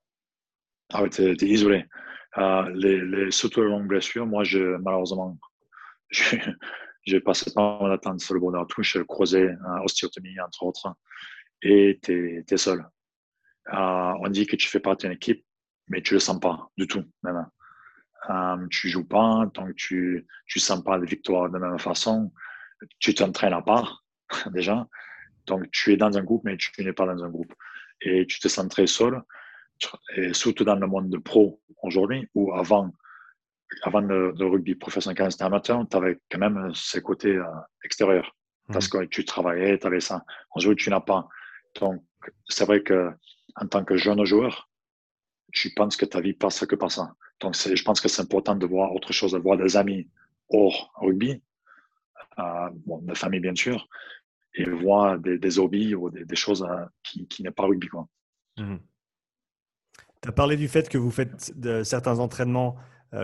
Ah 0.92 1.02
oui, 1.02 1.10
tu 1.10 1.22
es, 1.22 1.34
isolé. 1.42 1.84
Euh, 2.38 2.70
les, 2.74 3.00
les, 3.00 3.30
surtout 3.30 3.62
les 3.62 3.68
longues 3.68 3.86
blessures, 3.86 4.26
moi 4.26 4.44
je, 4.44 4.76
malheureusement, 4.78 5.38
je, 6.08 6.36
j'ai 7.04 7.20
passé 7.20 7.52
pas 7.52 7.78
mal 7.80 7.98
temps 8.00 8.18
sur 8.18 8.34
le 8.34 8.40
bord 8.40 8.52
de 8.52 8.58
la 8.58 8.66
touche, 8.66 8.98
croisé, 9.04 9.42
euh, 9.42 9.84
ostéotomie, 9.84 10.38
entre 10.40 10.62
autres, 10.64 10.94
et 11.62 11.98
tu 12.02 12.44
es, 12.48 12.56
seul. 12.56 12.86
Euh, 13.72 14.12
on 14.20 14.28
dit 14.28 14.46
que 14.46 14.56
tu 14.56 14.68
fais 14.68 14.80
partie 14.80 15.06
d'une 15.06 15.16
équipe, 15.16 15.44
mais 15.88 16.02
tu 16.02 16.14
le 16.14 16.20
sens 16.20 16.38
pas 16.40 16.68
du 16.76 16.86
tout, 16.86 17.04
même. 17.22 17.46
Euh, 18.30 18.66
tu 18.70 18.88
joues 18.88 19.06
pas, 19.06 19.50
donc 19.52 19.74
tu 19.74 20.26
ne 20.54 20.60
sens 20.60 20.82
pas 20.84 20.96
les 20.96 21.06
victoires 21.06 21.48
de 21.48 21.58
la 21.58 21.68
même 21.68 21.78
façon. 21.78 22.32
Tu 23.00 23.14
t'entraînes 23.14 23.52
à 23.52 23.62
part, 23.62 24.04
déjà. 24.52 24.86
Donc, 25.46 25.68
tu 25.72 25.92
es 25.92 25.96
dans 25.96 26.16
un 26.16 26.22
groupe, 26.22 26.44
mais 26.44 26.56
tu 26.56 26.70
n'es 26.84 26.92
pas 26.92 27.06
dans 27.06 27.24
un 27.24 27.28
groupe. 27.28 27.52
Et 28.00 28.26
tu 28.26 28.38
te 28.38 28.46
sens 28.46 28.68
très 28.68 28.86
seul. 28.86 29.22
Surtout 30.32 30.62
dans 30.62 30.76
le 30.76 30.86
monde 30.86 31.10
de 31.10 31.18
pro 31.18 31.60
aujourd'hui, 31.82 32.28
où 32.34 32.54
avant, 32.54 32.92
avant 33.82 34.00
le, 34.00 34.34
rugby 34.38 34.74
professionnel 34.74 35.16
quand 35.16 35.30
c'était 35.30 35.44
amateur, 35.44 35.86
tu 35.88 35.96
avais 35.96 36.18
quand 36.30 36.38
même 36.38 36.72
ces 36.74 37.00
côtés 37.00 37.36
euh, 37.36 37.44
extérieurs. 37.84 38.34
Parce 38.68 38.86
mmh. 38.86 38.90
que 38.90 39.04
tu 39.06 39.24
travaillais, 39.24 39.78
tu 39.78 39.86
avais 39.86 40.00
ça. 40.00 40.24
Aujourd'hui, 40.54 40.84
tu 40.84 40.90
n'as 40.90 41.00
pas. 41.00 41.26
Donc, 41.80 42.04
c'est 42.48 42.64
vrai 42.64 42.82
que 42.82 43.10
en 43.56 43.66
tant 43.66 43.84
que 43.84 43.96
jeune 43.96 44.24
joueur, 44.24 44.70
tu 45.52 45.70
penses 45.74 45.96
que 45.96 46.06
ta 46.06 46.20
vie 46.20 46.32
passe 46.32 46.64
que 46.66 46.76
par 46.76 46.90
ça. 46.90 47.14
Donc, 47.40 47.56
je 47.56 47.82
pense 47.82 48.00
que 48.00 48.08
c'est 48.08 48.22
important 48.22 48.54
de 48.54 48.66
voir 48.66 48.94
autre 48.94 49.12
chose, 49.12 49.32
de 49.32 49.38
voir 49.38 49.56
des 49.56 49.76
amis 49.76 50.08
hors 50.48 50.92
rugby, 50.96 51.42
euh, 52.38 52.70
bon, 52.86 52.98
de 53.02 53.14
famille 53.14 53.40
bien 53.40 53.54
sûr, 53.54 53.88
et 54.54 54.64
voir 54.64 55.18
des, 55.18 55.58
hobbies 55.58 55.94
ou 55.94 56.10
des, 56.10 56.36
choses 56.36 56.62
euh, 56.62 56.84
qui, 57.02 57.26
qui 57.26 57.42
n'est 57.42 57.50
pas 57.50 57.64
rugby. 57.64 57.88
Mmh. 58.58 58.76
Tu 60.22 60.28
as 60.28 60.32
parlé 60.32 60.56
du 60.56 60.68
fait 60.68 60.88
que 60.88 60.98
vous 60.98 61.10
faites 61.10 61.58
de, 61.58 61.82
certains 61.82 62.20
entraînements 62.20 62.76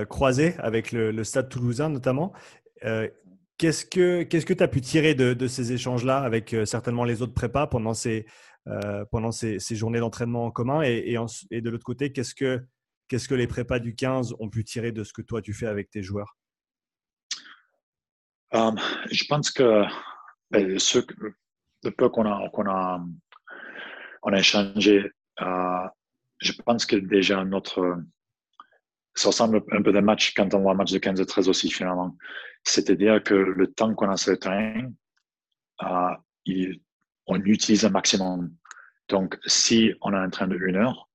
croisé 0.09 0.55
avec 0.59 0.93
le, 0.93 1.25
Stade 1.25 1.49
toulousain 1.49 1.89
notamment. 1.89 2.33
Euh, 2.85 3.09
qu'est-ce 3.57 3.85
que 3.85 4.23
tu 4.53 4.63
as 4.63 4.69
pu 4.69 4.81
tirer 4.81 5.15
de, 5.15 5.47
ces 5.47 5.73
échanges-là 5.73 6.19
avec 6.19 6.55
euh, 6.55 6.65
certainement 6.65 7.05
les 7.05 7.23
autres 7.23 7.35
prépas 7.35 7.67
pendant 7.67 7.95
ces, 7.95 8.27
pendant 9.11 9.33
ces, 9.33 9.59
journées 9.71 10.01
d'entraînement 10.01 10.45
en 10.45 10.51
commun? 10.51 10.83
Et, 10.83 11.17
et, 11.51 11.61
de 11.61 11.71
l'autre 11.71 11.85
côté, 11.85 12.13
qu'est-ce 12.13 12.35
que, 12.35 12.65
que 13.09 13.35
les 13.35 13.47
prépas 13.47 13.79
du 13.79 13.95
15 13.95 14.35
ont 14.39 14.49
pu 14.49 14.65
tirer 14.65 14.93
de 14.93 15.05
ce 15.05 15.13
que 15.13 15.23
toi 15.23 15.43
tu 15.43 15.53
fais 15.53 15.67
avec 15.67 15.91
tes 15.91 16.03
joueurs? 16.03 16.37
Je 18.53 19.25
pense 19.29 19.51
que 19.51 19.85
ben, 20.51 20.79
ce, 20.79 20.99
le 21.83 21.91
peu 21.91 22.09
qu'on 22.09 22.27
a, 22.27 22.49
qu'on 22.51 22.69
a, 22.69 23.05
on 24.23 24.33
a 24.33 24.39
échangé, 24.39 25.11
je 25.41 26.53
pense 26.65 26.87
que 26.87 26.97
déjà 26.97 27.45
notre 27.45 27.99
ça 29.19 29.29
ressemble 29.29 29.63
un 29.73 29.83
peu 29.83 29.93
d'un 29.93 30.01
match 30.01 30.33
quand 30.35 30.55
on 30.55 30.61
voit 30.61 30.73
un 30.73 30.77
match 30.77 30.93
de 30.93 30.99
15 30.99 31.25
13 31.27 31.49
aussi 31.49 31.71
finalement. 31.71 32.17
C'est-à-dire 32.65 33.23
que 33.23 33.35
le 33.35 33.67
temps 33.67 33.95
qu'on 33.95 34.09
a 34.11 34.17
sur 34.17 34.31
le 34.31 34.39
terrain, 34.39 34.91
euh, 35.83 36.75
on 37.27 37.41
utilise 37.41 37.85
un 37.85 37.91
maximum. 37.91 38.55
Donc, 39.09 39.39
si 39.47 39.93
on 40.03 40.13
a 40.13 40.19
un 40.19 40.31
train 40.31 40.47
de 40.47 40.57
1 40.57 40.75
heure, 40.77 41.09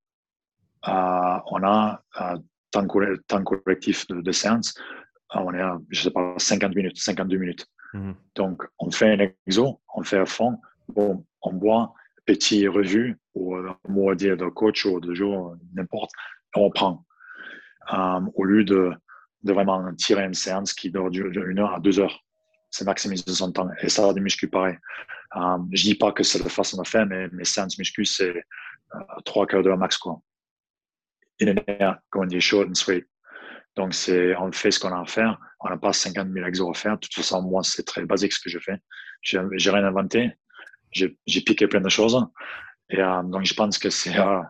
euh, 0.87 1.39
on 1.47 1.63
a 1.63 2.03
un 2.15 2.35
temps, 2.71 2.87
temps, 3.27 3.43
collectif 3.43 4.05
de, 4.07 4.31
séance, 4.31 4.73
euh, 5.35 5.39
on 5.39 5.53
est 5.53 5.61
à, 5.61 5.79
je 5.89 6.03
sais 6.03 6.11
pas, 6.11 6.35
50 6.37 6.75
minutes, 6.75 6.97
52 6.97 7.37
minutes. 7.37 7.67
Mhm. 7.93 8.15
Donc, 8.35 8.63
on 8.79 8.91
fait 8.91 9.13
un 9.13 9.29
exo, 9.47 9.81
on 9.95 10.03
fait 10.03 10.17
un 10.17 10.25
fond, 10.25 10.59
bon, 10.89 11.25
on 11.41 11.53
boit, 11.53 11.93
petit 12.25 12.67
revue, 12.67 13.17
ou 13.33 13.55
un 13.55 13.77
mot 13.87 14.13
dire 14.13 14.35
de 14.35 14.47
coach 14.47 14.85
ou 14.85 14.99
de 14.99 15.13
jour, 15.13 15.55
n'importe, 15.73 16.11
on 16.55 16.69
prend. 16.69 17.05
Euh, 17.91 18.21
au 18.35 18.43
lieu 18.45 18.63
de, 18.63 18.91
vraiment 19.43 19.93
tirer 19.95 20.23
une 20.23 20.33
séance 20.33 20.73
qui 20.73 20.89
dure 20.89 21.09
d'une 21.09 21.59
heure 21.59 21.73
à 21.73 21.79
deux 21.79 21.99
heures. 21.99 22.23
C'est 22.69 22.85
maximiser 22.85 23.23
son 23.27 23.51
temps. 23.51 23.69
Et 23.81 23.89
ça, 23.89 24.13
des 24.13 24.21
muscu, 24.21 24.47
pareil. 24.47 24.77
Euh, 25.35 25.57
je 25.71 25.83
dis 25.83 25.95
pas 25.95 26.11
que 26.11 26.23
c'est 26.23 26.39
la 26.39 26.49
façon 26.49 26.81
de 26.81 26.87
faire, 26.87 27.05
mais 27.05 27.27
mes 27.29 27.43
séances 27.43 27.77
muscu, 27.77 28.05
c'est 28.05 28.43
euh, 28.95 28.99
trois 29.25 29.45
quarts 29.45 29.63
d'heure 29.63 29.77
max, 29.77 29.97
quoi. 29.97 30.21
In 31.41 31.49
and 31.49 31.95
comme 32.09 32.23
on 32.23 32.25
dit, 32.25 32.39
short 32.39 32.69
and 32.69 32.75
sweet. 32.75 33.05
Donc, 33.75 33.93
c'est, 33.93 34.35
on 34.37 34.51
fait 34.51 34.71
ce 34.71 34.79
qu'on 34.79 34.95
a 34.95 35.01
à 35.01 35.05
faire. 35.05 35.39
On 35.59 35.69
n'a 35.69 35.77
pas 35.77 35.93
50 35.93 36.29
000 36.31 36.45
exos 36.45 36.69
à 36.69 36.79
faire. 36.79 36.93
De 36.93 36.99
toute 36.99 37.13
façon, 37.13 37.41
moi, 37.41 37.63
c'est 37.63 37.83
très 37.83 38.05
basique 38.05 38.31
ce 38.31 38.39
que 38.39 38.49
je 38.49 38.59
fais. 38.59 38.77
J'ai, 39.21 39.39
j'ai 39.55 39.71
rien 39.71 39.83
inventé. 39.83 40.31
J'ai, 40.91 41.17
piqué 41.25 41.67
plein 41.67 41.81
de 41.81 41.89
choses. 41.89 42.23
Et 42.89 43.01
euh, 43.01 43.23
donc, 43.23 43.45
je 43.45 43.53
pense 43.55 43.77
que 43.79 43.89
c'est, 43.89 44.17
euh, 44.17 44.41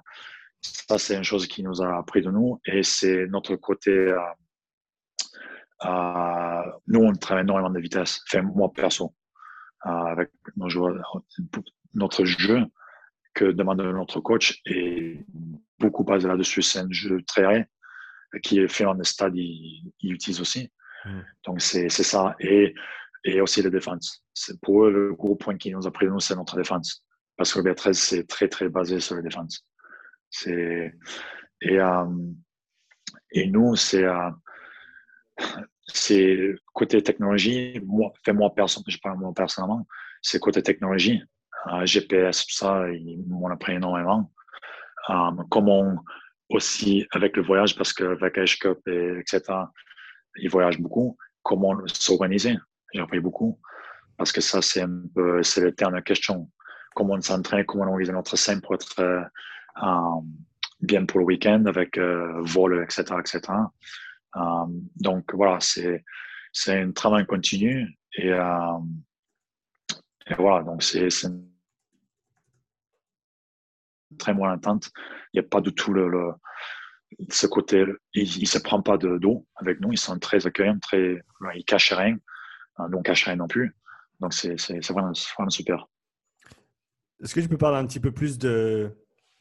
ça, 0.64 0.97
c'est 0.97 1.16
une 1.16 1.24
chose 1.24 1.47
qui 1.47 1.64
nous 1.64 1.82
a 1.82 1.97
appris 1.97 2.22
de 2.22 2.32
nous 2.32 2.59
et 2.66 2.84
c'est 2.84 3.28
notre 3.28 3.55
côté. 3.55 3.91
Euh, 3.91 4.20
euh, 5.86 6.72
nous, 6.88 7.01
on 7.01 7.14
travaille 7.14 7.43
énormément 7.43 7.70
de 7.70 7.80
vitesse. 7.80 8.22
Enfin, 8.28 8.41
moi, 8.43 8.72
perso, 8.72 9.14
euh, 9.86 9.89
avec 9.89 10.30
nos 10.55 10.70
joueurs, 10.70 11.24
notre 11.93 12.26
jeu 12.26 12.66
que 13.34 13.45
demande 13.45 13.82
notre 13.82 14.20
coach 14.20 14.61
est 14.66 15.26
beaucoup 15.80 16.03
basé 16.03 16.28
là-dessus. 16.28 16.61
C'est 16.61 16.80
un 16.80 16.91
jeu 16.91 17.22
très 17.28 17.45
rare 17.45 17.66
qui 18.41 18.59
est 18.59 18.68
fait 18.68 18.86
en 18.86 19.01
stade, 19.03 19.36
il, 19.36 19.91
il 19.99 20.14
utilise 20.14 20.39
aussi. 20.39 20.72
Mm. 21.05 21.20
Donc, 21.45 21.61
c'est 21.61 21.89
ça. 21.89 22.36
Et 22.39 22.74
et 23.24 23.41
aussi 23.41 23.61
la 23.61 23.70
défense. 23.70 24.24
C'est 24.34 24.59
pour 24.59 24.86
eux, 24.86 24.91
le 24.91 25.14
gros 25.14 25.36
point 25.36 25.57
qui 25.57 25.72
nous 25.72 25.88
a 25.88 25.91
pris 25.91 26.07
nous, 26.07 26.20
c'est 26.20 26.36
notre 26.36 26.57
défense. 26.57 27.05
Parce 27.38 27.53
que 27.53 27.59
le 27.59 27.74
B13, 27.74 27.93
c'est 27.93 28.28
très, 28.28 28.47
très 28.47 28.70
basé 28.70 28.99
sur 28.99 29.16
la 29.16 29.22
défense. 29.22 29.66
C'est, 30.34 30.91
et, 31.61 31.79
euh, 31.79 32.05
et 33.31 33.47
nous, 33.47 33.75
c'est, 33.75 34.03
euh, 34.03 34.31
c'est 35.88 36.55
côté 36.73 37.03
technologie, 37.03 37.79
moi, 37.86 38.11
fait 38.25 38.34
moi, 38.34 38.53
personne, 38.53 38.84
je 38.88 38.97
parle 38.97 39.19
moi 39.19 39.31
personnellement, 39.36 39.88
c'est 40.23 40.39
côté 40.39 40.63
technologie, 40.63 41.21
euh, 41.67 41.86
GPS, 41.86 42.47
tout 42.47 42.55
ça, 42.55 42.89
ils 42.91 43.23
m'ont 43.27 43.47
appris 43.49 43.73
énormément. 43.73 44.31
Comment 45.51 46.03
aussi 46.49 47.05
avec 47.11 47.38
le 47.38 47.43
voyage, 47.43 47.75
parce 47.75 47.93
que 47.93 48.17
Edge 48.39 48.57
Cup 48.57 48.79
et 48.88 49.19
etc., 49.19 49.43
ils 50.38 50.49
voyagent 50.49 50.79
beaucoup, 50.79 51.15
comment 51.43 51.77
s'organiser. 51.88 52.57
J'ai 52.93 53.01
appris 53.01 53.19
beaucoup 53.19 53.59
parce 54.17 54.31
que 54.31 54.41
ça, 54.41 54.61
c'est 54.61 54.81
un 54.81 55.03
peu, 55.13 55.43
c'est 55.43 55.63
l'éternelle 55.63 56.03
question. 56.03 56.49
Comment 56.95 57.15
on 57.15 57.21
s'entraîne, 57.21 57.65
comment 57.65 57.84
on 57.84 57.88
organise 57.88 58.11
notre 58.11 58.38
scène 58.38 58.61
pour 58.61 58.75
être 58.75 59.29
euh, 59.82 60.21
bien 60.82 61.05
pour 61.05 61.19
le 61.19 61.26
week-end 61.26 61.65
avec 61.65 61.97
euh, 61.97 62.41
vol, 62.41 62.84
etc., 62.84 63.15
etc. 63.19 63.41
Euh, 64.36 64.65
donc 64.97 65.34
voilà, 65.34 65.59
c'est 65.59 66.03
c'est 66.51 66.80
un 66.80 66.91
travail 66.91 67.26
continu 67.26 67.97
et, 68.15 68.28
et 68.28 70.36
voilà, 70.38 70.63
donc 70.63 70.84
c'est 70.84 71.07
très 74.19 74.36
moins 74.36 74.51
intense. 74.51 74.91
Il 75.34 75.39
n'y 75.39 75.45
a 75.45 75.49
pas 75.49 75.61
du 75.61 75.74
tout 75.74 75.93
le, 75.93 76.32
ce 77.30 77.47
côté, 77.47 77.86
il 78.13 78.41
ne 78.41 78.45
se 78.45 78.59
prend 78.59 78.84
pas 78.84 78.97
de 78.97 79.17
dos 79.17 79.47
avec 79.55 79.80
nous, 79.80 79.93
ils 79.93 79.97
sont 79.97 80.19
très 80.19 80.45
accueillants, 80.45 80.78
très, 80.78 81.24
ils 81.55 81.65
cachent 81.65 81.93
rien, 81.93 82.17
nous 82.78 82.97
on 82.99 83.01
cache 83.01 83.26
rien 83.26 83.38
non 83.38 83.47
plus. 83.47 83.76
Donc 84.19 84.36
c'est 84.36 84.55
vraiment, 84.91 85.13
vraiment 85.36 85.49
super. 85.49 85.88
Est-ce 87.24 87.34
que 87.34 87.39
tu 87.39 87.49
peux 87.49 87.57
parler 87.57 87.78
un 87.78 87.88
petit 87.88 87.99
peu 87.99 88.11
plus 88.11 88.38
de, 88.38 88.95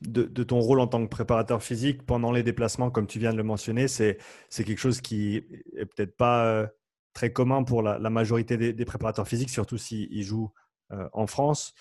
de, 0.09 0.43
ton 0.43 0.61
rôle 0.61 0.81
en 0.81 0.87
tant 0.87 1.03
que 1.03 1.09
préparateur 1.09 1.63
physique 1.63 2.05
pendant 2.05 2.33
les 2.33 2.43
déplacements, 2.43 2.91
comme 2.91 3.07
tu 3.07 3.19
viens 3.19 3.33
de 3.33 3.37
le 3.37 3.43
mentionner, 3.43 3.89
c'est 3.89 4.19
quelque 4.51 4.79
chose 4.79 5.01
qui 5.01 5.37
est 5.37 5.87
peut-être 5.87 6.17
pas 6.17 6.45
euh, 6.45 6.67
très 7.13 7.33
commun 7.33 7.63
pour 7.63 7.83
la, 7.83 7.99
majorité 8.11 8.57
des, 8.57 8.85
préparateurs 8.85 9.29
physiques, 9.29 9.51
surtout 9.51 9.79
s'ils 9.79 10.23
jouent 10.23 10.53
euh, 10.93 11.09
en 11.13 11.27
France. 11.27 11.75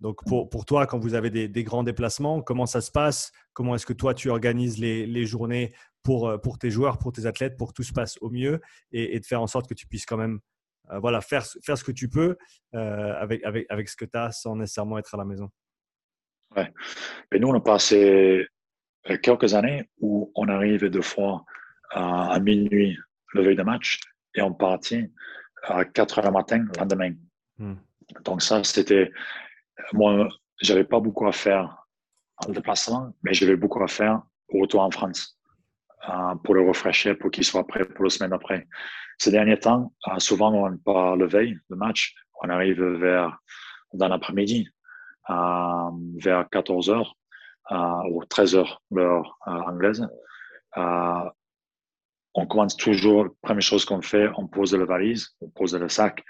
Donc 0.00 0.24
pour, 0.26 0.48
pour, 0.48 0.64
toi, 0.64 0.86
quand 0.86 0.98
vous 0.98 1.14
avez 1.14 1.30
des, 1.30 1.64
grands 1.64 1.82
déplacements, 1.82 2.42
comment 2.42 2.66
ça 2.66 2.80
se 2.80 2.90
passe? 2.90 3.32
Comment 3.52 3.74
est-ce 3.74 3.86
que 3.86 3.92
toi, 3.92 4.14
tu 4.14 4.30
organises 4.30 4.78
les, 4.78 5.06
les, 5.06 5.26
journées 5.26 5.74
pour, 6.02 6.28
euh, 6.28 6.38
pour 6.38 6.58
tes 6.58 6.70
joueurs, 6.70 6.98
pour 6.98 7.12
tes 7.12 7.26
athlètes, 7.26 7.56
pour 7.56 7.68
que 7.68 7.74
tout 7.74 7.82
se 7.82 7.92
passe 7.92 8.18
au 8.20 8.30
mieux 8.30 8.60
et, 8.92 9.18
de 9.18 9.24
faire 9.24 9.42
en 9.42 9.46
sorte 9.46 9.68
que 9.68 9.74
tu 9.74 9.86
puisses 9.86 10.06
quand 10.06 10.18
même 10.18 10.40
voilà, 11.02 11.20
faire, 11.20 11.44
faire 11.62 11.76
ce 11.76 11.84
que 11.84 11.92
tu 11.92 12.08
peux 12.08 12.38
avec, 12.72 13.44
avec, 13.44 13.66
avec 13.68 13.90
ce 13.90 13.96
que 13.96 14.06
tu 14.06 14.16
as 14.16 14.32
sans 14.32 14.56
nécessairement 14.56 14.96
être 14.96 15.14
à 15.14 15.18
la 15.18 15.26
maison? 15.26 15.50
Ouais. 16.56 16.72
Mais 17.30 17.38
nous, 17.38 17.48
on 17.48 17.54
a 17.54 17.60
passé 17.60 18.46
euh, 19.10 19.16
quelques 19.18 19.54
années 19.54 19.88
où 20.00 20.32
on 20.34 20.48
arrivait 20.48 20.90
deux 20.90 21.02
fois 21.02 21.44
à, 21.90 22.38
minuit 22.40 22.96
le 23.34 23.42
veille 23.42 23.56
de 23.56 23.62
match 23.62 24.00
et 24.34 24.42
on 24.42 24.52
partit 24.52 25.12
à 25.64 25.84
4 25.84 26.18
heures 26.18 26.24
du 26.26 26.30
matin 26.30 26.58
le 26.58 26.78
lendemain. 26.78 27.12
Hmm. 27.58 27.74
Donc 28.24 28.42
ça, 28.42 28.62
c'était... 28.64 29.10
Moi, 29.92 30.28
j'avais 30.60 30.84
pas 30.84 31.00
beaucoup 31.00 31.26
à 31.26 31.32
faire 31.32 31.86
en 32.46 32.50
déplacement, 32.50 33.12
mais 33.22 33.34
j'avais 33.34 33.56
beaucoup 33.56 33.82
à 33.82 33.88
faire 33.88 34.22
au 34.48 34.60
retour 34.60 34.80
en 34.80 34.90
France 34.90 35.38
euh, 36.08 36.34
pour 36.44 36.54
le 36.54 36.62
refresher, 36.66 37.14
pour 37.14 37.30
qu'il 37.30 37.44
soit 37.44 37.66
prêt 37.66 37.84
pour 37.84 38.04
la 38.04 38.10
semaine 38.10 38.32
après. 38.32 38.66
Ces 39.18 39.30
derniers 39.30 39.58
temps, 39.58 39.92
euh, 40.08 40.18
souvent, 40.18 40.52
on 40.52 40.76
part 40.78 41.16
le 41.16 41.26
veille 41.26 41.58
de 41.70 41.76
match, 41.76 42.14
on 42.42 42.48
arrive 42.48 42.82
vers 42.82 43.38
dans 43.92 44.08
l'après-midi 44.08 44.68
vers 45.28 46.48
14 46.50 46.90
h 46.90 48.10
ou 48.10 48.24
13 48.24 48.56
h 48.56 48.76
l'heure 48.90 49.38
anglaise. 49.46 50.08
On 52.34 52.46
commence 52.46 52.76
toujours, 52.76 53.26
première 53.42 53.62
chose 53.62 53.84
qu'on 53.84 54.02
fait, 54.02 54.28
on 54.36 54.46
pose 54.46 54.74
la 54.74 54.84
valise, 54.84 55.34
on 55.40 55.48
pose 55.48 55.74
le 55.74 55.88
sac 55.88 56.24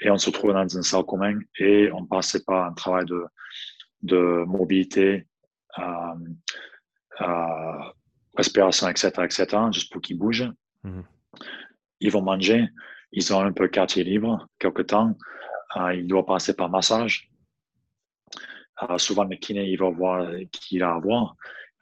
et 0.00 0.10
on 0.10 0.16
se 0.16 0.30
trouve 0.30 0.52
dans 0.52 0.66
une 0.66 0.82
salle 0.82 1.04
commune 1.04 1.44
et 1.58 1.90
on 1.92 2.06
passe 2.06 2.38
par 2.46 2.64
un 2.64 2.72
travail 2.72 3.04
de, 3.04 3.24
de 4.02 4.44
mobilité, 4.46 5.26
euh, 5.78 6.14
euh, 7.20 7.78
respiration, 8.36 8.88
etc., 8.88 9.10
etc., 9.18 9.46
juste 9.72 9.92
pour 9.92 10.00
qu'ils 10.00 10.18
bougent. 10.18 10.50
Mhm. 10.84 11.04
Ils 12.00 12.10
vont 12.10 12.22
manger, 12.22 12.68
ils 13.12 13.32
ont 13.34 13.40
un 13.40 13.52
peu 13.52 13.68
quartier 13.68 14.04
libre 14.04 14.48
quelque 14.58 14.82
temps. 14.82 15.16
Euh, 15.76 15.94
ils 15.94 16.06
doivent 16.06 16.24
passer 16.24 16.54
par 16.54 16.70
massage, 16.70 17.29
souvent, 18.96 19.24
le 19.24 19.36
kiné, 19.36 19.68
il 19.68 19.78
va 19.78 19.90
voir 19.90 20.26
qui 20.50 20.80
a 20.82 20.94
à 20.94 20.98
voir. 20.98 21.36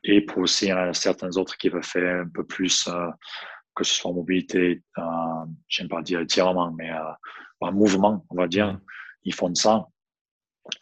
Et 0.05 0.21
pour 0.21 0.39
aussi, 0.39 0.67
il 0.67 0.69
y 0.69 0.73
en 0.73 0.79
a 0.79 0.93
certains 0.95 1.37
autres 1.37 1.57
qui 1.57 1.69
veulent 1.69 1.83
faire 1.85 2.23
un 2.23 2.29
peu 2.29 2.45
plus, 2.45 2.87
euh, 2.89 3.11
que 3.75 3.85
ce 3.85 3.95
soit 3.95 4.13
mobilité, 4.13 4.83
euh, 4.97 5.03
j'aime 5.69 5.89
pas 5.89 6.03
dire 6.03 6.25
tirement, 6.27 6.71
mais 6.73 6.91
euh, 6.91 7.13
en 7.61 7.73
mouvement, 7.73 8.25
on 8.31 8.37
va 8.37 8.47
dire. 8.47 8.79
Ils 9.25 9.35
font 9.35 9.55
ça. 9.55 9.87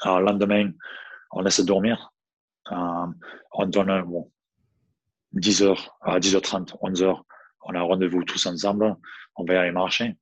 le 0.04 0.22
lendemain, 0.22 0.70
on 1.32 1.40
laisse 1.40 1.60
dormir. 1.60 2.12
on 2.70 3.66
donne 3.66 4.02
bon, 4.02 4.30
10h, 5.34 5.88
à 6.02 6.18
10h30, 6.18 6.76
11h, 6.80 7.22
on 7.62 7.74
a 7.74 7.80
rendez-vous 7.80 8.22
tous 8.24 8.46
ensemble. 8.46 8.94
On 9.36 9.44
va 9.44 9.60
aller 9.60 9.72
marcher. 9.72 10.16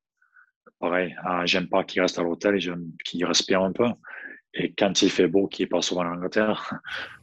Pareil, 0.79 1.17
j'aime 1.45 1.69
pas 1.69 1.85
qu'ils 1.85 2.03
restent 2.03 2.19
à 2.19 2.23
l'hôtel, 2.23 2.59
j'aime 2.59 2.93
qu'ils 3.05 3.25
respirent 3.27 3.63
un 3.63 3.73
peu. 3.73 3.89
Et 4.55 4.73
quand 4.73 5.03
il 5.03 5.11
fait 5.11 5.27
beau, 5.27 5.49
qui 5.49 5.65
est 5.65 5.67
pas 5.67 5.83
souvent 5.83 6.03
en 6.03 6.13
Angleterre, 6.15 6.73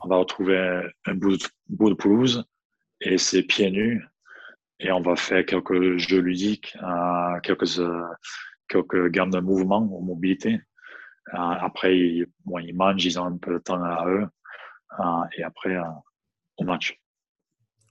on 0.01 0.07
va 0.09 0.17
retrouver 0.17 0.81
un 1.05 1.15
bout 1.15 1.37
de, 1.37 1.45
bout 1.69 1.89
de 1.89 1.95
pelouse 1.95 2.45
et 2.99 3.17
c'est 3.17 3.43
pieds 3.43 3.71
nus. 3.71 4.03
Et 4.79 4.91
on 4.91 5.01
va 5.01 5.15
faire 5.15 5.45
quelques 5.45 5.97
jeux 5.97 6.19
ludiques, 6.19 6.75
euh, 6.83 7.39
quelques, 7.41 7.79
euh, 7.79 8.03
quelques 8.67 9.09
gammes 9.09 9.29
de 9.29 9.39
mouvements 9.39 9.87
ou 9.91 10.01
mobilité. 10.01 10.59
Euh, 11.33 11.37
après, 11.37 11.97
ils, 11.97 12.25
bon, 12.45 12.59
ils 12.59 12.75
mangent, 12.75 13.05
ils 13.05 13.19
ont 13.19 13.25
un 13.25 13.37
peu 13.37 13.53
de 13.53 13.59
temps 13.59 13.81
à 13.81 14.05
eux. 14.07 14.27
Et 15.37 15.43
après, 15.43 15.77
au 16.57 16.63
match. 16.65 16.99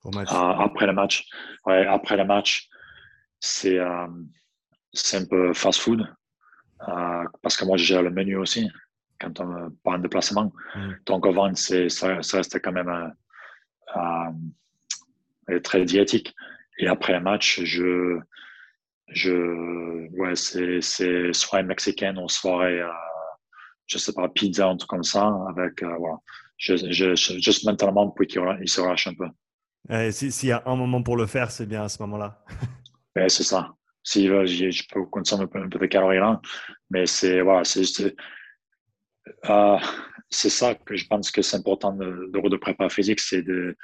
Au 0.05 0.11
match. 0.11 0.29
après 0.33 0.87
le 0.87 0.93
match, 0.93 1.27
ouais, 1.65 1.87
après 1.87 2.17
le 2.17 2.25
match, 2.25 2.69
c'est 3.39 3.79
c'est 4.93 5.17
un 5.17 5.25
peu 5.25 5.55
fast 5.55 5.81
food. 5.81 6.07
parce 7.43 7.57
que 7.57 7.65
moi, 7.65 7.79
je 7.79 7.85
gère 7.85 8.03
le 8.03 8.11
menu 8.11 8.37
aussi 8.37 8.69
quand 9.21 9.39
on 9.41 9.71
pas 9.85 9.93
en 9.93 9.99
déplacement. 9.99 10.53
Mm. 10.75 10.91
Donc, 11.07 11.27
avant, 11.27 11.55
ça, 11.55 11.89
ça 11.89 12.37
restait 12.37 12.61
quand 12.61 12.73
même 12.73 12.89
euh, 13.97 14.31
euh, 15.51 15.61
très 15.61 15.85
diétique. 15.85 16.35
Et 16.79 16.87
après 16.87 17.15
un 17.15 17.21
match, 17.21 17.61
je, 17.63 18.19
je, 19.09 20.09
ouais, 20.17 20.35
c'est 20.37 21.33
soit 21.33 21.63
mexicaine 21.63 22.19
ou 22.19 22.29
soirée, 22.29 22.81
euh, 22.81 22.89
je 23.87 23.99
sais 23.99 24.13
pas, 24.13 24.29
pizza, 24.29 24.69
un 24.69 24.77
truc 24.77 24.89
comme 24.89 25.03
ça, 25.03 25.33
avec, 25.49 25.83
euh, 25.83 25.95
voilà. 25.99 26.19
Je, 26.57 26.77
je, 26.77 27.15
juste 27.15 27.65
mentalement 27.65 28.11
pour 28.11 28.27
qu'il 28.27 28.69
se 28.69 28.81
relâche 28.81 29.07
un 29.07 29.15
peu. 29.15 30.11
S'il 30.13 30.49
y 30.49 30.53
a 30.53 30.63
un 30.67 30.77
moment 30.77 31.03
pour 31.03 31.17
le 31.17 31.27
faire, 31.27 31.51
c'est 31.51 31.67
bien 31.67 31.83
à 31.85 31.89
ce 31.89 32.03
moment-là. 32.03 32.45
c'est 33.29 33.43
ça. 33.43 33.75
Si 34.03 34.27
je 34.27 34.89
peux 34.93 35.07
consommer 35.07 35.45
un 35.45 35.47
peu, 35.47 35.59
un 35.59 35.69
peu 35.69 35.79
de 35.79 35.87
calories 35.87 36.19
là, 36.19 36.41
mais 36.91 37.07
c'est 37.07 37.41
voilà, 37.41 37.65
c'est 37.65 38.15
euh, 39.49 39.79
c'est 40.29 40.51
ça 40.51 40.75
que 40.75 40.97
je 40.97 41.07
pense 41.07 41.31
que 41.31 41.43
c'est 41.43 41.57
important 41.57 41.93
de, 41.93 42.31
de, 42.33 42.49
de 42.49 42.57
prépa 42.57 42.89
physique, 42.89 43.21
c'est 43.21 43.43
de, 43.43 43.77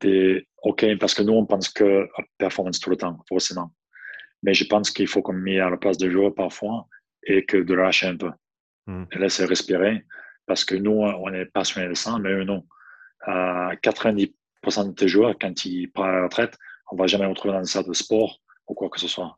de, 0.00 0.44
OK, 0.62 0.84
parce 0.98 1.14
que 1.14 1.22
nous, 1.22 1.32
on 1.32 1.46
pense 1.46 1.68
que 1.68 2.08
performance 2.38 2.80
tout 2.80 2.90
le 2.90 2.96
temps, 2.96 3.18
forcément. 3.28 3.72
Mais 4.42 4.54
je 4.54 4.64
pense 4.64 4.90
qu'il 4.90 5.06
faut 5.06 5.22
qu'on 5.22 5.32
mette 5.32 5.60
à 5.60 5.70
la 5.70 5.76
place 5.76 5.98
de 5.98 6.10
jouer 6.10 6.30
parfois 6.30 6.86
et 7.22 7.44
que 7.44 7.56
de 7.56 7.74
lâcher 7.74 8.06
un 8.06 8.16
peu. 8.16 8.30
Mm. 8.86 9.04
Et 9.12 9.18
laisser 9.18 9.44
respirer. 9.44 10.04
Parce 10.46 10.64
que 10.64 10.74
nous, 10.74 10.92
on 10.92 11.32
est 11.32 11.46
passionnés 11.46 11.88
de 11.88 11.94
ça, 11.94 12.18
mais 12.18 12.30
eux, 12.30 12.44
non. 12.44 12.64
Euh, 13.28 13.74
90% 13.82 14.32
de 14.88 14.92
tes 14.92 15.08
joueurs, 15.08 15.34
quand 15.40 15.64
ils 15.64 15.90
partent 15.90 16.08
à 16.08 16.12
la 16.12 16.22
retraite, 16.24 16.56
on 16.92 16.96
va 16.96 17.06
jamais 17.06 17.26
retrouver 17.26 17.54
dans 17.54 17.60
une 17.60 17.66
salle 17.66 17.86
de 17.86 17.92
sport 17.92 18.40
ou 18.68 18.74
quoi 18.74 18.88
que 18.90 19.00
ce 19.00 19.08
soit. 19.08 19.36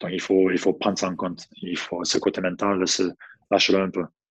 Donc, 0.00 0.10
il 0.12 0.20
faut, 0.20 0.50
il 0.50 0.58
faut 0.58 0.74
prendre 0.74 0.98
ça 0.98 1.08
en 1.08 1.16
compte. 1.16 1.46
Il 1.62 1.78
faut, 1.78 2.04
ce 2.04 2.18
côté 2.18 2.40
mental, 2.42 2.84
lâcher-le 3.50 3.80
un 3.80 3.90
peu 3.90 4.04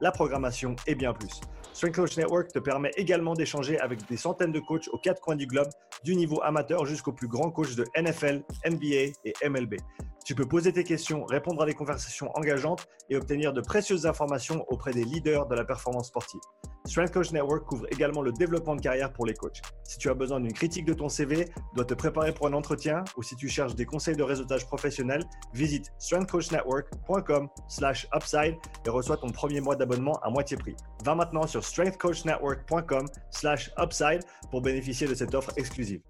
la 0.00 0.12
programmation 0.12 0.76
et 0.86 0.94
bien 0.94 1.12
plus. 1.12 1.40
Strength 1.72 1.96
Coach 1.96 2.16
Network 2.16 2.52
te 2.52 2.58
permet 2.58 2.90
également 2.96 3.34
d'échanger 3.34 3.78
avec 3.80 4.06
des 4.08 4.16
centaines 4.16 4.52
de 4.52 4.60
coachs 4.60 4.88
aux 4.92 4.98
quatre 4.98 5.20
coins 5.20 5.36
du 5.36 5.46
globe, 5.46 5.68
du 6.04 6.14
niveau 6.14 6.40
amateur 6.42 6.86
jusqu'au 6.86 7.12
plus 7.12 7.28
grand 7.28 7.50
coach 7.50 7.74
de 7.74 7.84
NFL, 7.96 8.42
NBA 8.66 9.12
et 9.24 9.48
MLB. 9.48 9.76
Tu 10.24 10.36
peux 10.36 10.46
poser 10.46 10.72
tes 10.72 10.84
questions, 10.84 11.24
répondre 11.24 11.62
à 11.62 11.66
des 11.66 11.74
conversations 11.74 12.30
engageantes 12.36 12.86
et 13.10 13.16
obtenir 13.16 13.52
de 13.52 13.60
précieuses 13.60 14.06
informations 14.06 14.64
auprès 14.68 14.92
des 14.92 15.04
leaders 15.04 15.46
de 15.46 15.56
la 15.56 15.64
performance 15.64 16.06
sportive. 16.08 16.40
Strength 16.84 17.12
Coach 17.12 17.30
Network 17.32 17.64
couvre 17.64 17.86
également 17.90 18.22
le 18.22 18.30
développement 18.32 18.76
de 18.76 18.80
carrière 18.80 19.12
pour 19.12 19.26
les 19.26 19.34
coachs. 19.34 19.60
Si 19.84 19.98
tu 19.98 20.08
as 20.10 20.14
besoin 20.14 20.38
d'une 20.40 20.52
critique 20.52 20.84
de 20.84 20.94
ton 20.94 21.08
CV, 21.08 21.48
dois 21.74 21.84
te 21.84 21.94
préparer 21.94 22.32
pour 22.32 22.46
un 22.46 22.52
entretien 22.52 23.02
ou 23.16 23.22
si 23.22 23.34
tu 23.36 23.48
cherches 23.48 23.74
des 23.74 23.84
conseils 23.84 24.16
de 24.16 24.22
réseautage 24.22 24.66
professionnel, 24.66 25.24
visite 25.54 25.92
strengthcoachnetwork.com/upside 25.98 28.56
et 28.84 28.90
reçois 28.90 29.16
ton 29.16 29.30
premier 29.30 29.60
mois 29.60 29.76
d'abonnement 29.76 30.18
à 30.22 30.30
moitié 30.30 30.56
prix. 30.56 30.74
Va 31.04 31.14
maintenant 31.14 31.46
sur 31.46 31.61
strengthcoachnetwork.com/upside 31.62 34.22
pour 34.50 34.62
bénéficier 34.62 35.06
de 35.06 35.14
cette 35.14 35.34
offre 35.34 35.52
exclusive. 35.56 36.00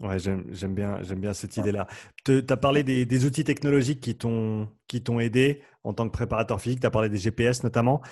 Ouais, 0.00 0.18
j'aime 0.18 0.74
bien, 0.74 1.00
bien 1.16 1.32
cette 1.32 1.56
idée-là. 1.56 1.86
Tu 2.24 2.44
as 2.48 2.56
parlé 2.56 2.82
des, 2.82 3.24
outils 3.24 3.44
technologiques 3.44 4.00
qui 4.00 4.14
t'ont 4.14 4.68
aidé 5.20 5.62
en 5.84 5.94
tant 5.94 6.06
que 6.06 6.12
préparateur 6.12 6.60
physique. 6.60 6.80
Tu 6.80 6.86
as 6.86 6.90
parlé 6.90 7.08
des 7.08 7.16
GPS 7.16 7.64
notamment. 7.64 8.02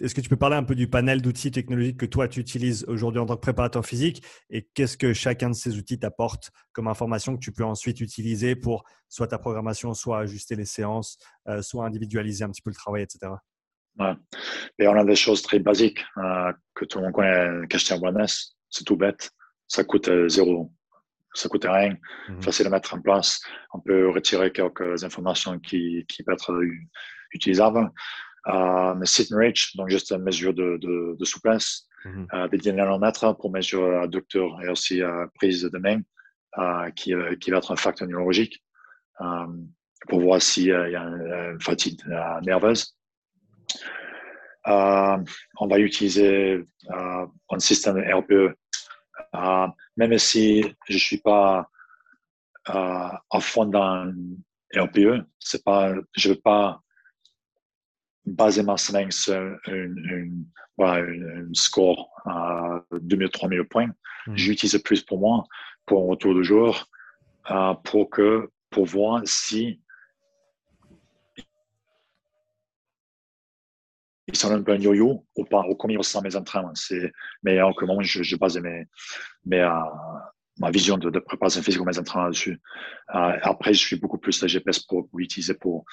Est-ce 0.00 0.14
que 0.14 0.20
tu 0.20 0.28
peux 0.28 0.36
parler 0.36 0.54
un 0.54 0.62
peu 0.62 0.76
du 0.76 0.88
panel 0.88 1.22
d'outils 1.22 1.50
technologiques 1.50 1.96
que 1.96 2.06
toi 2.06 2.28
tu 2.28 2.38
utilises 2.38 2.84
aujourd'hui 2.86 3.20
en 3.20 3.26
tant 3.26 3.34
que 3.34 3.40
préparateur 3.40 3.84
physique? 3.84 4.22
Et 4.48 4.62
qu'est-ce 4.74 4.96
que 4.96 5.12
chacun 5.12 5.50
de 5.50 5.54
ces 5.54 5.76
outils 5.76 5.98
t'apporte 5.98 6.52
comme 6.72 6.86
information 6.86 7.34
que 7.34 7.40
tu 7.40 7.50
peux 7.50 7.64
ensuite 7.64 8.00
utiliser 8.00 8.54
pour 8.54 8.84
soit 9.08 9.26
ta 9.26 9.38
programmation, 9.38 9.94
soit 9.94 10.20
ajuster 10.20 10.54
les 10.54 10.66
séances, 10.66 11.18
euh, 11.48 11.62
soit 11.62 11.84
individualiser 11.84 12.44
un 12.44 12.50
petit 12.50 12.62
peu 12.62 12.70
le 12.70 12.76
travail, 12.76 13.02
etc. 13.02 13.32
Ouais. 13.98 14.14
Et 14.78 14.86
on 14.86 14.94
a 14.94 15.04
des 15.04 15.16
choses 15.16 15.42
très 15.42 15.58
basiques 15.58 16.04
euh, 16.18 16.52
que 16.74 16.84
tout 16.84 16.98
le 16.98 17.04
monde 17.04 17.14
connaît, 17.14 17.66
cacheter 17.68 17.94
un 17.94 18.00
wellness, 18.00 18.56
c'est 18.70 18.84
tout 18.84 18.96
bête, 18.96 19.30
ça 19.66 19.84
coûte 19.84 20.08
euh, 20.08 20.28
zéro 20.28 20.72
ça 21.34 21.48
coûte 21.48 21.66
rien, 21.68 21.94
mmh. 22.28 22.42
facile 22.42 22.66
à 22.66 22.70
mettre 22.70 22.94
en 22.94 23.00
place. 23.00 23.40
On 23.72 23.80
peut 23.80 24.08
retirer 24.10 24.50
quelques 24.50 25.04
informations 25.04 25.58
qui, 25.60 26.04
qui 26.08 26.22
peuvent 26.22 26.34
être 26.34 26.60
utilisables. 27.32 27.90
Euh, 28.48 28.94
mais 28.94 29.06
sit 29.06 29.30
and 29.32 29.36
reach, 29.36 29.76
donc 29.76 29.90
juste 29.90 30.10
une 30.10 30.22
mesure 30.22 30.54
de, 30.54 30.78
de, 30.78 31.16
de 31.18 31.24
souplesse, 31.24 31.86
mmh. 32.04 32.24
euh, 32.32 32.48
des 32.48 32.56
dynamomètres 32.58 33.36
pour 33.36 33.52
mesurer 33.52 33.96
adducteur 33.98 34.60
et 34.62 34.68
aussi 34.68 35.02
euh, 35.02 35.26
prise 35.34 35.62
de 35.62 35.78
main, 35.78 36.00
euh, 36.56 36.90
qui, 36.90 37.14
euh, 37.14 37.36
qui 37.36 37.50
va 37.50 37.58
être 37.58 37.72
un 37.72 37.76
facteur 37.76 38.08
neurologique 38.08 38.64
euh, 39.20 39.46
pour 40.08 40.20
voir 40.20 40.40
s'il 40.40 40.64
y 40.64 40.72
a 40.72 41.02
une, 41.02 41.60
fatigue 41.60 42.00
nerveuse. 42.42 42.96
On 44.64 45.66
va 45.66 45.78
utiliser 45.78 46.64
un 46.90 47.58
système 47.58 47.98
RPE 47.98 48.54
euh, 49.34 49.66
même 49.96 50.18
si 50.18 50.64
je 50.88 50.94
ne 50.94 50.98
suis 50.98 51.18
pas 51.18 51.68
euh, 52.70 53.08
à 53.30 53.40
fond 53.40 53.66
dans 53.66 54.12
RPE, 54.74 55.24
c'est 55.38 55.64
pas, 55.64 55.94
je 56.16 56.28
ne 56.28 56.34
veux 56.34 56.40
pas 56.40 56.80
baser 58.26 58.62
ma 58.62 58.76
semaine 58.76 59.10
sur 59.10 59.58
une, 59.66 60.46
score 61.54 62.10
à 62.26 62.80
2000, 62.92 63.30
3000 63.30 63.64
points. 63.64 63.90
Mmh. 64.26 64.36
J'utilise 64.36 64.78
plus 64.82 65.02
pour 65.02 65.18
moi, 65.18 65.44
pour 65.86 66.04
un 66.04 66.08
retour 66.10 66.34
de 66.34 66.42
jour, 66.42 66.86
euh, 67.50 67.74
pour, 67.84 68.10
que, 68.10 68.50
pour 68.70 68.84
voir 68.84 69.22
si 69.24 69.80
ils 74.28 74.36
sont 74.36 74.52
un 74.52 74.62
peu 74.62 74.72
un 74.72 74.78
yo-yo 74.78 75.26
ou 75.36 75.44
pas, 75.44 75.62
ou 75.68 75.74
comment 75.74 75.94
ils 75.94 75.98
ressentent 75.98 76.24
mes 76.24 76.36
entraînements. 76.36 76.74
C'est, 76.74 77.10
mais 77.42 77.60
en 77.60 77.72
moment, 77.80 78.02
je, 78.02 78.22
je 78.22 78.36
base 78.36 78.58
mes, 78.58 78.84
mes, 79.46 79.60
euh, 79.60 79.70
ma 80.58 80.70
vision 80.70 80.98
de, 80.98 81.08
de 81.10 81.18
préparation 81.18 81.62
physique 81.62 81.80
ou 81.80 81.84
mes 81.84 81.98
entraînements 81.98 82.28
dessus. 82.28 82.60
Euh, 83.14 83.38
après, 83.42 83.72
je 83.72 83.78
suis 83.78 83.96
beaucoup 83.96 84.18
plus 84.18 84.40
la 84.42 84.48
GPS 84.48 84.80
pour, 84.80 85.08
pour 85.08 85.18
utiliser 85.18 85.54
pour, 85.54 85.84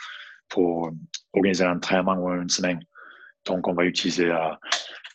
pour 0.49 0.91
organiser 1.33 1.63
un 1.63 1.77
entraînement 1.77 2.15
ou 2.15 2.29
une 2.29 2.49
semaine. 2.49 2.79
Donc, 3.45 3.67
on 3.67 3.73
va 3.73 3.85
utiliser 3.85 4.29
euh, 4.29 4.53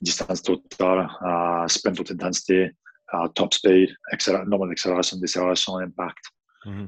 distance 0.00 0.42
totale, 0.42 1.08
euh, 1.22 1.68
sprint 1.68 2.00
haute 2.00 2.12
intensité, 2.12 2.70
euh, 3.12 3.28
top 3.34 3.52
speed, 3.52 3.90
nombre 4.46 4.68
d'accélération, 4.68 5.18
décélération, 5.18 5.76
impact. 5.76 6.24
Mm 6.64 6.86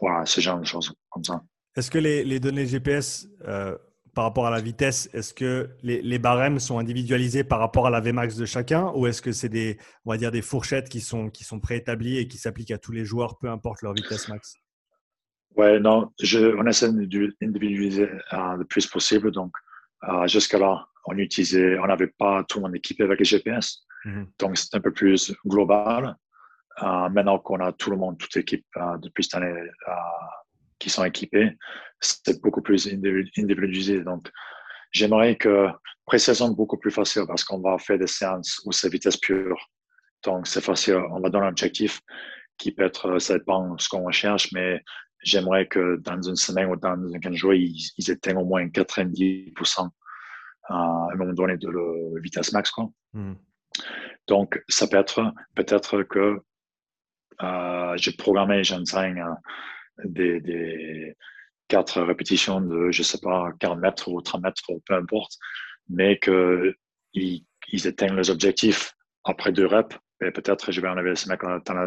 voilà, 0.00 0.26
ce 0.26 0.40
genre 0.40 0.58
de 0.58 0.64
choses 0.64 0.92
comme 1.10 1.22
ça. 1.22 1.40
Est-ce 1.76 1.88
que 1.88 1.98
les, 1.98 2.24
les 2.24 2.40
données 2.40 2.66
GPS 2.66 3.28
par 4.14 4.24
rapport 4.24 4.46
à 4.46 4.50
la 4.50 4.60
vitesse, 4.60 5.08
est-ce 5.14 5.32
que 5.32 5.70
les, 5.82 6.18
barèmes 6.18 6.58
sont 6.58 6.78
individualisés 6.78 7.44
par 7.44 7.58
rapport 7.58 7.86
à 7.86 7.90
la 7.90 8.00
Vmax 8.00 8.36
de 8.36 8.44
chacun 8.44 8.92
ou 8.94 9.06
est-ce 9.06 9.22
que 9.22 9.32
c'est 9.32 9.48
des, 9.48 9.78
on 10.04 10.10
va 10.10 10.18
dire, 10.18 10.30
des 10.30 10.42
fourchettes 10.42 10.88
qui 10.88 11.00
sont, 11.00 11.30
qui 11.30 11.44
sont 11.44 11.60
préétablies 11.60 12.18
et 12.18 12.28
qui 12.28 12.36
s'appliquent 12.36 12.72
à 12.72 12.78
tous 12.78 12.92
les 12.92 13.04
joueurs, 13.04 13.38
peu 13.38 13.48
importe 13.48 13.80
leur 13.82 13.94
vitesse 13.94 14.28
max? 14.28 14.54
Ouais, 15.56 15.80
non, 15.80 16.10
je, 16.20 16.54
on 16.56 16.66
essaie 16.66 16.90
d'individualiser 16.92 18.08
euh, 18.32 18.56
le 18.56 18.64
plus 18.64 18.86
possible. 18.86 19.30
Donc, 19.30 19.52
euh, 20.08 20.26
jusqu'à 20.26 20.58
là, 20.58 20.86
on 21.06 21.16
utilisait, 21.16 21.78
on 21.78 21.86
n'avait 21.86 22.12
pas 22.18 22.44
tout 22.44 22.58
le 22.58 22.64
monde 22.64 22.76
équipé 22.76 23.04
avec 23.04 23.18
les 23.18 23.24
GPS. 23.24 23.84
Mhm. 24.04 24.28
Donc, 24.38 24.58
c'est 24.58 24.74
un 24.74 24.80
peu 24.80 24.92
plus 24.92 25.34
global. 25.46 26.16
Euh, 26.82 27.08
maintenant 27.10 27.38
qu'on 27.38 27.60
a 27.60 27.72
tout 27.72 27.90
le 27.90 27.96
monde, 27.96 28.18
toute 28.18 28.34
l'équipe 28.34 28.64
depuis 29.02 29.24
cette 29.24 29.34
année 29.34 29.54
qui 30.82 30.90
sont 30.90 31.04
équipés, 31.04 31.56
c'est 32.00 32.42
beaucoup 32.42 32.60
plus 32.60 32.88
individualisé. 32.88 34.02
Donc, 34.02 34.28
j'aimerais 34.90 35.36
que 35.36 35.68
pré-saison 36.04 36.50
beaucoup 36.50 36.76
plus 36.76 36.90
facile 36.90 37.22
parce 37.28 37.44
qu'on 37.44 37.60
va 37.60 37.78
faire 37.78 37.98
des 37.98 38.08
séances 38.08 38.60
où 38.64 38.72
c'est 38.72 38.90
vitesse 38.90 39.16
pure. 39.16 39.58
Donc, 40.24 40.48
c'est 40.48 40.60
facile. 40.60 41.00
On 41.12 41.20
va 41.20 41.30
donner 41.30 41.46
un 41.46 41.50
objectif 41.50 42.00
qui 42.58 42.72
peut 42.72 42.82
être, 42.82 43.20
ça 43.20 43.38
dépend 43.38 43.74
de 43.74 43.80
ce 43.80 43.88
qu'on 43.88 44.04
recherche, 44.04 44.50
mais 44.52 44.82
j'aimerais 45.22 45.68
que 45.68 45.98
dans 45.98 46.20
une 46.20 46.34
semaine 46.34 46.68
ou 46.68 46.76
dans 46.76 46.96
15 47.20 47.34
jours, 47.34 47.54
ils, 47.54 47.92
ils 47.96 48.10
atteignent 48.10 48.38
au 48.38 48.44
moins 48.44 48.66
90% 48.66 49.88
à 50.68 50.74
un 51.12 51.14
moment 51.14 51.32
donné 51.32 51.56
de 51.58 51.68
la 51.68 52.20
vitesse 52.20 52.52
max. 52.52 52.72
Quoi. 52.72 52.88
Hmm. 53.12 53.34
Donc, 54.26 54.60
ça 54.68 54.88
peut 54.88 54.98
être 54.98 55.32
peut-être 55.54 56.02
que 56.02 56.40
euh, 57.40 57.96
j'ai 57.96 58.12
programmé, 58.12 58.64
j'enseigne 58.64 59.24
des, 60.04 60.40
des 60.40 61.16
quatre 61.68 62.02
répétitions 62.02 62.60
de, 62.60 62.90
je 62.90 63.02
sais 63.02 63.18
pas, 63.18 63.50
40 63.60 63.80
mètres 63.80 64.08
ou 64.08 64.20
30 64.20 64.42
mètres, 64.42 64.62
peu 64.86 64.94
importe, 64.94 65.38
mais 65.88 66.18
qu'ils 66.18 66.74
ils 67.14 67.88
atteignent 67.88 68.16
les 68.16 68.30
objectifs 68.30 68.94
après 69.24 69.52
deux 69.52 69.66
reps, 69.66 69.96
et 70.20 70.30
peut-être 70.30 70.70
je 70.70 70.80
vais 70.80 70.88
enlever 70.88 71.16
ce 71.16 71.28
mec 71.28 71.40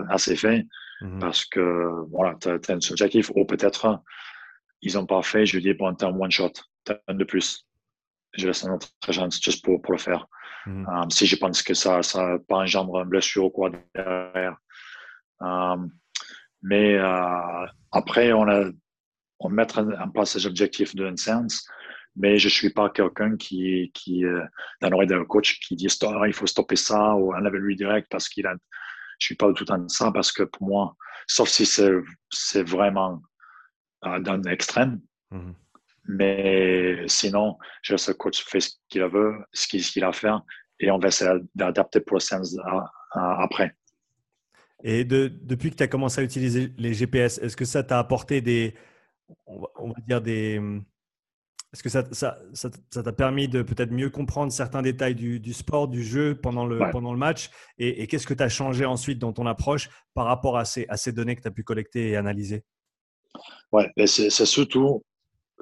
assez 0.09 0.35
fait, 0.35 0.65
mhm. 1.01 1.19
parce 1.19 1.45
que 1.45 2.05
voilà, 2.09 2.35
tu 2.41 2.49
as, 2.49 2.53
un 2.53 2.79
objectif, 2.91 3.31
ou 3.35 3.45
peut-être 3.45 3.99
ils 4.81 4.95
n'ont 4.95 5.05
pas 5.05 5.21
fait, 5.21 5.45
je 5.45 5.59
dis, 5.59 5.73
bon, 5.73 5.93
t'as 5.95 6.07
un 6.07 6.19
one 6.19 6.31
shot, 6.31 6.51
t'as 6.83 6.97
un 7.07 7.15
de 7.15 7.23
plus. 7.23 7.67
Je 8.33 8.47
laisse 8.47 8.63
une 8.63 8.71
autre 8.71 8.89
chance 9.09 9.41
juste 9.41 9.63
pour, 9.63 9.81
pour 9.81 9.93
le 9.93 9.97
faire. 9.97 10.27
Mhm. 10.65 10.87
Um, 10.87 11.11
si 11.11 11.27
je 11.27 11.35
pense 11.35 11.61
que 11.61 11.73
ça 11.75 12.01
ça 12.01 12.37
pas 12.47 12.57
engendre 12.57 12.99
une 12.99 13.09
blessure 13.09 13.45
ou 13.45 13.49
quoi 13.49 13.69
derrière. 13.93 14.57
Um, 15.39 15.91
mais 16.65 16.97
euh, 16.97 17.65
après, 17.91 18.33
on 18.33 18.49
a 18.49 18.71
on 19.39 19.49
mettre 19.49 19.79
en 19.79 20.09
place 20.09 20.31
ces 20.31 20.47
objectifs 20.47 20.95
d'une 20.95 21.17
séance, 21.17 21.67
mais 22.15 22.39
je 22.39 22.49
suis 22.49 22.71
pas 22.71 22.89
quelqu'un 22.89 23.37
qui, 23.37 23.91
qui 23.93 24.25
euh, 24.25 24.43
dans 24.81 24.89
l'oreille 24.89 25.07
d'un 25.07 25.25
coach 25.25 25.59
qui 25.59 25.75
dit 25.75 25.87
il 25.87 26.33
faut 26.33 26.47
stopper 26.47 26.75
ça 26.75 27.15
ou 27.15 27.35
enlever 27.35 27.59
lui 27.59 27.75
direct 27.75 28.07
parce 28.09 28.27
qu'il 28.27 28.47
a. 28.47 28.55
Je 29.19 29.27
suis 29.27 29.35
pas 29.35 29.53
tout 29.53 29.69
en 29.71 29.87
ça 29.87 30.11
parce 30.11 30.31
que 30.31 30.43
pour 30.43 30.67
moi, 30.67 30.95
sauf 31.27 31.49
si 31.49 31.65
c'est 31.67 32.63
vraiment 32.63 33.21
euh, 34.05 34.19
dans 34.19 34.37
l'extrême. 34.37 35.01
Mm-hmm. 35.31 35.53
Mais 36.07 37.07
sinon, 37.07 37.57
je 37.83 37.93
laisse 37.93 38.07
le 38.07 38.15
coach 38.15 38.43
faire 38.43 38.61
ce 38.61 38.71
qu'il 38.89 39.03
veut, 39.03 39.35
ce 39.53 39.67
qu'il 39.67 40.03
a 40.03 40.07
à 40.07 40.13
faire, 40.13 40.41
et 40.79 40.89
on 40.89 40.97
va 40.97 41.09
essayer 41.09 41.31
d'adapter 41.53 41.99
pour 41.99 42.17
la 42.17 42.21
séance 42.21 42.55
euh, 42.57 42.79
après. 43.13 43.75
Et 44.87 45.03
depuis 45.03 45.71
que 45.71 45.75
tu 45.77 45.81
as 45.81 45.87
commencé 45.87 46.21
à 46.21 46.23
utiliser 46.23 46.71
les 46.77 46.93
GPS, 46.93 47.39
est-ce 47.39 47.57
que 47.57 47.65
ça 47.65 47.81
t'a 47.81 47.97
apporté 47.97 48.39
des, 48.41 48.75
on 49.47 49.87
va, 49.87 49.95
dire 50.07 50.21
des, 50.21 50.61
est-ce 51.73 51.81
que 51.81 51.89
ça, 51.89 52.03
ça, 52.11 52.37
ça, 52.53 53.01
t'a 53.01 53.11
permis 53.11 53.47
de 53.47 53.63
peut-être 53.63 53.91
mieux 53.91 54.11
comprendre 54.11 54.51
certains 54.51 54.83
détails 54.83 55.15
du, 55.15 55.39
du, 55.39 55.53
sport, 55.53 55.87
du 55.87 56.03
jeu 56.03 56.35
pendant 56.39 56.67
le, 56.67 56.91
pendant 56.91 57.13
le 57.13 57.17
match? 57.17 57.49
Et, 57.79 58.05
qu'est-ce 58.05 58.27
que 58.27 58.35
tu 58.35 58.43
as 58.43 58.47
changé 58.47 58.85
ensuite 58.85 59.17
dans 59.17 59.33
ton 59.33 59.47
approche 59.47 59.89
par 60.13 60.27
rapport 60.27 60.55
à 60.55 60.65
ces, 60.65 60.85
à 60.87 60.97
ces 60.97 61.11
données 61.11 61.35
que 61.35 61.41
tu 61.41 61.47
as 61.47 61.51
pu 61.51 61.63
collecter 61.63 62.09
et 62.09 62.15
analyser? 62.15 62.63
Ouais, 63.71 63.91
c'est, 64.05 64.29
surtout, 64.29 65.03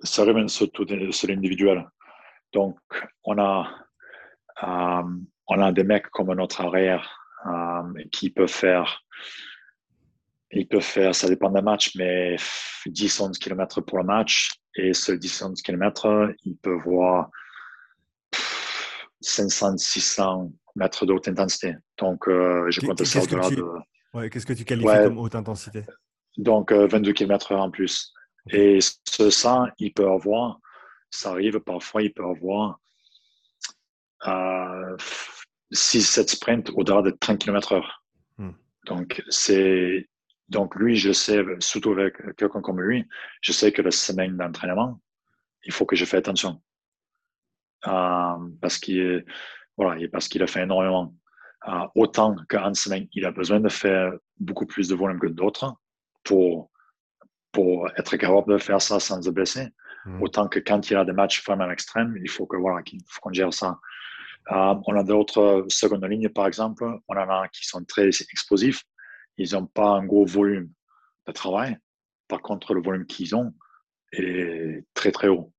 ça 0.04 0.26
revient 0.26 0.50
surtout 0.50 0.86
sur 1.12 1.30
l'individuel. 1.30 1.90
Donc, 2.52 2.78
on 3.24 3.38
a, 3.38 3.74
euh, 4.64 5.04
on 5.48 5.62
a 5.62 5.72
des 5.72 5.86
mecs 5.86 6.10
comme 6.10 6.34
notre 6.34 6.60
arrière 6.60 7.23
euh, 7.46 8.04
qui 8.12 8.30
peuvent 8.30 8.48
faire, 8.48 9.04
ils 10.52 10.68
peuvent 10.68 10.82
faire, 10.82 11.16
ça 11.16 11.28
dépend 11.28 11.50
d'un 11.50 11.62
match, 11.62 11.96
mais 11.96 12.36
10-11 12.88 13.38
km 13.38 13.82
pour 13.82 13.98
le 13.98 14.04
match. 14.04 14.52
Et 14.76 14.94
ce 14.94 15.12
10-11 15.12 15.62
km, 15.62 16.34
ils 16.44 16.58
peuvent 16.58 16.82
voir 16.84 17.30
500-600 19.24 20.52
mètres 20.76 21.06
de 21.06 21.14
haute 21.14 21.28
intensité. 21.28 21.76
Donc, 21.98 22.28
euh, 22.28 22.70
je 22.70 22.82
compte 22.82 23.04
ça 23.04 23.22
au-delà 23.22 23.50
de. 23.50 23.64
Ouais, 24.14 24.30
Qu'est-ce 24.30 24.46
que 24.46 24.54
tu 24.54 24.66
qualifies 24.66 24.88
comme 24.88 25.18
haute 25.18 25.36
intensité? 25.36 25.84
Donc, 26.38 26.72
22 26.72 27.10
euh, 27.10 27.14
km 27.14 27.54
en 27.54 27.72
plus. 27.72 28.14
Et 28.52 28.80
ce 29.06 29.30
100, 29.30 29.68
il 29.80 29.94
peut 29.94 30.10
avoir, 30.10 30.60
ça 31.10 31.32
arrive 31.32 31.60
parfois, 31.60 32.04
il 32.04 32.14
peut 32.14 32.26
avoir 32.26 32.80
euh, 34.28 34.98
6-7 35.74 36.30
sprints 36.30 36.70
au-delà 36.76 37.02
de 37.02 37.12
30 37.12 37.40
km 37.40 37.74
heure. 37.74 38.04
Hmm. 38.38 38.52
Donc, 38.86 39.24
c'est, 39.30 40.10
donc 40.50 40.76
lui, 40.76 40.96
je 40.96 41.12
sais, 41.12 41.44
surtout 41.60 41.92
avec 41.92 42.16
quelqu'un 42.38 42.62
comme 42.62 42.82
lui, 42.82 43.08
je 43.42 43.52
sais 43.52 43.72
que 43.72 43.82
la 43.82 43.92
semaine 43.92 44.38
d'entraînement, 44.38 45.00
il 45.66 45.72
faut 45.72 45.86
que 45.86 45.96
je 45.96 46.06
fasse 46.06 46.20
attention. 46.20 46.62
Euh, 47.88 48.50
parce 48.62 48.78
qu'il 48.78 49.26
voilà, 49.78 50.08
parce 50.12 50.28
qu'il 50.28 50.44
a 50.44 50.48
fait 50.48 50.64
énormément. 50.64 51.14
Euh, 51.68 51.88
autant 51.96 52.36
qu'en 52.50 52.74
semaine, 52.74 53.08
il 53.14 53.26
a 53.26 53.32
besoin 53.32 53.60
de 53.60 53.70
faire 53.70 54.14
beaucoup 54.40 54.66
plus 54.66 54.88
de 54.88 54.96
volume 54.96 55.20
que 55.20 55.28
d'autres 55.28 55.74
pour, 56.24 56.70
pour 57.52 57.90
être 57.98 58.18
capable 58.18 58.54
de 58.54 58.58
faire 58.58 58.82
ça 58.82 59.00
sans 59.00 59.22
se 59.22 59.30
blesser. 59.30 59.70
Hmm. 60.06 60.22
Autant 60.22 60.48
que 60.48 60.60
quand 60.60 60.90
il 60.90 60.98
a 60.98 61.06
des 61.06 61.14
matchs 61.14 61.44
vraiment 61.46 61.70
extrêmes, 61.72 62.16
il 62.22 62.30
faut 62.30 62.46
que 62.46 62.58
voilà, 62.58 62.84
qu'il 62.84 63.00
faut 63.08 63.22
qu'on 63.22 63.34
gère 63.34 63.54
ça 63.54 63.80
euh, 64.52 64.76
on 64.86 64.96
a 64.98 65.04
d'autres 65.04 65.66
secondes 65.70 66.06
lignes, 66.06 66.30
par 66.30 66.48
exemple. 66.48 66.84
On 67.08 67.16
en 67.16 67.30
a 67.30 67.48
qui 67.48 67.66
sont 67.66 67.84
très 67.86 68.08
explosifs. 68.08 68.84
Ils 69.38 69.54
n'ont 69.54 69.66
pas 69.66 69.89
un 69.89 70.06
gros 70.06 70.26
volume 70.26 70.70
de 71.28 71.32
travail. 71.32 71.78
Par 72.28 72.41
contre, 72.41 72.74
le 72.74 72.82
volume 72.82 73.06
qu'ils 73.06 73.36
ont 73.36 73.54
est 74.12 74.86
très, 74.94 75.12
très 75.12 75.28
haut. 75.28 75.52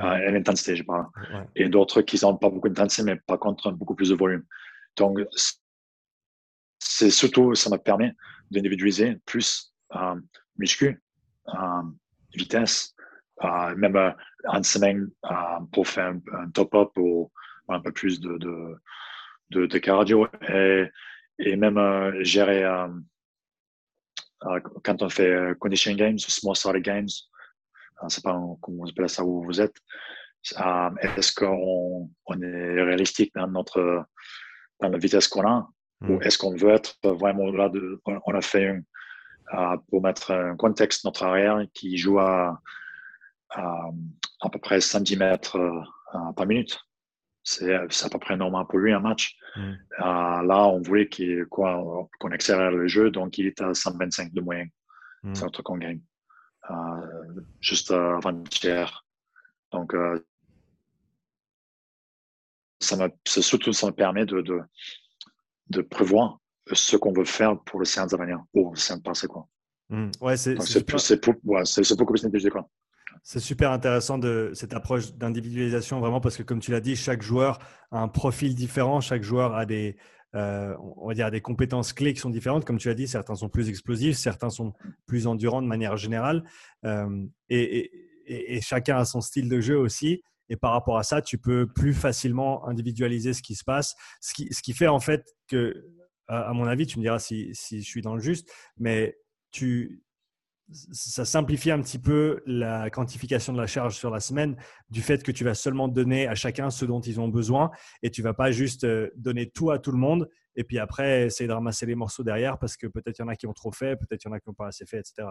Euh, 0.00 0.30
l'intensité, 0.30 0.76
je 0.76 0.82
parle. 0.82 1.06
Et 1.54 1.68
d'autres 1.68 2.02
qui 2.02 2.18
n'ont 2.22 2.36
pas 2.36 2.50
beaucoup 2.50 2.68
d'intensité, 2.68 3.02
mais 3.04 3.16
par 3.16 3.38
contre, 3.38 3.70
beaucoup 3.72 3.94
plus 3.94 4.10
de 4.10 4.14
volume. 4.14 4.44
Donc, 4.96 5.18
c'est 6.78 7.10
surtout, 7.10 7.54
ça 7.54 7.70
me 7.70 7.76
permet 7.76 8.14
d'individualiser 8.50 9.16
plus 9.24 9.72
euh, 9.94 10.16
muscu, 10.58 11.00
euh, 11.48 11.82
vitesse, 12.34 12.94
euh, 13.44 13.74
même 13.76 14.14
en 14.46 14.62
semaine 14.62 15.08
pour 15.72 15.86
faire 15.88 16.08
un, 16.08 16.20
un 16.40 16.50
top-up 16.50 16.90
ou 16.96 17.30
un 17.68 17.80
peu 17.80 17.92
plus 17.92 18.20
de, 18.20 18.38
de, 18.38 19.66
de, 19.66 19.78
cardio 19.78 20.26
et, 20.48 20.90
et 21.38 21.56
même 21.56 21.78
euh, 21.78 22.24
gérer 22.24 22.64
euh, 22.64 22.88
euh, 24.44 24.60
quand 24.82 25.02
on 25.02 25.08
fait 25.08 25.54
condition 25.58 25.94
games, 25.94 26.18
small 26.18 26.56
starter 26.56 26.80
games, 26.80 27.08
c'est 28.08 28.24
pas 28.24 28.32
comment 28.60 28.82
on 28.82 28.88
appelle 28.88 29.08
ça 29.08 29.24
où 29.24 29.44
vous 29.44 29.60
êtes. 29.60 29.76
est-ce 30.44 31.32
qu'on 31.32 32.10
on 32.26 32.42
est 32.42 32.82
réalistique 32.82 33.32
dans 33.34 33.46
notre 33.46 34.04
dans 34.80 34.88
la 34.88 34.98
vitesse 34.98 35.28
qu'on 35.28 35.46
a 35.46 35.68
ou 36.00 36.14
hmm. 36.14 36.22
est-ce 36.22 36.38
qu'on 36.38 36.56
veut 36.56 36.70
être 36.70 36.96
vraiment 37.04 37.52
là 37.52 37.68
de 37.68 38.00
on 38.04 38.34
a 38.34 38.40
fait 38.40 38.82
un, 39.52 39.76
pour 39.88 40.02
mettre 40.02 40.32
un 40.32 40.56
contexte 40.56 41.04
notre 41.04 41.22
arrière 41.22 41.64
qui 41.72 41.96
joue 41.96 42.18
à, 42.18 42.60
à, 43.50 43.90
à 44.40 44.50
peu 44.50 44.58
près 44.58 44.80
100 44.80 45.16
mètres 45.16 45.58
par 46.34 46.46
minute 46.46 46.80
c'est 47.44 47.74
à 47.74 48.08
peu 48.10 48.18
près 48.18 48.36
normal 48.36 48.66
pour 48.68 48.78
lui 48.78 48.92
un 48.92 49.00
match. 49.00 49.36
Mm. 49.56 49.60
Euh, 49.60 49.74
là, 49.98 50.66
on 50.68 50.80
voulait 50.80 51.08
qu'on 51.50 52.08
accélère 52.30 52.70
le 52.70 52.86
jeu, 52.86 53.10
donc 53.10 53.38
il 53.38 53.46
est 53.46 53.60
à 53.60 53.74
125 53.74 54.32
de 54.32 54.40
moyenne. 54.40 54.70
Mm. 55.22 55.34
C'est 55.34 55.44
notre 55.44 55.62
qu'on 55.62 55.78
gagne. 55.78 56.00
Euh, 56.70 57.40
juste 57.60 57.90
avant-hier. 57.90 59.04
Donc, 59.72 59.94
euh, 59.94 60.24
ça 62.80 62.96
surtout, 63.24 63.72
ça 63.72 63.86
me 63.86 63.92
permet 63.92 64.26
de, 64.26 64.40
de, 64.40 64.60
de 65.70 65.82
prévoir 65.82 66.38
ce 66.72 66.96
qu'on 66.96 67.12
veut 67.12 67.24
faire 67.24 67.58
pour 67.60 67.80
le 67.80 67.84
séance 67.84 68.12
à 68.12 68.16
venir, 68.16 68.40
ou 68.54 68.70
le 68.70 68.76
séance 68.76 69.02
passé. 69.02 69.26
Quoi. 69.26 69.48
Mm. 69.88 70.10
Ouais, 70.20 70.36
c'est 70.36 71.96
beaucoup 71.96 72.12
plus 72.12 72.24
intelligent. 72.24 72.50
Quoi. 72.50 72.68
C'est 73.22 73.40
super 73.40 73.70
intéressant 73.70 74.18
de 74.18 74.50
cette 74.54 74.74
approche 74.74 75.12
d'individualisation 75.14 76.00
vraiment 76.00 76.20
parce 76.20 76.36
que 76.36 76.42
comme 76.42 76.60
tu 76.60 76.70
l'as 76.70 76.80
dit, 76.80 76.96
chaque 76.96 77.22
joueur 77.22 77.58
a 77.90 78.00
un 78.00 78.08
profil 78.08 78.54
différent, 78.54 79.00
chaque 79.00 79.22
joueur 79.22 79.54
a 79.54 79.66
des, 79.66 79.96
euh, 80.34 80.74
on 80.96 81.08
va 81.08 81.14
dire 81.14 81.30
des 81.30 81.42
compétences 81.42 81.92
clés 81.92 82.14
qui 82.14 82.20
sont 82.20 82.30
différentes. 82.30 82.64
Comme 82.64 82.78
tu 82.78 82.88
l'as 82.88 82.94
dit, 82.94 83.06
certains 83.06 83.34
sont 83.34 83.48
plus 83.48 83.68
explosifs, 83.68 84.16
certains 84.16 84.50
sont 84.50 84.72
plus 85.06 85.26
endurants 85.26 85.62
de 85.62 85.66
manière 85.66 85.96
générale, 85.96 86.44
euh, 86.84 87.26
et, 87.48 87.90
chacun 88.62 88.96
a 88.96 89.04
son 89.04 89.20
style 89.20 89.48
de 89.48 89.60
jeu 89.60 89.76
aussi. 89.76 90.22
Et 90.48 90.56
par 90.56 90.72
rapport 90.72 90.96
à 90.96 91.02
ça, 91.02 91.20
tu 91.20 91.38
peux 91.38 91.66
plus 91.66 91.92
facilement 91.92 92.66
individualiser 92.66 93.34
ce 93.34 93.42
qui 93.42 93.54
se 93.54 93.64
passe, 93.64 93.94
ce 94.20 94.32
qui, 94.32 94.52
ce 94.52 94.62
qui 94.62 94.72
fait 94.72 94.88
en 94.88 95.00
fait 95.00 95.24
que, 95.48 95.86
à 96.28 96.52
mon 96.54 96.66
avis, 96.66 96.86
tu 96.86 96.98
me 96.98 97.02
diras 97.02 97.18
si, 97.18 97.50
si 97.52 97.82
je 97.82 97.86
suis 97.86 98.00
dans 98.00 98.14
le 98.14 98.20
juste, 98.20 98.50
mais 98.78 99.18
tu, 99.50 100.01
ça 100.72 101.24
simplifie 101.24 101.70
un 101.70 101.80
petit 101.80 101.98
peu 101.98 102.42
la 102.46 102.90
quantification 102.90 103.52
de 103.52 103.60
la 103.60 103.66
charge 103.66 103.96
sur 103.96 104.10
la 104.10 104.20
semaine 104.20 104.56
du 104.90 105.02
fait 105.02 105.22
que 105.22 105.32
tu 105.32 105.44
vas 105.44 105.54
seulement 105.54 105.88
donner 105.88 106.26
à 106.28 106.34
chacun 106.34 106.70
ce 106.70 106.84
dont 106.84 107.00
ils 107.00 107.20
ont 107.20 107.28
besoin 107.28 107.70
et 108.02 108.10
tu 108.10 108.22
vas 108.22 108.34
pas 108.34 108.50
juste 108.50 108.84
euh, 108.84 109.10
donner 109.16 109.50
tout 109.50 109.70
à 109.70 109.78
tout 109.78 109.92
le 109.92 109.98
monde 109.98 110.28
et 110.56 110.64
puis 110.64 110.78
après 110.78 111.26
essayer 111.26 111.48
de 111.48 111.52
ramasser 111.52 111.86
les 111.86 111.94
morceaux 111.94 112.22
derrière 112.22 112.58
parce 112.58 112.76
que 112.76 112.86
peut-être 112.86 113.18
il 113.18 113.22
y 113.22 113.24
en 113.24 113.28
a 113.28 113.36
qui 113.36 113.46
ont 113.46 113.52
trop 113.52 113.72
fait, 113.72 113.96
peut-être 113.96 114.24
il 114.24 114.28
y 114.28 114.30
en 114.30 114.34
a 114.34 114.40
qui 114.40 114.48
n'ont 114.48 114.54
pas 114.54 114.68
assez 114.68 114.86
fait, 114.86 114.98
etc. 114.98 115.28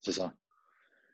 C'est 0.00 0.12
ça. 0.12 0.32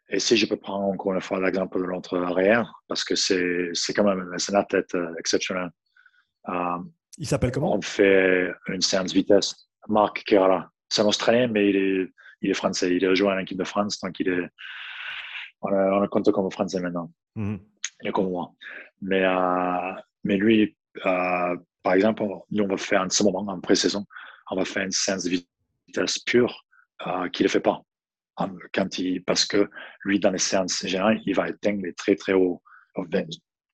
Et 0.09 0.19
si 0.19 0.37
je 0.37 0.47
peux 0.47 0.57
prendre 0.57 0.87
encore 0.87 1.15
une 1.15 1.21
fois 1.21 1.41
l'exemple 1.41 1.79
de 1.79 1.85
l'entre 1.85 2.19
arrière, 2.19 2.73
parce 2.89 3.05
que 3.05 3.15
c'est, 3.15 3.71
c'est 3.75 3.95
quand 3.95 4.05
même 4.05 4.33
un 4.33 4.55
athlète 4.55 4.95
euh, 4.97 5.15
exceptionnel. 5.19 5.71
Euh, 6.49 6.79
il 7.19 7.27
s'appelle 7.27 7.53
comment? 7.53 7.77
On 7.77 7.81
fait 7.81 8.51
une 8.69 8.81
séance 8.81 9.13
vitesse. 9.13 9.69
Marc 9.89 10.25
Kerala. 10.25 10.71
C'est 10.89 11.03
un 11.03 11.07
Australien, 11.07 11.49
mais 11.49 11.71
il 11.71 11.77
est 11.77 12.13
il 12.43 12.51
est 12.51 12.55
français. 12.55 12.95
Il 12.95 13.05
est 13.05 13.15
joué 13.15 13.33
en 13.33 13.39
équipe 13.39 13.59
de 13.59 13.65
France, 13.65 14.01
donc 14.01 14.19
il 14.21 14.29
est, 14.29 14.49
on, 15.63 16.01
le 16.01 16.09
compte 16.09 16.31
comme 16.33 16.51
français 16.51 16.81
maintenant. 16.81 17.11
Mhm. 17.37 17.61
Il 18.03 18.09
est 18.09 18.13
comme 18.13 18.31
moi. 18.31 18.53
Mais, 19.03 19.25
euh, 19.25 19.93
mais 20.25 20.37
lui, 20.37 20.77
euh, 21.07 21.57
par 21.83 21.95
exemple, 21.95 22.25
nous, 22.51 22.65
on 22.65 22.69
va 22.69 22.77
faire 22.77 23.03
en 23.03 23.11
ce 23.11 23.23
moment, 23.23 23.41
en 23.41 23.61
pré-saison, 23.61 24.07
on 24.51 24.57
va 24.57 24.65
faire 24.65 24.85
une 24.85 24.91
séance 24.91 25.25
de 25.25 25.39
vitesse 25.87 26.19
pure 26.21 26.65
euh, 27.07 27.29
qu'il 27.29 27.45
ne 27.45 27.51
fait 27.51 27.61
pas. 27.61 27.83
Quand 28.73 28.99
il, 28.99 29.23
parce 29.25 29.45
que 29.45 29.69
lui, 30.05 30.19
dans 30.19 30.31
les 30.31 30.39
séances 30.39 30.87
générales, 30.87 31.21
il 31.27 31.35
va 31.35 31.45
atteindre 31.45 31.83
les 31.83 31.93
très, 31.93 32.15
très 32.15 32.33
hauts, 32.33 32.63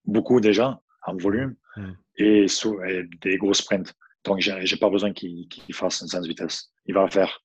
beaucoup 0.04 0.40
déjà 0.40 0.80
en 1.06 1.16
volume 1.16 1.54
mhm. 1.76 1.96
et, 2.16 2.48
sous, 2.48 2.76
des 3.20 3.36
gros 3.36 3.54
sprints. 3.54 3.94
Donc, 4.24 4.40
je 4.40 4.50
n'ai 4.50 4.80
pas 4.80 4.90
besoin 4.90 5.12
qu'il 5.12 5.48
fasse 5.72 6.00
une 6.00 6.08
séance 6.08 6.24
de 6.24 6.28
vitesse. 6.28 6.72
Il 6.86 6.94
va 6.94 7.08
faire 7.08 7.40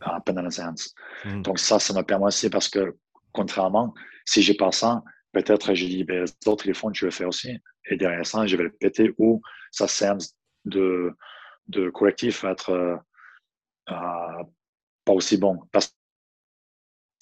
la 0.00 0.50
séance. 0.50 0.94
Hmm. 1.24 1.42
Donc 1.42 1.58
ça, 1.58 1.78
ça 1.78 1.94
me 1.94 2.02
permet 2.02 2.26
aussi 2.26 2.50
parce 2.50 2.68
que 2.68 2.96
contrairement, 3.32 3.94
si 4.24 4.42
j'ai 4.42 4.54
pas 4.54 4.72
ça, 4.72 5.02
peut-être 5.32 5.74
je 5.74 5.86
dis, 5.86 6.04
ben, 6.04 6.24
les 6.24 6.48
autres 6.48 6.66
les 6.66 6.74
font, 6.74 6.92
je 6.92 7.02
vais 7.02 7.10
le 7.10 7.12
faire 7.12 7.28
aussi. 7.28 7.58
Et 7.90 7.96
derrière 7.96 8.26
ça, 8.26 8.46
je 8.46 8.56
vais 8.56 8.64
le 8.64 8.72
péter 8.72 9.12
ou 9.18 9.40
sa 9.70 9.88
séance 9.88 10.34
de, 10.64 11.12
de 11.68 11.90
collectif 11.90 12.42
va 12.42 12.52
être 12.52 12.70
euh, 12.70 12.96
euh, 13.90 14.44
pas 15.04 15.12
aussi 15.12 15.36
bon. 15.36 15.60
Parce 15.72 15.94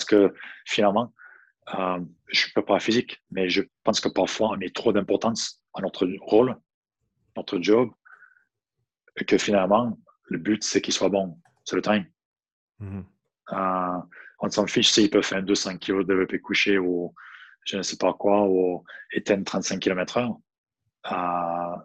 que 0.09 0.35
finalement, 0.66 1.12
euh, 1.74 2.01
je 2.29 2.47
ne 2.47 2.53
peux 2.55 2.64
pas 2.64 2.79
physique, 2.81 3.22
mais 3.31 3.49
je 3.49 3.62
pense 3.83 4.01
que 4.01 4.09
parfois 4.09 4.51
on 4.51 4.57
met 4.57 4.70
trop 4.70 4.93
d'importance 4.93 5.62
à 5.74 5.81
notre 5.81 6.07
rôle, 6.20 6.57
notre 7.37 7.61
job, 7.61 7.91
et 9.16 9.24
que 9.24 9.39
finalement, 9.39 9.99
le 10.24 10.39
but, 10.39 10.62
c'est 10.62 10.81
qu'il 10.81 10.95
soit 10.95 11.09
bon. 11.09 11.39
C'est 11.64 11.77
le 11.77 11.83
time. 11.83 12.07
Mhm. 12.79 13.05
Euh, 13.53 13.99
on 14.41 14.51
s'en 14.51 14.66
fiche 14.66 14.91
s'il 14.91 15.11
peut 15.11 15.22
faire 15.22 15.43
200 15.43 15.79
kg 15.79 15.99
de 15.99 16.03
développé 16.03 16.41
couché 16.41 16.79
ou 16.79 17.14
je 17.64 17.77
ne 17.77 17.83
sais 17.83 17.97
pas 17.97 18.12
quoi, 18.12 18.47
ou 18.49 18.85
éteindre 19.12 19.45
35 19.45 19.81
km 19.81 20.18
heure. 20.18 20.37
Euh, 21.12 21.77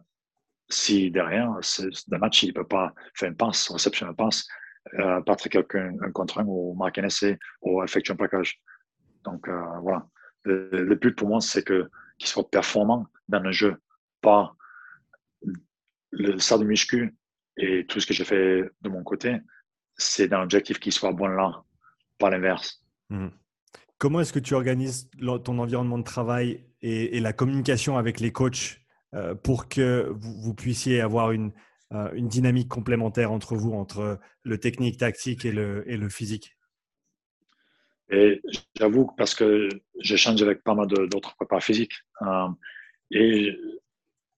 si 0.70 1.12
derrière, 1.12 1.50
le 1.52 2.18
match, 2.18 2.44
il 2.44 2.50
ne 2.50 2.54
peut 2.54 2.68
pas 2.68 2.94
faire 3.16 3.30
une 3.30 3.36
passe, 3.36 3.70
réception 3.70 4.08
de 4.08 4.14
passe, 4.14 4.48
euh, 5.00 5.22
quelqu'un 5.50 5.94
un 6.02 6.12
contre 6.12 6.40
un 6.40 6.46
ou 6.46 6.74
marquer 6.76 7.02
un 7.02 7.06
essai 7.06 7.38
ou 7.62 7.84
effectuer 7.84 8.14
un 8.14 8.18
plaquage. 8.18 8.62
Donc 9.24 9.48
euh, 9.48 9.80
voilà. 9.82 10.08
Le, 10.44 10.96
but 10.96 11.16
pour 11.16 11.28
moi, 11.28 11.42
c'est 11.42 11.64
que 11.64 11.90
qu'il 12.18 12.28
soit 12.28 12.50
performant 12.50 13.06
dans 13.28 13.40
le 13.40 13.52
jeu, 13.52 13.78
pas 14.22 14.56
le 16.12 16.40
salle 16.40 16.62
de 16.62 16.66
muscu 16.66 17.16
et 17.58 17.86
tout 17.86 18.00
ce 18.00 18.08
que 18.08 18.14
j'ai 18.14 18.26
fait 18.26 18.64
de 18.82 18.90
mon 18.90 19.04
côté, 19.04 19.40
c'est 20.02 20.28
dans 20.28 20.40
l'objectif 20.40 20.80
qu'il 20.80 20.92
soit 20.92 21.12
bon 21.12 21.28
là, 21.28 21.64
pas 22.18 22.30
l'inverse. 22.30 22.84
Mhm. 23.10 23.32
Comment 23.98 24.22
est-ce 24.22 24.34
que 24.34 24.40
tu 24.40 24.56
organises 24.56 25.10
ton 25.44 25.60
environnement 25.60 26.00
de 26.00 26.04
travail 26.04 26.66
et, 26.82 27.20
la 27.20 27.34
communication 27.34 27.98
avec 27.98 28.20
les 28.20 28.32
coachs 28.32 28.82
pour 29.44 29.70
que 29.70 30.12
vous, 30.12 30.56
puissiez 30.56 31.02
avoir 31.02 31.32
une, 31.32 31.52
une 32.14 32.28
dynamique 32.28 32.68
complémentaire 32.68 33.32
entre 33.32 33.56
vous, 33.56 33.74
entre 33.74 34.18
le 34.42 34.58
technique, 34.58 34.98
tactique 34.98 35.46
et 35.46 35.52
le, 35.52 35.84
et 35.88 35.98
le 35.98 36.10
physique? 36.10 36.58
Et 38.10 38.42
j'avoue 38.76 39.12
parce 39.18 39.36
que 39.36 39.70
j'échange 40.00 40.42
avec 40.42 40.64
pas 40.64 40.74
mal 40.74 40.88
d'autres 40.88 41.36
préparateurs 41.36 41.64
physiques 41.64 41.94
et 43.12 43.58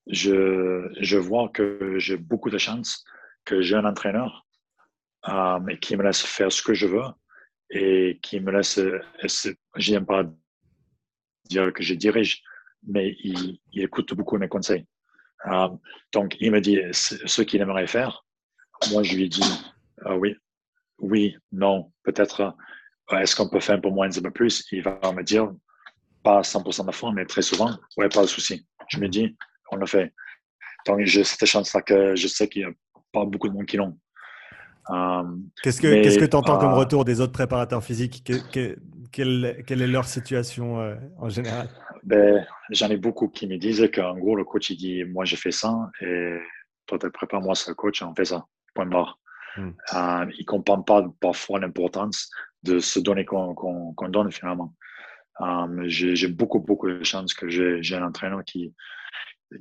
je, 0.08 0.90
je 1.00 1.18
vois 1.18 1.50
que 1.50 1.98
j'ai 1.98 2.18
beaucoup 2.18 2.50
de 2.50 2.58
chance 2.58 3.04
que 3.46 3.62
j'ai 3.62 3.76
un 3.76 3.86
entraîneur 3.86 4.43
euh, 5.28 5.76
qui 5.78 5.96
me 5.96 6.04
laisse 6.04 6.22
faire 6.22 6.52
ce 6.52 6.62
que 6.62 6.74
je 6.74 6.88
veux 6.88 7.06
et 7.70 8.20
qui 8.22 8.40
me 8.40 8.52
laisse, 8.52 8.80
je 9.76 9.92
n'aime 9.92 10.06
pas 10.06 10.24
dire 11.46 11.74
que 11.74 11.84
je 11.84 11.94
dirige, 11.94 12.44
mais 12.86 13.16
il, 13.24 13.60
écoute 13.74 14.14
beaucoup 14.14 14.38
mes 14.38 14.48
conseils. 14.48 14.86
Euh, 15.48 15.70
donc, 16.14 16.36
il 16.40 16.52
me 16.52 16.62
dit 16.62 16.80
ce 16.92 17.42
qu'il 17.42 17.62
aimerait 17.62 17.88
faire. 17.88 18.26
Moi, 18.92 19.04
je 19.04 19.16
lui 19.16 19.30
dis 19.30 19.42
euh, 20.06 20.16
oui, 20.16 20.36
oui, 21.00 21.36
non, 21.52 21.92
peut-être, 22.04 22.56
euh, 23.12 23.18
est-ce 23.18 23.36
qu'on 23.36 23.50
peut 23.50 23.60
faire 23.60 23.80
peu 23.80 23.90
moins, 23.90 24.16
un 24.16 24.22
peu 24.22 24.32
plus? 24.32 24.66
Il 24.72 24.84
va 24.84 25.00
me 25.14 25.24
dire, 25.24 25.52
pas 26.24 26.42
100% 26.42 26.86
de 26.86 26.92
fois, 26.92 27.12
mais 27.14 27.26
très 27.26 27.42
souvent, 27.42 27.78
ouais, 27.98 28.10
pas 28.10 28.22
de 28.22 28.28
souci. 28.28 28.66
Je 28.90 29.00
me 29.00 29.08
dis, 29.08 29.36
on 29.72 29.78
le 29.78 29.86
fait. 29.86 30.14
Donc, 30.86 31.02
j'ai 31.06 31.24
cette 31.24 31.46
chance-là 31.46 31.82
que 31.82 32.16
je 32.16 32.28
sais 32.28 32.48
qu'il 32.48 32.66
n'y 32.66 32.72
a 32.72 32.74
pas 33.12 33.26
beaucoup 33.26 33.48
de 33.48 33.54
monde 33.54 33.66
qui 33.66 33.78
l'ont. 33.78 33.98
Euh, 34.90 35.24
qu'est-ce 35.62 35.82
que 35.82 36.26
tu 36.26 36.36
entends 36.36 36.58
comme 36.58 36.74
euh, 36.74 36.76
retour 36.76 37.06
des 37.06 37.22
autres 37.22 37.32
préparateurs 37.32 37.84
physiques? 37.84 38.24
Quelle, 39.12 39.56
est 39.68 39.88
leur 39.88 40.06
situation 40.06 40.82
euh, 40.82 40.96
en 41.18 41.30
général? 41.30 41.70
Ben, 42.04 42.46
J'en 42.70 42.90
ai 42.90 42.98
beaucoup 42.98 43.30
qui 43.30 43.48
me 43.48 43.58
disent 43.58 43.90
qu'en 43.94 44.18
gros, 44.18 44.36
le 44.36 44.44
coach, 44.44 44.70
il 44.72 44.78
dit 44.78 45.04
Moi, 45.06 45.26
j'ai 45.26 45.38
fait 45.38 45.52
ça 45.52 45.90
et 46.02 46.38
toi, 46.86 47.00
tu 47.00 47.10
prépares, 47.12 47.42
moi, 47.42 47.56
c'est 47.56 47.72
le 47.72 47.76
coach, 47.76 48.02
on 48.02 48.14
fait 48.14 48.26
ça. 48.26 48.46
Point 48.74 48.88
barre. 48.88 49.20
Hmm. 49.56 49.70
il 49.94 50.40
ne 50.40 50.46
comprend 50.46 50.82
pas 50.82 51.06
parfois 51.20 51.60
l'importance 51.60 52.32
de 52.64 52.80
se 52.80 53.00
donner 53.00 53.24
qu'on 53.24 53.94
donne 54.10 54.32
finalement. 54.32 54.74
j'ai 55.86 56.28
beaucoup, 56.28 56.60
beaucoup 56.60 56.90
de 56.90 57.04
chance 57.04 57.36
que 57.36 57.48
j'ai 57.48 57.96
un 57.96 58.04
entraîneur 58.04 58.44
qui, 58.44 58.74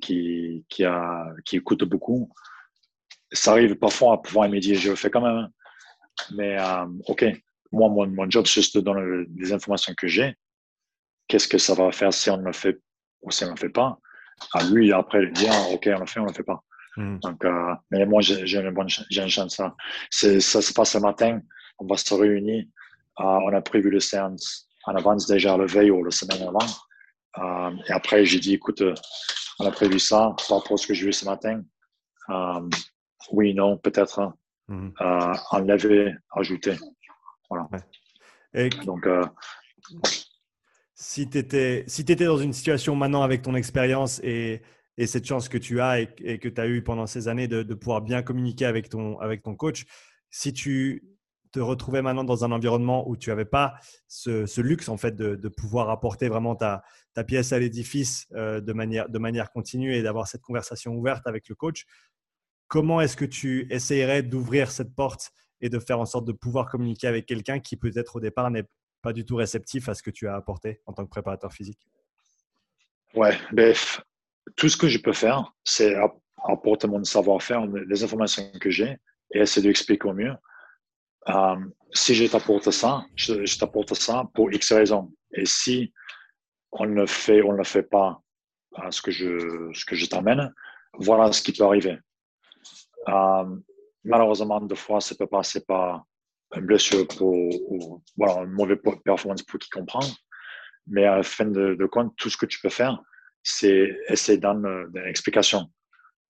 qui, 0.00 0.64
qui, 0.70 0.84
a, 0.84 1.26
qui 1.44 1.56
écoute 1.56 1.84
beaucoup 1.84 2.32
ça 3.32 3.52
arrive 3.52 3.74
parfois 3.76 4.14
à 4.14 4.18
pouvoir 4.18 4.48
médier, 4.48 4.74
je 4.74 4.90
le 4.90 4.96
fais 4.96 5.10
quand 5.10 5.20
même. 5.20 5.36
Hein. 5.36 5.50
Mais 6.34 6.58
euh, 6.58 6.86
OK, 7.08 7.24
moi, 7.72 7.88
mon, 7.88 8.06
mon 8.06 8.30
job, 8.30 8.46
c'est 8.46 8.60
juste 8.60 8.76
de 8.76 8.82
donner 8.82 9.26
les 9.36 9.52
informations 9.52 9.94
que 9.96 10.06
j'ai. 10.06 10.36
Qu'est-ce 11.28 11.48
que 11.48 11.58
ça 11.58 11.74
va 11.74 11.90
faire 11.92 12.12
si 12.12 12.30
on 12.30 12.36
ne 12.36 12.44
le 12.44 12.52
fait 12.52 12.78
ou 13.22 13.30
si 13.30 13.44
on 13.44 13.48
ne 13.48 13.52
le 13.52 13.58
fait 13.58 13.70
pas? 13.70 13.98
À 14.54 14.64
lui, 14.64 14.92
après, 14.92 15.22
il 15.22 15.32
dit 15.32 15.46
OK, 15.72 15.88
on 15.94 16.00
le 16.00 16.06
fait, 16.06 16.20
on 16.20 16.24
ne 16.24 16.28
le 16.28 16.34
fait 16.34 16.42
pas. 16.42 16.62
Hmm. 16.96 17.18
Donc, 17.20 17.42
euh, 17.44 17.74
mais 17.90 18.04
moi, 18.04 18.20
j'ai 18.20 18.58
une 18.58 18.70
bonne 18.70 18.88
une 19.10 19.28
chance. 19.28 19.56
Ça. 19.56 19.74
ça 20.10 20.62
se 20.62 20.72
passe 20.72 20.92
ce 20.92 20.98
matin. 20.98 21.40
On 21.78 21.86
va 21.86 21.96
se 21.96 22.12
réunir. 22.12 22.64
Euh, 23.20 23.24
on 23.24 23.54
a 23.54 23.62
prévu 23.62 23.90
le 23.90 24.00
séance 24.00 24.68
en 24.84 24.94
avance 24.96 25.26
déjà 25.26 25.56
le 25.56 25.66
veille 25.66 25.90
ou 25.90 26.02
la 26.04 26.10
semaine 26.10 26.42
avant. 26.42 27.78
et 27.86 27.92
après, 27.92 28.24
j'ai 28.24 28.40
dit, 28.40 28.54
écoute, 28.54 28.82
on 29.60 29.66
a 29.66 29.70
prévu 29.70 29.98
ça 30.00 30.34
par 30.48 30.58
rapport 30.58 30.74
à 30.74 30.76
ce 30.76 30.86
que 30.86 30.92
j'ai 30.92 31.06
vu 31.06 31.12
ce 31.12 31.24
matin 31.24 31.62
oui, 33.30 33.54
non, 33.54 33.78
peut-être 33.78 34.18
hein. 34.18 34.34
mhm. 34.68 34.92
euh, 35.00 35.34
enlever, 35.50 36.14
ajouter. 36.34 36.76
Voilà. 37.48 37.68
Donc, 38.84 39.06
euh, 39.06 39.24
si 40.94 41.28
tu 41.28 41.38
étais, 41.38 41.84
si 41.86 42.02
étais 42.02 42.24
dans 42.24 42.38
une 42.38 42.52
situation 42.52 42.94
maintenant 42.96 43.22
avec 43.22 43.42
ton 43.42 43.54
expérience 43.54 44.20
et, 44.22 44.62
et, 44.96 45.06
cette 45.06 45.26
chance 45.26 45.48
que 45.48 45.58
tu 45.58 45.80
as 45.80 46.00
et, 46.00 46.38
que 46.38 46.48
tu 46.48 46.60
as 46.60 46.66
eu 46.66 46.82
pendant 46.82 47.06
ces 47.06 47.28
années 47.28 47.48
de, 47.48 47.62
de, 47.62 47.74
pouvoir 47.74 48.02
bien 48.02 48.22
communiquer 48.22 48.66
avec 48.66 48.88
ton, 48.88 49.18
avec 49.20 49.42
ton 49.42 49.54
coach, 49.54 49.84
si 50.30 50.52
tu 50.52 51.02
te 51.52 51.60
retrouvais 51.60 52.02
maintenant 52.02 52.24
dans 52.24 52.44
un 52.44 52.50
environnement 52.50 53.08
où 53.08 53.16
tu 53.16 53.30
n'avais 53.30 53.44
pas 53.44 53.74
ce, 54.08 54.46
ce, 54.46 54.60
luxe 54.60 54.88
en 54.88 54.96
fait 54.96 55.14
de, 55.14 55.36
de, 55.36 55.48
pouvoir 55.48 55.90
apporter 55.90 56.28
vraiment 56.28 56.56
ta, 56.56 56.82
ta 57.14 57.24
pièce 57.24 57.52
à 57.52 57.58
l'édifice 57.58 58.26
euh, 58.34 58.60
de, 58.60 58.72
manière, 58.72 59.08
de 59.08 59.18
manière 59.18 59.50
continue 59.50 59.94
et 59.94 60.02
d'avoir 60.02 60.26
cette 60.26 60.40
conversation 60.40 60.94
ouverte 60.94 61.26
avec 61.26 61.48
le 61.48 61.54
coach, 61.54 61.84
comment 62.72 63.02
est-ce 63.02 63.18
que 63.18 63.26
tu 63.26 63.66
essayerais 63.68 64.22
d'ouvrir 64.22 64.70
cette 64.70 64.94
porte 64.94 65.30
et 65.60 65.68
de 65.68 65.78
faire 65.78 66.00
en 66.00 66.06
sorte 66.06 66.24
de 66.24 66.32
pouvoir 66.32 66.70
communiquer 66.70 67.06
avec 67.06 67.26
quelqu'un 67.26 67.60
qui 67.60 67.76
peut-être 67.76 68.16
au 68.16 68.20
départ 68.20 68.50
n'est 68.50 68.64
pas 69.02 69.12
du 69.12 69.26
tout 69.26 69.36
réceptif 69.36 69.90
à 69.90 69.94
ce 69.94 70.02
que 70.02 70.10
tu 70.10 70.26
as 70.26 70.34
apporté 70.34 70.80
en 70.86 70.94
tant 70.94 71.04
que 71.04 71.10
préparateur 71.10 71.52
physique? 71.52 71.86
Ouais, 73.12 73.36
bref, 73.52 74.00
tout 74.56 74.70
ce 74.70 74.78
que 74.78 74.88
je 74.88 74.96
peux 74.96 75.12
faire, 75.12 75.52
c'est 75.64 75.94
apporter 76.44 76.88
mon 76.88 77.04
savoir-faire, 77.04 77.66
les 77.66 78.04
informations 78.04 78.50
que 78.58 78.70
j'ai 78.70 78.96
et 79.34 79.40
essayer 79.40 79.68
d'expliquer 79.68 80.08
au 80.08 80.14
mieux. 80.14 80.34
Euh, 81.28 81.56
si 81.92 82.14
je 82.14 82.24
t'apporte 82.24 82.70
ça, 82.70 83.04
je, 83.16 83.58
t'apporte 83.58 83.92
ça 83.92 84.30
pour 84.32 84.50
X 84.50 84.72
raisons. 84.72 85.12
Et 85.34 85.44
si 85.44 85.92
on 86.70 86.86
ne 86.86 87.04
fait, 87.04 87.42
on 87.42 87.52
ne 87.52 87.64
fait 87.64 87.82
pas 87.82 88.18
euh, 88.78 88.90
ce 88.90 89.02
que 89.02 89.10
je, 89.10 89.70
ce 89.74 89.84
que 89.84 89.94
je 89.94 90.06
t'amène, 90.06 90.50
voilà 90.94 91.30
ce 91.32 91.42
qui 91.42 91.52
peut 91.52 91.64
arriver. 91.64 91.98
Euh, 93.08 93.56
malheureusement, 94.04 94.60
des 94.60 94.76
fois, 94.76 95.00
ça 95.00 95.14
peut 95.14 95.26
passer 95.26 95.64
par 95.64 96.04
une 96.54 96.66
blessure 96.66 97.06
pour, 97.08 97.32
ou 97.32 98.02
voilà, 98.16 98.42
une 98.42 98.50
mauvaise 98.50 98.78
performance 99.04 99.42
pour 99.42 99.58
qui 99.58 99.70
comprend. 99.70 100.04
Mais 100.86 101.04
à 101.04 101.16
la 101.16 101.22
fin 101.22 101.46
de, 101.46 101.86
compte, 101.86 102.14
tout 102.16 102.28
ce 102.28 102.36
que 102.36 102.46
tu 102.46 102.60
peux 102.60 102.68
faire, 102.68 103.00
c'est 103.42 103.96
essayer 104.08 104.38
de 104.38 104.42
donner 104.42 104.68
une 104.94 105.08
explication. 105.08 105.66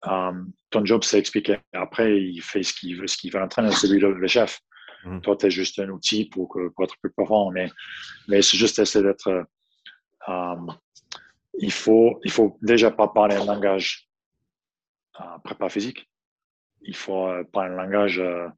Euh, 0.07 0.33
ton 0.71 0.85
job, 0.85 1.05
c'est 1.05 1.19
expliquer. 1.19 1.59
Après, 1.73 2.21
il 2.21 2.41
fait 2.41 2.63
ce 2.63 2.73
qu'il 2.73 2.99
veut, 2.99 3.07
ce 3.07 3.17
qu'il 3.17 3.33
veut 3.33 3.41
entraîner, 3.41 3.71
c'est 3.73 3.89
lui 3.89 4.01
le, 4.01 4.27
chef. 4.27 4.61
Mmh. 5.05 5.21
Toi, 5.21 5.37
tu 5.37 5.47
es 5.47 5.51
juste 5.51 5.79
un 5.79 5.89
outil 5.89 6.27
pour, 6.27 6.49
pour 6.49 6.85
être 6.85 6.97
plus 7.01 7.13
performant. 7.13 7.51
Mais, 7.51 7.71
mais 8.29 8.43
c'est 8.43 8.57
juste 8.57 8.79
essayer 8.79 9.05
d'être. 9.05 9.45
Euh, 10.29 10.57
il 11.59 11.73
faut, 11.73 12.21
il 12.25 12.31
faut 12.31 12.59
déjà 12.63 12.91
pas 12.91 13.09
parler 13.09 13.37
un 13.37 13.45
langage 13.45 14.09
euh, 15.21 15.39
prépa 15.45 15.69
physique 15.69 16.09
il 16.85 16.97
faut 16.97 17.27
euh, 17.27 17.45
parler 17.45 17.75
un 17.75 17.77
langage 17.77 18.19
euh, 18.19 18.49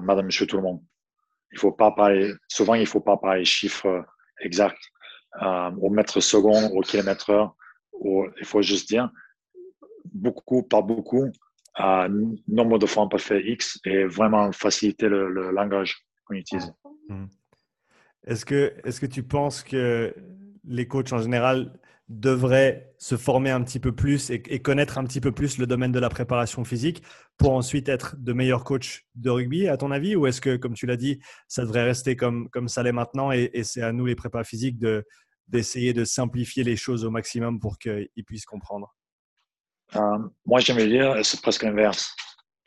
madame, 0.00 0.26
monsieur, 0.26 0.46
tout 0.46 0.56
le 0.56 0.62
monde. 0.62 0.82
Il 1.52 1.58
faut 1.58 1.72
pas 1.72 1.90
parler, 1.90 2.32
souvent, 2.48 2.74
il 2.74 2.86
faut 2.86 3.00
pas 3.00 3.16
parler 3.16 3.44
chiffres 3.44 4.04
exacts 4.40 4.82
euh, 5.42 5.70
au 5.80 5.90
mètre 5.90 6.20
second, 6.20 6.68
au 6.70 6.80
kilomètre 6.80 7.30
heure. 7.30 7.56
il 8.02 8.44
faut 8.44 8.62
juste 8.62 8.88
dire 8.88 9.10
beaucoup, 10.12 10.62
pas 10.62 10.82
beaucoup, 10.82 11.30
nombre 12.48 12.78
de 12.78 12.86
fois 12.86 13.02
on 13.04 13.08
peut 13.08 13.18
faire 13.18 13.44
X 13.44 13.80
et 13.84 14.04
vraiment 14.04 14.50
faciliter 14.52 15.08
le, 15.08 15.50
langage 15.50 16.04
qu'on 16.24 16.34
utilise. 16.34 16.72
Mmh. 17.08 17.26
Est-ce 18.24 18.44
que, 18.44 18.74
est-ce 18.84 19.00
que 19.00 19.06
tu 19.06 19.22
penses 19.22 19.62
que 19.62 20.14
les 20.64 20.86
coachs 20.86 21.12
en 21.12 21.18
général 21.18 21.72
devrait 22.10 22.92
se 22.98 23.16
former 23.16 23.50
un 23.50 23.62
petit 23.62 23.78
peu 23.78 23.92
plus 23.92 24.30
et, 24.30 24.60
connaître 24.60 24.98
un 24.98 25.04
petit 25.04 25.20
peu 25.20 25.30
plus 25.30 25.58
le 25.58 25.66
domaine 25.66 25.92
de 25.92 26.00
la 26.00 26.08
préparation 26.08 26.64
physique 26.64 27.04
pour 27.38 27.52
ensuite 27.52 27.88
être 27.88 28.16
de 28.18 28.32
meilleurs 28.32 28.64
coachs 28.64 29.02
de 29.14 29.30
rugby, 29.30 29.68
à 29.68 29.76
ton 29.76 29.92
avis? 29.92 30.16
Ou 30.16 30.26
est-ce 30.26 30.40
que, 30.40 30.56
comme 30.56 30.74
tu 30.74 30.86
l'as 30.86 30.96
dit, 30.96 31.20
ça 31.46 31.62
devrait 31.62 31.84
rester 31.84 32.16
comme, 32.16 32.50
comme 32.50 32.66
ça 32.66 32.82
l'est 32.82 32.90
maintenant 32.90 33.30
et, 33.30 33.62
c'est 33.62 33.82
à 33.82 33.92
nous, 33.92 34.06
les 34.06 34.16
prépas 34.16 34.42
physiques, 34.42 34.76
de, 34.76 35.06
d'essayer 35.46 35.92
de 35.92 36.04
simplifier 36.04 36.64
les 36.64 36.74
choses 36.74 37.04
au 37.04 37.10
maximum 37.10 37.60
pour 37.60 37.78
qu'ils 37.78 38.24
puissent 38.26 38.44
comprendre? 38.44 38.92
Euh, 39.94 40.18
Moi, 40.44 40.58
j'aimerais 40.58 40.88
dire, 40.88 41.24
c'est 41.24 41.40
presque 41.40 41.62
l'inverse. 41.62 42.12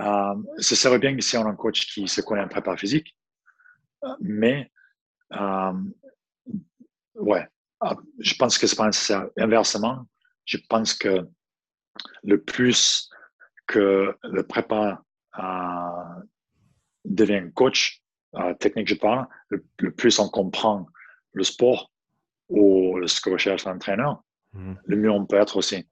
euh, 0.00 0.34
ce 0.58 0.74
serait 0.74 0.98
bien 0.98 1.16
si 1.20 1.36
on 1.36 1.46
a 1.46 1.50
un 1.50 1.54
coach 1.54 1.86
qui 1.86 2.08
se 2.08 2.20
connaît 2.22 2.42
en 2.42 2.48
prépa 2.48 2.76
physique, 2.76 3.16
mais 4.20 4.68
euh, 5.32 5.72
ouais, 7.14 7.46
je 8.18 8.34
pense 8.34 8.58
que 8.58 8.66
c'est 8.66 8.76
pas 8.76 8.86
nécessaire. 8.86 9.26
Inversement, 9.36 10.06
je 10.44 10.58
pense 10.68 10.94
que 10.94 11.26
le 12.22 12.42
plus 12.42 13.10
que 13.66 14.14
le 14.22 14.42
prépa 14.42 15.02
euh, 15.38 16.22
devient 17.04 17.50
coach, 17.54 18.02
euh, 18.34 18.54
technique 18.54 18.88
je 18.88 18.94
parle, 18.94 19.26
le, 19.48 19.90
plus 19.90 20.18
on 20.18 20.28
comprend 20.28 20.86
le 21.32 21.44
sport 21.44 21.90
ou 22.48 22.98
ce 23.06 23.20
que 23.20 23.30
recherche 23.30 23.64
l'entraîneur, 23.64 24.22
mmh. 24.52 24.74
le 24.84 24.96
mieux 24.96 25.10
on 25.10 25.26
peut 25.26 25.36
être 25.36 25.56
aussi. 25.56 25.88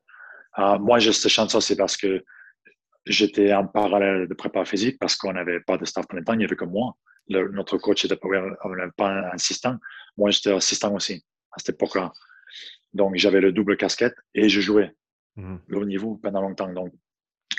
Euh, 0.59 0.79
moi, 0.79 0.99
j'ai 0.99 1.13
cette 1.13 1.31
chance 1.31 1.59
c'est 1.61 1.77
parce 1.77 1.97
que 1.97 2.23
j'étais 3.07 3.53
en 3.53 3.67
parallèle 3.67 4.29
de 4.29 4.35
prépa 4.35 4.65
physique 4.65 4.99
parce 4.99 5.17
qu'on 5.17 5.33
n'avait 5.33 5.61
pas 5.61 5.79
de 5.79 5.85
staff 5.85 6.07
pour 6.07 6.19
temps, 6.25 6.35
il 6.35 6.39
n'y 6.39 6.45
avait 6.45 6.57
que 6.57 6.65
moi. 6.65 6.97
notre 7.29 7.79
coach 7.79 8.05
n'était 8.05 8.17
pas, 8.97 9.09
un 9.09 9.31
assistant. 9.31 9.77
Moi, 10.17 10.31
j'étais 10.31 10.53
assistant 10.53 10.95
aussi 10.95 11.25
à 11.53 11.59
cette 11.59 11.77
époque-là. 11.77 12.13
Donc, 12.93 13.17
j'avais 13.17 13.41
le 13.41 13.53
double 13.53 13.77
casquette 13.77 14.17
et 14.35 14.49
je 14.49 14.61
jouais 14.61 14.93
mmh. 15.37 15.57
le 15.67 15.79
haut 15.79 15.85
niveau 15.85 16.17
pendant 16.23 16.43
longtemps. 16.43 16.73
Donc, 16.73 16.93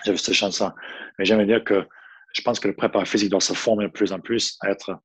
j'avais 0.05 0.17
cette 0.17 0.33
chance-là. 0.33 0.75
Mais 1.17 1.25
j'aimerais 1.25 1.45
dire 1.45 1.63
que 1.63 1.87
je 2.33 2.41
pense 2.41 2.59
que 2.59 2.67
le 2.67 2.75
préparateur 2.75 3.07
physique 3.07 3.29
doit 3.29 3.41
se 3.41 3.53
former 3.53 3.85
de 3.85 3.91
plus 3.91 4.11
en 4.13 4.19
plus 4.19 4.57
à 4.61 4.69
être, 4.69 4.99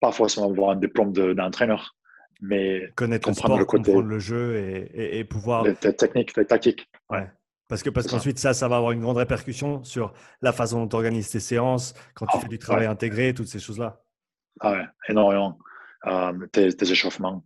pas 0.00 0.12
forcément 0.12 0.50
avoir 0.50 0.70
un 0.70 0.76
diplôme 0.76 1.12
d'entraîneur, 1.12 1.96
mais 2.40 2.90
connaître 2.96 3.28
le 3.28 3.34
sport, 3.34 3.58
le 3.58 3.64
côté, 3.64 3.84
comprendre 3.84 4.08
le 4.08 4.18
jeu 4.18 4.56
et, 4.56 5.18
et, 5.18 5.24
pouvoir. 5.24 5.64
Les, 5.64 5.74
techniques, 5.74 6.36
les 6.36 6.46
tactiques. 6.46 6.88
Ouais. 7.10 7.30
Parce 7.68 7.82
que 7.82 7.88
parce 7.88 8.06
qu'ensuite 8.06 8.38
ça, 8.38 8.52
ça 8.52 8.68
va 8.68 8.76
avoir 8.76 8.92
une 8.92 9.00
grande 9.00 9.16
répercussion 9.16 9.82
sur 9.84 10.12
la 10.42 10.52
façon 10.52 10.80
dont 10.80 10.88
tu 10.88 10.96
organises 10.96 11.30
tes 11.30 11.40
séances, 11.40 11.94
quand 12.14 12.26
tu 12.26 12.36
ah, 12.36 12.40
fais 12.40 12.48
du 12.48 12.58
travail 12.58 12.86
intégré, 12.86 13.32
toutes 13.32 13.46
ces 13.46 13.58
choses-là. 13.58 14.02
Ah 14.60 14.72
ouais, 14.72 14.84
énormément. 15.08 15.58
Euh, 16.06 16.46
tes, 16.52 16.90
échauffements, 16.90 17.44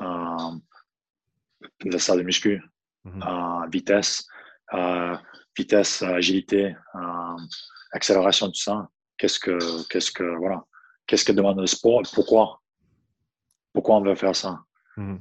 euh, 0.00 0.50
la 1.84 1.98
salle 1.98 2.18
de 2.18 2.22
muscu, 2.24 2.62
mhm. 3.04 3.22
euh, 3.22 3.66
vitesse, 3.68 4.26
euh, 4.74 5.16
vitesse, 5.56 6.02
agilité, 6.02 6.74
accélération, 7.92 8.48
tout 8.48 8.60
ça. 8.60 8.88
Qu'est-ce 9.16 9.38
que, 9.38 9.88
qu'est-ce 9.88 10.10
que, 10.10 10.24
voilà, 10.36 10.64
qu'est-ce 11.06 11.24
que 11.24 11.32
demande 11.32 11.60
le 11.60 11.66
sport 11.66 12.02
Pourquoi? 12.12 12.60
Pourquoi 13.72 13.96
on 13.96 14.02
veut 14.02 14.14
faire 14.16 14.34
ça? 14.34 14.60
Mhm. 14.96 15.20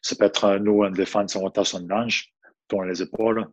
Ça 0.00 0.16
peut 0.16 0.26
être 0.26 0.58
nous 0.58 0.84
en 0.84 0.90
défense 0.90 1.34
en 1.34 1.40
rotation 1.40 1.80
de 1.80 1.92
range, 1.92 2.32
dans 2.68 2.82
les 2.82 3.02
épaules. 3.02 3.46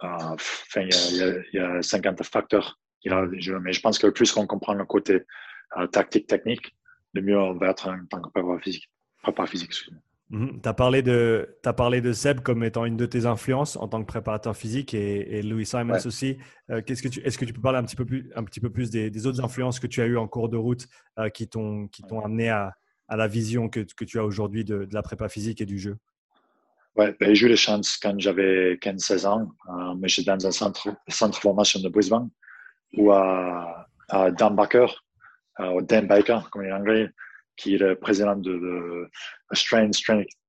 Enfin, 0.00 0.82
il 0.82 1.48
y, 1.52 1.58
a 1.58 1.82
50 1.82 2.22
facteurs. 2.22 2.78
mais 3.04 3.72
je 3.72 3.80
pense 3.80 3.98
que 3.98 4.06
le 4.06 4.12
plus 4.12 4.30
qu'on 4.30 4.46
comprend 4.46 4.74
le 4.74 4.84
côté 4.86 5.24
tactique, 5.90 6.28
technique, 6.28 6.77
le 7.14 7.22
mieux 7.22 7.38
on 7.38 7.54
va 7.54 7.70
être 7.70 7.88
en 7.88 8.04
tant 8.06 8.20
que 8.20 8.30
préparateur 8.30 8.62
physique. 8.62 8.88
physique 9.46 9.90
mhm. 10.30 10.60
Tu 10.62 10.68
as, 10.68 10.74
parlé 10.74 11.02
de, 11.02 11.58
as 11.64 11.72
parlé 11.72 12.00
de 12.00 12.12
Seb 12.12 12.40
comme 12.40 12.64
étant 12.64 12.84
une 12.84 12.96
de 12.96 13.06
tes 13.06 13.26
influences 13.26 13.76
en 13.76 13.88
tant 13.88 14.00
que 14.00 14.06
préparateur 14.06 14.56
physique 14.56 14.94
et, 14.94 15.42
Louis 15.42 15.66
Simons 15.66 16.04
aussi. 16.04 16.38
Euh, 16.70 16.82
Est-ce 16.86 17.02
que, 17.02 17.08
tu, 17.08 17.20
est 17.20 17.30
-ce 17.30 17.38
que 17.38 17.44
tu 17.44 17.52
peux 17.52 17.60
parler 17.60 17.78
un 17.78 17.84
petit 17.84 17.96
peu 17.96 18.04
plus, 18.04 18.30
un 18.36 18.44
petit 18.44 18.60
peu 18.60 18.70
plus 18.70 18.90
des, 18.90 19.26
autres 19.26 19.42
influences 19.44 19.80
que 19.80 19.86
tu 19.86 20.00
as 20.00 20.06
eues 20.06 20.18
en 20.18 20.28
cours 20.28 20.48
de 20.48 20.56
route 20.56 20.86
euh, 21.18 21.28
qui 21.28 21.48
t'ont 21.48 21.88
amené 22.24 22.50
à, 22.50 22.74
à, 23.08 23.16
la 23.16 23.28
vision 23.28 23.68
que, 23.68 23.80
que 23.80 24.04
tu 24.04 24.18
as 24.18 24.24
aujourd'hui 24.24 24.64
de, 24.64 24.84
de, 24.84 24.94
la 24.94 25.02
prépa 25.02 25.28
physique 25.28 25.60
et 25.60 25.66
du 25.66 25.78
jeu? 25.78 25.96
Ouais, 26.96 27.14
ben, 27.20 27.32
j'ai 27.32 27.46
eu 27.46 27.48
la 27.48 27.56
chance 27.56 27.96
quand 27.96 28.18
j'avais 28.18 28.74
15-16 28.74 29.26
ans. 29.26 29.52
Euh, 29.68 29.94
j'étais 30.08 30.30
dans 30.34 30.46
un 30.46 30.50
centre, 30.50 30.88
centre 31.08 31.40
formation 31.40 31.80
de 31.80 31.88
Brisbane 31.88 32.28
où 32.94 33.12
à, 33.12 33.86
à 34.08 34.30
Dan 34.30 34.56
euh, 35.60 35.80
Dan 35.82 36.06
Baker, 36.06 36.40
comme 36.50 36.64
il 36.64 36.68
est 36.68 36.72
anglais, 36.72 37.10
qui 37.56 37.74
est 37.74 37.78
le 37.78 37.96
président 37.96 38.36
de, 38.36 39.08
la 39.50 39.56
Strength, 39.56 39.94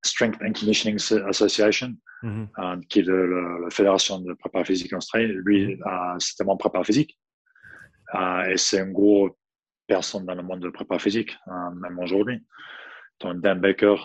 Strength, 0.03 0.37
and 0.41 0.53
Conditioning 0.53 0.99
Association, 1.27 1.95
euh, 2.23 2.77
qui 2.89 2.99
est 2.99 3.07
la 3.07 3.69
fédération 3.69 4.19
de 4.19 4.33
préparation 4.33 4.73
physique 4.73 4.93
en 4.93 4.97
Australie. 4.97 5.27
Lui, 5.27 5.75
mm-hmm. 5.75 6.15
euh, 6.15 6.19
c'était 6.19 6.43
mon 6.43 6.57
préparateur 6.57 6.85
physique. 6.85 7.19
et 8.47 8.57
c'est 8.57 8.79
une 8.79 8.93
grosse 8.93 9.31
personne 9.87 10.25
dans 10.25 10.35
le 10.35 10.43
monde 10.43 10.59
de 10.59 10.69
préparation 10.69 11.03
physique, 11.03 11.35
même 11.81 11.97
aujourd'hui. 11.99 12.45
Donc, 13.19 13.41
Dan 13.41 13.59
Baker, 13.59 13.95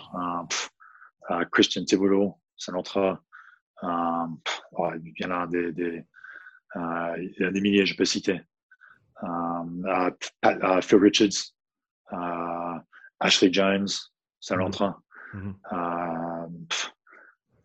Christian 1.52 1.84
Thibodeau, 1.84 2.40
c'est 2.56 2.72
notre. 2.72 3.18
il 3.82 5.12
y 5.18 5.26
en 5.26 5.30
a 5.30 5.46
des, 5.46 5.72
des 5.72 6.04
il 6.76 7.36
y 7.38 7.44
a 7.44 7.50
des 7.50 7.60
milliers, 7.60 7.86
je 7.86 7.96
peux 7.96 8.06
citer. 8.06 8.40
Euh, 9.22 10.10
à, 10.42 10.80
Phil 10.82 10.98
Richards, 10.98 11.52
Ashley 13.20 13.52
Jones, 13.52 13.88
saint. 14.40 14.56
Mm-hmm. 14.56 15.54
Euh, 15.72 16.46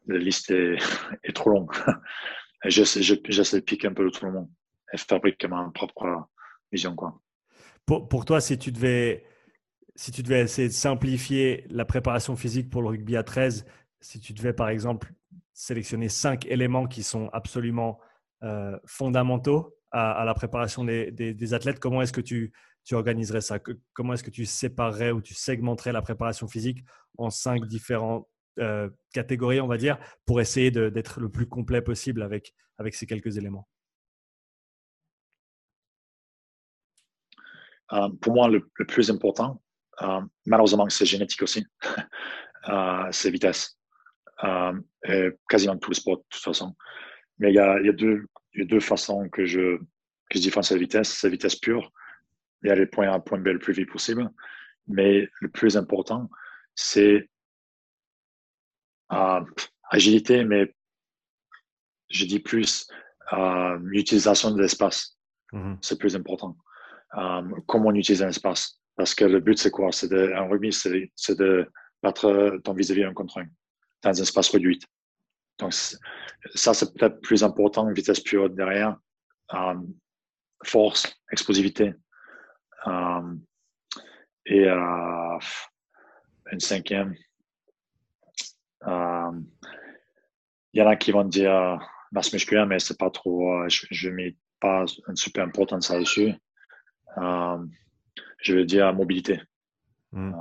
la 0.07 0.17
liste 0.17 0.51
est, 0.51 0.77
est 1.23 1.35
trop 1.35 1.51
longue. 1.51 1.71
J'essaie 2.65 2.99
de 2.99 3.59
piquer 3.59 3.87
un 3.87 3.93
peu 3.93 4.09
tout 4.11 4.25
le 4.25 4.31
monde 4.31 4.49
et 4.91 4.97
fabriquer 4.97 5.47
ma 5.47 5.69
propre 5.73 6.29
vision. 6.71 6.95
Quoi. 6.95 7.19
Pour, 7.85 8.07
pour 8.07 8.25
toi, 8.25 8.41
si 8.41 8.57
tu 8.57 8.71
devais 8.71 9.25
si 9.95 10.11
tu 10.11 10.23
devais 10.23 10.41
essayer 10.41 10.69
de 10.69 10.73
simplifier 10.73 11.65
la 11.69 11.83
préparation 11.83 12.37
physique 12.37 12.69
pour 12.69 12.81
le 12.81 12.87
rugby 12.87 13.17
à 13.17 13.23
13, 13.23 13.65
si 13.99 14.21
tu 14.21 14.31
devais 14.31 14.53
par 14.53 14.69
exemple 14.69 15.11
sélectionner 15.51 16.07
cinq 16.07 16.45
éléments 16.45 16.87
qui 16.87 17.03
sont 17.03 17.29
absolument 17.33 17.99
euh, 18.43 18.79
fondamentaux 18.85 19.75
à, 19.91 20.23
la 20.25 20.33
préparation 20.33 20.83
des, 20.83 21.53
athlètes, 21.53 21.79
comment 21.79 22.01
est-ce 22.01 22.13
que 22.13 22.21
tu, 22.21 22.53
organiserais 22.91 23.41
ça? 23.41 23.59
Comment 23.93 24.13
est-ce 24.13 24.23
que 24.23 24.31
tu 24.31 24.45
séparerais 24.45 25.11
ou 25.11 25.21
tu 25.21 25.33
segmenterais 25.33 25.91
la 25.91 26.01
préparation 26.01 26.47
physique 26.47 26.83
en 27.17 27.29
cinq 27.29 27.65
différentes 27.65 28.27
euh, 28.59 28.89
catégories, 29.13 29.61
on 29.61 29.67
va 29.67 29.77
dire, 29.77 29.97
pour 30.25 30.41
essayer 30.41 30.71
d'être 30.71 31.19
le 31.19 31.29
plus 31.29 31.47
complet 31.47 31.81
possible 31.81 32.21
avec, 32.21 32.53
ces 32.91 33.05
quelques 33.05 33.37
éléments? 33.37 33.67
Euh, 37.93 38.09
Pour 38.21 38.33
moi, 38.33 38.49
le, 38.49 38.67
plus 38.87 39.09
important, 39.09 39.61
euh, 40.01 40.21
malheureusement, 40.45 40.87
c'est 40.89 41.05
génétique 41.05 41.41
aussi, 41.43 41.65
c'est 43.11 43.31
vitesse. 43.31 43.77
quasiment 45.47 45.77
tous 45.77 45.91
les 45.91 45.95
sports, 45.95 46.17
de 46.17 46.23
toute 46.29 46.43
façon. 46.43 46.75
Mais 47.37 47.51
il 47.51 47.55
y 47.55 47.59
a 47.59 47.93
deux, 47.93 48.25
il 48.53 48.61
y 48.61 48.63
a 48.63 48.67
deux 48.67 48.79
façons 48.79 49.29
que 49.29 49.45
je, 49.45 49.77
que 49.77 50.35
je 50.35 50.39
différencie 50.39 50.75
la 50.75 50.81
vitesse. 50.81 51.23
la 51.23 51.29
vitesse 51.29 51.55
pure, 51.55 51.91
et 52.63 52.69
aller 52.69 52.85
point 52.85 53.11
A 53.11 53.19
point 53.19 53.39
B 53.39 53.47
le 53.47 53.59
plus 53.59 53.73
vite 53.73 53.91
possible. 53.91 54.29
Mais 54.87 55.29
le 55.39 55.49
plus 55.49 55.77
important, 55.77 56.29
c'est 56.75 57.29
euh, 59.11 59.41
agilité, 59.89 60.43
mais 60.43 60.73
je 62.09 62.25
dis 62.25 62.39
plus 62.39 62.87
euh, 63.33 63.77
l'utilisation 63.83 64.51
de 64.51 64.61
l'espace. 64.61 65.17
Mm-hmm. 65.53 65.77
C'est 65.81 65.99
plus 65.99 66.15
important. 66.15 66.57
Euh, 67.17 67.41
comment 67.67 67.89
on 67.89 67.95
utilise 67.95 68.23
un 68.23 68.29
espace. 68.29 68.81
Parce 68.95 69.15
que 69.15 69.25
le 69.25 69.39
but, 69.39 69.57
c'est 69.57 69.71
quoi? 69.71 69.91
C'est 69.91 70.09
de, 70.09 70.33
en 70.35 70.49
rugby, 70.49 70.73
c'est 70.73 71.37
de 71.37 71.67
battre 72.03 72.59
ton 72.63 72.73
vis-à-vis 72.73 73.03
un 73.03 73.13
contre 73.13 73.39
un 73.39 73.47
dans 74.01 74.09
un 74.09 74.23
espace 74.23 74.49
réduit. 74.49 74.79
Donc, 75.59 75.73
ça, 75.73 76.73
c'est 76.73 76.93
peut-être 76.93 77.21
plus 77.21 77.43
important 77.43 77.87
que 77.87 77.93
vitesse 77.93 78.21
pure 78.21 78.49
derrière. 78.49 78.97
Euh, 79.53 79.75
force, 80.63 81.21
explosivité. 81.31 81.93
Euh, 82.87 83.35
et 84.45 84.67
euh, 84.67 85.39
une 86.51 86.59
cinquième. 86.59 87.15
Il 90.71 90.79
y 90.79 90.81
en 90.81 90.87
a 90.87 90.95
qui 90.95 91.11
vont 91.11 91.23
dire 91.23 91.79
masse 92.11 92.31
musculaire, 92.31 92.67
mais 92.67 92.79
c'est 92.79 92.97
pas 92.97 93.09
trop. 93.09 93.67
je 93.67 94.09
ne 94.09 94.13
mets 94.13 94.37
pas 94.59 94.85
une 95.07 95.15
super 95.15 95.45
importance 95.45 95.89
là-dessus. 95.89 96.33
je 97.17 98.55
veux 98.55 98.65
dire 98.65 98.93
mobilité. 98.93 99.41
Hmm. 100.11 100.33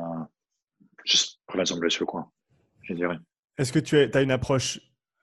juste 1.05 1.41
prévention 1.47 1.77
blessure, 1.77 2.07
quoi. 2.07 2.31
Je 2.83 2.95
dirais. 2.95 3.19
Est-ce 3.59 3.73
que 3.73 3.79
tu 3.79 3.97
as 3.97 4.23
une 4.23 4.31
approche 4.31 4.81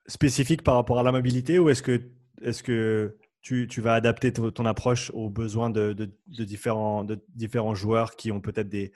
spécifique 0.07 0.63
par 0.63 0.75
rapport 0.75 0.99
à 0.99 1.03
la 1.03 1.11
mobilité 1.11 1.59
ou 1.59 1.69
est-ce 1.69 1.83
que, 1.83 2.09
est 2.41 2.61
que 2.61 3.17
tu, 3.41 3.67
tu, 3.67 3.81
vas 3.81 3.93
adapter 3.93 4.33
ton, 4.33 4.65
approche 4.65 5.11
aux 5.13 5.29
besoins 5.29 5.69
de, 5.69 5.93
de, 5.93 6.43
différents, 6.43 7.03
de 7.03 7.23
différents 7.35 7.75
joueurs 7.75 8.15
qui 8.15 8.31
ont 8.31 8.41
peut-être 8.41 8.69
des, 8.69 8.91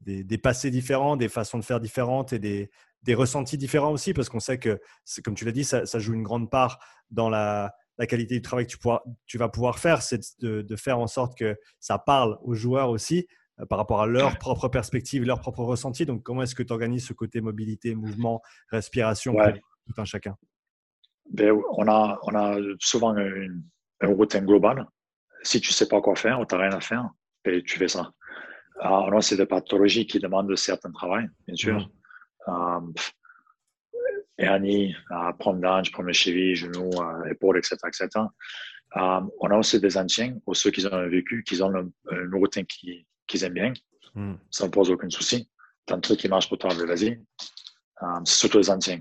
des, 0.00 0.38
passés 0.38 0.70
différents, 0.70 1.16
des 1.16 1.28
façons 1.28 1.58
de 1.58 1.64
faire 1.64 1.80
différentes 1.80 2.32
et 2.32 2.38
des, 2.38 2.70
des 3.02 3.14
ressentis 3.14 3.56
différents 3.56 3.92
aussi? 3.92 4.12
Parce 4.12 4.28
qu'on 4.28 4.40
sait 4.40 4.58
que, 4.58 4.78
comme 5.24 5.34
tu 5.34 5.46
l'as 5.46 5.52
dit, 5.52 5.64
ça, 5.64 5.86
ça, 5.86 5.98
joue 5.98 6.12
une 6.12 6.22
grande 6.22 6.50
part 6.50 6.78
dans 7.10 7.30
la, 7.30 7.74
la 7.96 8.06
qualité 8.06 8.34
du 8.34 8.42
travail 8.42 8.66
que 8.66 8.72
tu, 8.72 8.78
pourras, 8.78 9.00
tu 9.26 9.38
vas 9.38 9.48
pouvoir 9.48 9.78
faire, 9.78 10.02
c'est 10.02 10.20
de, 10.40 10.62
de, 10.62 10.76
faire 10.76 10.98
en 10.98 11.06
sorte 11.06 11.36
que 11.38 11.56
ça 11.80 11.98
parle 11.98 12.38
aux 12.42 12.54
joueurs 12.54 12.90
aussi 12.90 13.26
euh, 13.60 13.66
par 13.66 13.78
rapport 13.78 14.02
à 14.02 14.06
leur 14.06 14.38
propre 14.38 14.68
perspective, 14.68 15.24
leur 15.24 15.40
propre 15.40 15.62
ressenti. 15.62 16.04
Donc, 16.04 16.22
comment 16.22 16.42
est-ce 16.42 16.54
que 16.54 16.62
tu 16.62 16.72
organises 16.72 17.06
ce 17.06 17.12
côté 17.12 17.40
mobilité, 17.40 17.94
mouvement, 17.94 18.42
respiration 18.68 19.34
pour 19.34 19.52
tout 19.86 20.00
un 20.00 20.04
chacun? 20.04 20.36
Ben, 21.30 21.52
on, 21.72 21.88
a, 21.88 22.18
on 22.22 22.34
a 22.34 22.56
souvent 22.80 23.16
une, 23.16 23.62
routine 24.02 24.44
globale. 24.44 24.86
Si 25.42 25.60
tu 25.60 25.70
ne 25.70 25.74
sais 25.74 25.88
pas 25.88 26.00
quoi 26.00 26.14
faire 26.14 26.40
ou 26.40 26.46
tu 26.46 26.54
n'as 26.54 26.62
rien 26.62 26.76
à 26.76 26.80
faire, 26.80 27.08
ben, 27.44 27.62
tu 27.62 27.78
fais 27.78 27.88
ça. 27.88 28.10
Alors, 28.80 29.22
c'est 29.22 29.36
des 29.36 29.46
pathologies 29.46 30.06
qui 30.06 30.18
demandent 30.18 30.54
certain 30.56 30.90
travail, 30.90 31.28
bien 31.46 31.56
sûr. 31.56 31.78
Mm. 31.78 31.90
Euh, 32.48 32.92
Annie, 34.38 34.94
euh, 35.10 35.32
prendre 35.38 35.60
l'âge, 35.60 35.92
prendre 35.92 36.08
les 36.08 36.14
chevilles, 36.14 36.56
genoux, 36.56 36.90
euh, 37.00 37.24
épaules, 37.30 37.58
etc. 37.58 37.76
etc. 37.86 38.08
Euh, 38.96 39.20
on 39.40 39.50
a 39.50 39.56
aussi 39.56 39.80
des 39.80 39.96
anciens, 39.96 40.36
ou 40.46 40.54
ceux 40.54 40.70
qui 40.70 40.84
ont 40.86 41.08
vécu, 41.08 41.44
qui 41.44 41.60
ont 41.62 41.72
une 42.10 42.34
routine 42.34 42.66
qu'ils 42.66 43.04
qui 43.26 43.44
aiment 43.44 43.54
bien. 43.54 43.72
Mm. 44.14 44.34
Ça 44.50 44.66
ne 44.66 44.70
pose 44.70 44.90
aucun 44.90 45.10
souci. 45.10 45.48
Tant 45.86 45.96
de 45.96 46.02
trucs 46.02 46.20
qui 46.20 46.28
marchent 46.28 46.48
pour 46.48 46.58
toi, 46.58 46.70
ben, 46.76 46.86
vas-y. 46.86 47.20
Euh, 48.02 48.06
c'est 48.24 48.38
surtout 48.38 48.58
les 48.58 48.70
anciens. 48.70 49.00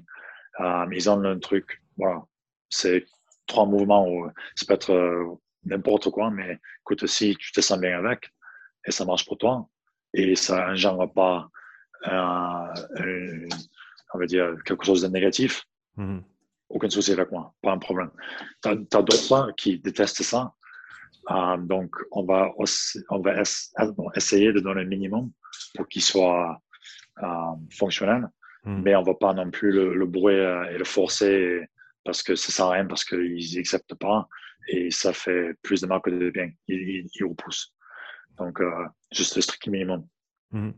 ils 0.91 1.09
ont 1.09 1.24
un 1.24 1.39
truc 1.39 1.82
voilà, 1.97 2.23
c'est 2.69 3.05
trois 3.47 3.65
mouvements 3.65 4.07
où 4.07 4.29
ça 4.55 4.65
peut 4.65 4.73
être 4.73 4.91
euh, 4.91 5.35
n'importe 5.65 6.09
quoi, 6.09 6.29
mais 6.29 6.59
écoute, 6.81 7.05
si 7.07 7.35
tu 7.37 7.51
te 7.51 7.61
sens 7.61 7.79
bien 7.79 7.97
avec 7.97 8.31
et 8.85 8.91
ça 8.91 9.05
marche 9.05 9.25
pour 9.25 9.37
toi 9.37 9.67
et 10.13 10.35
ça 10.35 10.67
n'engendre 10.67 11.11
pas 11.11 11.49
on 14.13 14.19
va 14.19 14.25
dire 14.25 14.55
quelque 14.65 14.85
chose 14.85 15.01
de 15.01 15.07
négatif, 15.07 15.63
mm-hmm. 15.97 16.21
aucun 16.69 16.89
souci 16.89 17.13
avec 17.13 17.31
moi, 17.31 17.53
pas 17.61 17.71
un 17.71 17.77
problème. 17.77 18.11
Tu 18.61 18.69
as, 18.69 18.75
d'autres 18.75 19.51
qui 19.55 19.79
détestent 19.79 20.23
ça. 20.23 20.53
Euh, 21.31 21.55
donc, 21.57 21.95
on 22.11 22.25
va, 22.25 22.51
on 23.09 23.19
va 23.19 23.41
essayer 24.15 24.51
de 24.51 24.59
donner 24.59 24.83
le 24.83 24.89
minimum 24.89 25.31
pour 25.75 25.87
qu'ils 25.87 26.01
soient 26.01 26.61
fonctionnel, 27.71 28.27
hmm. 28.63 28.81
mais 28.81 28.95
on 28.95 29.03
va 29.03 29.13
pas 29.13 29.33
non 29.33 29.51
plus 29.51 29.71
le, 29.71 29.93
le 29.93 30.05
et 30.71 30.77
le 30.77 30.83
forcer 30.83 31.69
parce 32.04 32.24
que 32.24 32.36
ça 32.36 32.51
sert 32.51 32.66
à 32.66 32.72
rien, 32.72 32.86
parce 32.86 33.04
qu'ils 33.06 33.56
n'acceptent 33.56 33.95
pas 33.95 34.28
et 34.68 34.91
ça 34.91 35.14
fait 35.14 35.54
plus 35.62 35.82
de 35.82 35.88
mal 35.88 36.01
que 36.01 36.10
de 36.10 36.30
bien. 36.30 36.49
Ils, 36.68 37.08
ils 37.14 37.26
repoussent. 37.26 37.74
Donc, 38.38 38.60
juste 39.12 39.36
le 39.36 39.41
strict 39.41 39.68
minimum. 39.68 40.08
Hmm. 40.51 40.72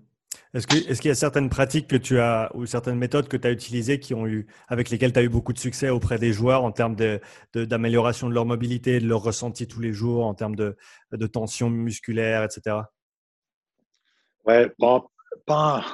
Est-ce 0.54 0.68
qu'il 0.68 0.90
est 0.90 1.06
y 1.06 1.10
a 1.10 1.16
certaines 1.16 1.50
pratiques 1.50 1.88
que 1.88 1.96
tu 1.96 2.20
as 2.20 2.50
ou 2.56 2.66
certaines 2.66 2.98
méthodes 2.98 3.28
que 3.28 3.38
tu 3.38 3.48
as 3.48 3.52
utilisées 3.52 4.00
qui 4.00 4.14
ont 4.14 4.26
eu, 4.26 4.48
avec 4.68 4.90
lesquelles 4.90 5.12
tu 5.12 5.20
as 5.20 5.24
eu 5.24 5.30
beaucoup 5.30 5.54
de 5.54 5.60
succès 5.60 5.90
auprès 5.90 6.18
des 6.18 6.32
joueurs 6.34 6.64
en 6.64 6.72
termes 6.72 6.96
d'amélioration 7.54 8.28
de, 8.28 8.32
de, 8.32 8.36
leur 8.36 8.46
mobilité, 8.46 9.00
de 9.00 9.08
leur 9.08 9.22
ressenti 9.22 9.68
tous 9.68 9.82
les 9.82 9.94
jours, 9.94 10.26
en 10.26 10.34
termes 10.34 10.56
de, 10.56 10.78
de 11.12 11.28
tension 11.28 11.70
musculaire, 11.70 12.44
etc. 12.44 12.78
Ouais, 14.46 14.72
bon, 14.80 15.04
pas. 15.46 15.86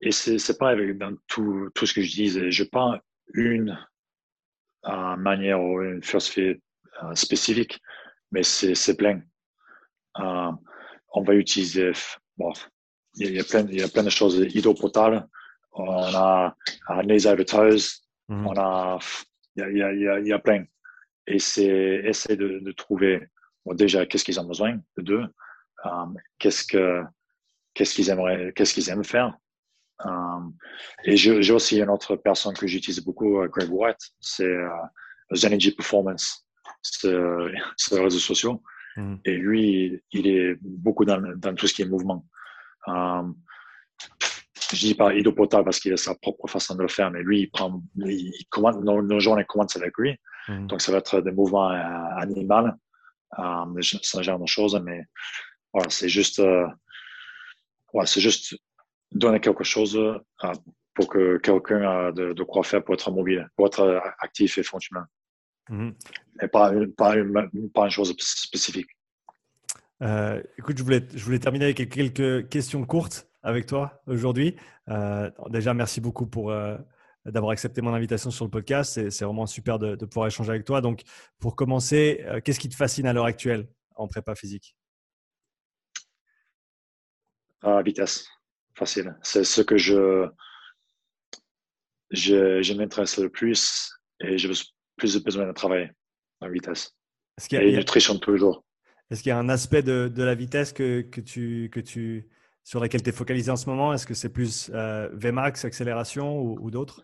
Et 0.00 0.12
c'est 0.12 0.58
pas 0.58 0.70
avec, 0.70 0.96
dans 0.98 1.14
tout, 1.26 1.70
tout, 1.74 1.86
ce 1.86 1.94
que 1.94 2.02
je 2.02 2.10
dis, 2.10 2.50
je 2.50 2.64
pas 2.64 3.00
une 3.34 3.78
euh, 4.88 5.16
manière 5.16 5.60
ou 5.60 5.82
une 5.82 6.02
philosophie 6.02 6.60
euh, 7.02 7.14
spécifique, 7.14 7.80
mais 8.32 8.42
c'est 8.42 8.96
plein. 8.96 9.20
Euh, 10.18 10.52
on 11.12 11.22
va 11.22 11.34
utiliser. 11.34 11.92
Bon, 12.36 12.52
il 13.14 13.34
y 13.34 13.40
a 13.40 13.44
plein, 13.44 13.66
il 13.68 13.80
y 13.80 13.82
a 13.82 13.88
plein 13.88 14.02
de 14.02 14.10
choses 14.10 14.38
hydropotable. 14.54 15.26
On 15.72 16.14
a, 16.14 16.54
les 17.04 17.26
mm 17.26 18.46
on 18.46 18.56
a, 18.58 18.98
il 19.56 19.76
y 19.76 19.82
a, 19.82 19.92
il 19.92 20.00
y 20.00 20.08
a, 20.08 20.18
il 20.20 20.26
y 20.26 20.32
a 20.32 20.38
plein. 20.38 20.64
Et 21.26 21.38
c'est 21.38 22.02
essayer 22.04 22.36
de, 22.36 22.58
de 22.58 22.72
trouver 22.72 23.28
bon, 23.64 23.74
déjà 23.74 24.06
qu'est-ce 24.06 24.24
qu'ils 24.24 24.40
ont 24.40 24.44
besoin 24.44 24.78
de 24.96 25.02
deux, 25.02 25.24
um, 25.84 26.16
qu'est-ce 26.38 26.64
que 26.64 27.02
qu'est-ce 27.74 27.94
qu'ils 27.94 28.10
aimeraient, 28.10 28.52
qu'est-ce 28.54 28.74
qu'ils 28.74 28.88
aiment 28.90 29.04
faire. 29.04 29.36
Um, 30.04 30.54
et 31.04 31.16
j'ai 31.16 31.52
aussi 31.52 31.80
une 31.80 31.90
autre 31.90 32.16
personne 32.16 32.54
que 32.54 32.66
j'utilise 32.66 33.04
beaucoup, 33.04 33.40
euh, 33.40 33.48
Greg 33.48 33.68
White, 33.70 33.98
c'est 34.20 34.44
uh, 34.44 35.34
Zenergy 35.34 35.72
Performance, 35.72 36.46
c'est 36.82 37.10
les 37.10 38.00
réseaux 38.00 38.18
sociaux. 38.18 38.62
Mm 38.96 39.16
Et 39.24 39.36
lui, 39.36 40.00
il 40.12 40.26
est 40.26 40.56
beaucoup 40.60 41.04
dans, 41.04 41.20
dans 41.36 41.54
tout 41.54 41.66
ce 41.66 41.74
qui 41.74 41.82
est 41.82 41.86
mouvement. 41.86 42.24
Euh, 42.88 43.22
je 44.72 44.86
dis 44.86 44.94
pas 44.94 45.14
hydropotable 45.14 45.64
parce 45.64 45.80
qu'il 45.80 45.92
a 45.92 45.96
sa 45.96 46.14
propre 46.14 46.46
façon 46.46 46.74
de 46.74 46.82
le 46.82 46.88
faire, 46.88 47.10
mais 47.10 47.22
lui, 47.22 47.42
il 47.42 47.50
prend, 47.50 47.82
il 47.96 48.44
commande, 48.50 48.84
nos, 48.84 49.02
nos 49.02 49.20
journées 49.20 49.44
commencent 49.44 49.76
avec 49.76 49.96
lui. 49.98 50.16
Mm. 50.48 50.66
Donc, 50.66 50.80
ça 50.80 50.92
va 50.92 50.98
être 50.98 51.20
des 51.20 51.32
mouvements 51.32 51.70
euh, 51.70 52.16
animaux, 52.16 52.68
euh, 53.38 53.82
ce 53.82 54.22
genre 54.22 54.38
de 54.38 54.46
choses, 54.46 54.80
mais 54.84 55.04
voilà, 55.72 55.88
c'est 55.90 56.08
juste, 56.08 56.38
euh, 56.40 56.66
ouais, 57.92 58.06
c'est 58.06 58.20
juste 58.20 58.56
donner 59.12 59.40
quelque 59.40 59.64
chose 59.64 59.96
euh, 59.96 60.52
pour 60.94 61.08
que 61.08 61.38
quelqu'un 61.38 61.82
a 61.82 62.12
de, 62.12 62.32
de, 62.32 62.42
quoi 62.42 62.62
faire 62.64 62.84
pour 62.84 62.94
être 62.94 63.10
mobile, 63.10 63.48
pour 63.56 63.66
être 63.66 64.02
actif 64.20 64.58
et 64.58 64.62
fonctionnel. 64.62 65.04
Mm. 65.68 65.90
Et 66.42 66.48
pas, 66.48 66.72
pas, 66.96 67.16
une, 67.16 67.70
pas 67.70 67.84
une 67.84 67.90
chose 67.90 68.14
spécifique. 68.18 68.88
Euh, 70.02 70.42
écoute, 70.58 70.78
je 70.78 70.82
voulais, 70.82 71.04
je 71.12 71.24
voulais 71.24 71.38
terminer 71.38 71.66
avec 71.66 71.88
quelques 71.88 72.48
questions 72.48 72.84
courtes 72.84 73.28
avec 73.42 73.66
toi 73.66 74.00
aujourd'hui. 74.06 74.56
Euh, 74.88 75.30
déjà, 75.50 75.74
merci 75.74 76.00
beaucoup 76.00 76.26
pour 76.26 76.50
euh, 76.50 76.76
d'avoir 77.24 77.52
accepté 77.52 77.80
mon 77.80 77.92
invitation 77.94 78.30
sur 78.30 78.44
le 78.44 78.50
podcast. 78.50 79.10
C'est 79.10 79.24
vraiment 79.24 79.46
super 79.46 79.78
de, 79.78 79.96
pouvoir 80.06 80.28
échanger 80.28 80.50
avec 80.50 80.64
toi. 80.64 80.80
Donc, 80.80 81.02
pour 81.38 81.56
commencer, 81.56 82.24
qu'est-ce 82.44 82.60
qui 82.60 82.68
te 82.68 82.76
fascine 82.76 83.06
à 83.06 83.12
l'heure 83.12 83.24
actuelle 83.24 83.68
en 83.96 84.06
prépa 84.06 84.34
physique? 84.34 84.76
Ah, 87.62 87.82
Vitesse, 87.82 88.28
facile. 88.78 89.16
C'est 89.22 89.44
ce 89.44 89.60
que 89.60 89.76
je, 89.76 90.26
je, 92.10 92.62
je 92.62 92.72
m'intéresse 92.74 93.18
le 93.18 93.28
plus 93.28 93.90
et 94.20 94.38
j'ai 94.38 94.48
plus 94.96 95.22
besoin 95.22 95.46
de 95.46 95.52
travailler 95.52 95.90
en 96.40 96.48
vitesse. 96.48 96.94
Est-ce 97.36 97.48
qu'il 97.48 97.58
y 97.58 97.62
a, 97.62 97.64
et 97.64 97.76
nutrition 97.76 98.18
toujours. 98.18 98.64
Est-ce 99.10 99.22
qu'il 99.22 99.30
y 99.30 99.32
a 99.32 99.38
un 99.38 99.48
aspect 99.48 99.82
de, 99.82 100.08
de 100.08 100.22
la 100.22 100.34
vitesse 100.34 100.72
que, 100.72 101.02
que, 101.02 101.20
tu, 101.20 101.70
que 101.72 101.80
tu, 101.80 102.28
sur 102.64 102.80
lequel 102.80 103.02
tu 103.02 103.10
es 103.10 103.12
focalisé 103.12 103.50
en 103.50 103.56
ce 103.56 103.68
moment? 103.68 103.92
Est-ce 103.92 104.06
que 104.06 104.14
c'est 104.14 104.32
plus 104.32 104.70
euh, 104.74 105.08
Vmax, 105.12 105.64
accélération 105.64 106.38
ou, 106.38 106.58
ou 106.60 106.70
d'autres? 106.70 107.02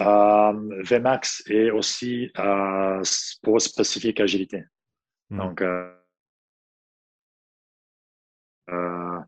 Euh, 0.00 0.82
Vmax 0.84 1.42
et 1.48 1.70
aussi 1.70 2.30
euh, 2.38 3.02
pour 3.42 3.60
spécifique 3.60 4.20
agilité. 4.20 4.64
Hmm. 5.30 5.38
Donc, 5.38 5.62
euh, 8.70 9.20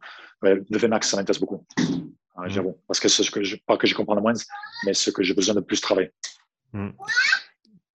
le 0.43 0.79
Vmax, 0.79 1.09
ça 1.09 1.17
m'intéresse 1.17 1.41
beaucoup. 1.41 1.67
Hmm. 1.79 2.47
J'avoue. 2.47 2.79
Parce 2.87 3.01
que 3.01 3.09
c'est 3.09 3.23
ce 3.23 3.31
que 3.31 3.43
je, 3.43 3.57
pas 3.67 3.77
que 3.77 3.87
je 3.87 3.95
comprends 3.95 4.15
le 4.15 4.21
moins, 4.21 4.35
mais 4.85 4.95
ce 4.95 5.11
que 5.11 5.23
j'ai 5.23 5.35
besoin 5.35 5.55
de 5.55 5.61
plus 5.61 5.81
travailler. 5.81 6.13
Hmm. 6.73 6.91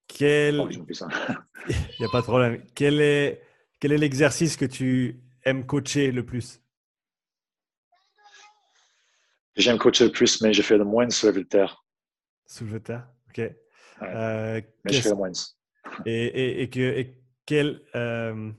Quel... 0.08 0.60
Oh, 0.60 0.70
Il 1.70 1.76
n'y 2.00 2.06
a 2.06 2.10
pas 2.12 2.22
de 2.22 2.26
problème. 2.26 2.64
Quel 2.74 3.02
est 3.02 3.42
quel 3.80 3.94
est 3.94 3.98
l'exercice 3.98 4.58
que 4.58 4.66
tu 4.66 5.22
aimes 5.44 5.66
coacher 5.66 6.12
le 6.12 6.26
plus? 6.26 6.62
J'aime 9.56 9.78
coacher 9.78 10.06
le 10.06 10.12
plus, 10.12 10.42
mais 10.42 10.54
je 10.54 10.62
fais 10.62 10.78
le 10.78 10.84
moins 10.84 11.10
soulevé 11.10 11.44
de 11.44 11.48
terre. 11.48 11.86
Soulevé 12.46 12.80
de 12.80 12.84
terre, 12.84 13.08
ok. 13.30 13.40
Euh, 14.02 14.62
mais 14.84 14.94
je 14.94 15.02
fais 15.02 15.10
le 15.10 15.16
moins. 15.16 15.32
Et, 16.06 16.64
et, 16.64 16.70
que, 16.70 17.06
quel, 17.46 17.82
euh, 17.96 18.52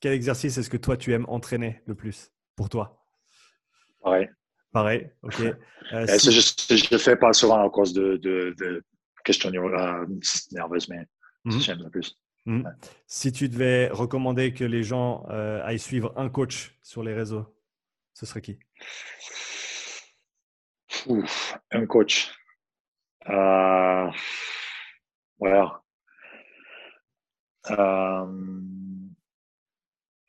quel 0.00 0.12
exercice 0.12 0.58
est-ce 0.58 0.70
que 0.70 0.76
toi 0.76 0.96
tu 0.96 1.12
aimes 1.12 1.26
entraîner 1.28 1.82
le 1.86 1.94
plus 1.94 2.32
pour 2.56 2.68
toi? 2.68 3.04
Pareil. 4.02 4.28
Pareil, 4.72 5.10
ok. 5.22 5.42
Euh, 5.94 6.04
je, 6.06 6.30
je, 6.76 6.90
le 6.90 6.98
fais 6.98 7.16
pas 7.16 7.32
souvent 7.32 7.66
à 7.66 7.70
cause 7.70 7.94
de, 7.94 8.18
de, 8.18 8.54
de 8.58 8.84
questions 9.24 9.50
nerveuses, 9.50 10.88
mais 10.90 11.06
mhm. 11.46 11.60
j'aime 11.60 11.82
le 11.82 11.88
plus. 11.88 12.14
Hmm. 12.44 12.62
Si 13.06 13.32
tu 13.32 13.48
devais 13.48 13.88
recommander 13.88 14.52
que 14.52 14.64
les 14.64 14.82
gens 14.82 15.26
euh, 15.30 15.62
aillent 15.64 15.78
suivre 15.78 16.12
un 16.16 16.28
coach 16.28 16.76
sur 16.82 17.02
les 17.02 17.14
réseaux, 17.14 17.46
ce 18.12 18.26
serait 18.26 18.42
qui? 18.42 18.58
Un 21.70 21.86
coach. 21.86 22.30
Euh, 23.28 24.10
voilà. 25.38 25.82
Euh, 27.70 28.26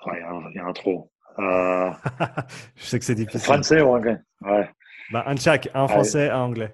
il 0.08 0.56
y, 0.56 0.62
en 0.62 0.70
a 0.70 0.74
trop. 0.74 1.12
Euh, 1.40 1.92
Je 2.76 2.84
sais 2.84 3.00
que 3.00 3.06
c'est 3.06 3.16
difficile. 3.16 3.42
Français 3.42 3.82
ou 3.82 3.90
anglais? 3.90 4.18
Ouais. 4.42 4.70
Bah, 5.12 5.24
un 5.26 5.36
chaque, 5.36 5.70
un 5.74 5.88
français, 5.88 6.30
un 6.30 6.42
anglais. 6.42 6.72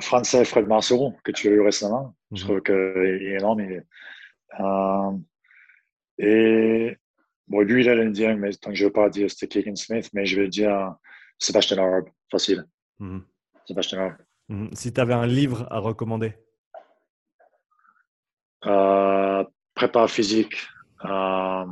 Français, 0.00 0.44
Fred 0.44 0.66
Marceau, 0.66 1.14
que 1.24 1.32
tu 1.32 1.48
as 1.48 1.52
eu 1.52 1.60
récemment. 1.60 2.14
Je 2.32 2.42
mhm. 2.42 2.48
trouve 2.48 2.62
qu'il 2.62 2.74
est 2.74 3.38
énorme. 3.38 3.60
Et 3.60 3.80
euh, 4.58 5.12
et 6.18 6.96
bon, 7.48 7.60
lui, 7.60 7.82
il 7.82 7.88
a 7.88 7.94
l'Indien, 7.94 8.36
mais 8.36 8.52
tant 8.52 8.70
que 8.70 8.76
je 8.76 8.84
ne 8.84 8.88
veux 8.88 8.92
pas 8.92 9.08
dire 9.08 9.30
c'était 9.30 9.48
Keegan 9.48 9.76
Smith, 9.76 10.10
mais 10.12 10.26
je 10.26 10.40
vais 10.40 10.48
dire 10.48 10.94
Sébastien 11.38 11.78
Arab, 11.78 12.08
facile. 12.30 12.64
Mm 12.98 13.20
Sébastien 13.66 13.98
Arab. 13.98 14.16
Mhm. 14.48 14.70
Si 14.74 14.92
tu 14.92 15.00
avais 15.00 15.14
un 15.14 15.26
livre 15.26 15.66
à 15.70 15.78
recommander? 15.78 16.34
Euh, 18.66 19.44
Prépa 19.74 20.08
physique. 20.08 20.56
Euh, 21.04 21.64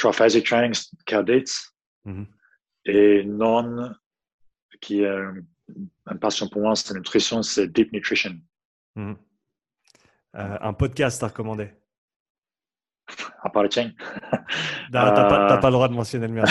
Triphasic 0.00 0.46
Training, 0.46 0.74
Cadets. 1.04 1.44
Mm 2.04 2.24
Et 2.86 3.22
non, 3.24 3.92
qui 4.80 5.02
est 5.02 5.06
une 6.10 6.18
passion 6.18 6.48
pour 6.48 6.62
moi, 6.62 6.74
c'est 6.74 6.94
la 6.94 7.00
nutrition, 7.00 7.42
c'est 7.42 7.68
Deep 7.68 7.92
Nutrition. 7.92 8.34
Mhm. 8.96 9.16
Euh, 10.36 10.58
un 10.60 10.72
podcast 10.72 11.22
à 11.24 11.26
recommander 11.26 11.72
À 13.42 13.50
part 13.50 13.64
le 13.64 13.68
tien 13.68 13.92
T'as 14.92 15.12
pas, 15.12 15.58
pas, 15.58 15.66
le 15.66 15.72
droit 15.72 15.88
de 15.88 15.94
mentionner 15.94 16.28
le 16.28 16.34
mien, 16.34 16.44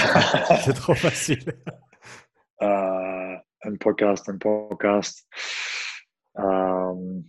c'est 0.64 0.74
trop 0.84 0.96
facile. 0.96 1.44
Euh, 2.62 3.38
un 3.64 3.76
podcast, 3.80 4.28
un 4.28 4.38
podcast. 4.38 5.26
Euh, 6.40 7.22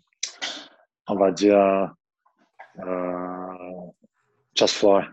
on 1.06 1.14
va 1.14 1.30
dire 1.30 1.94
Just 4.56 4.74
Fly. 4.74 5.04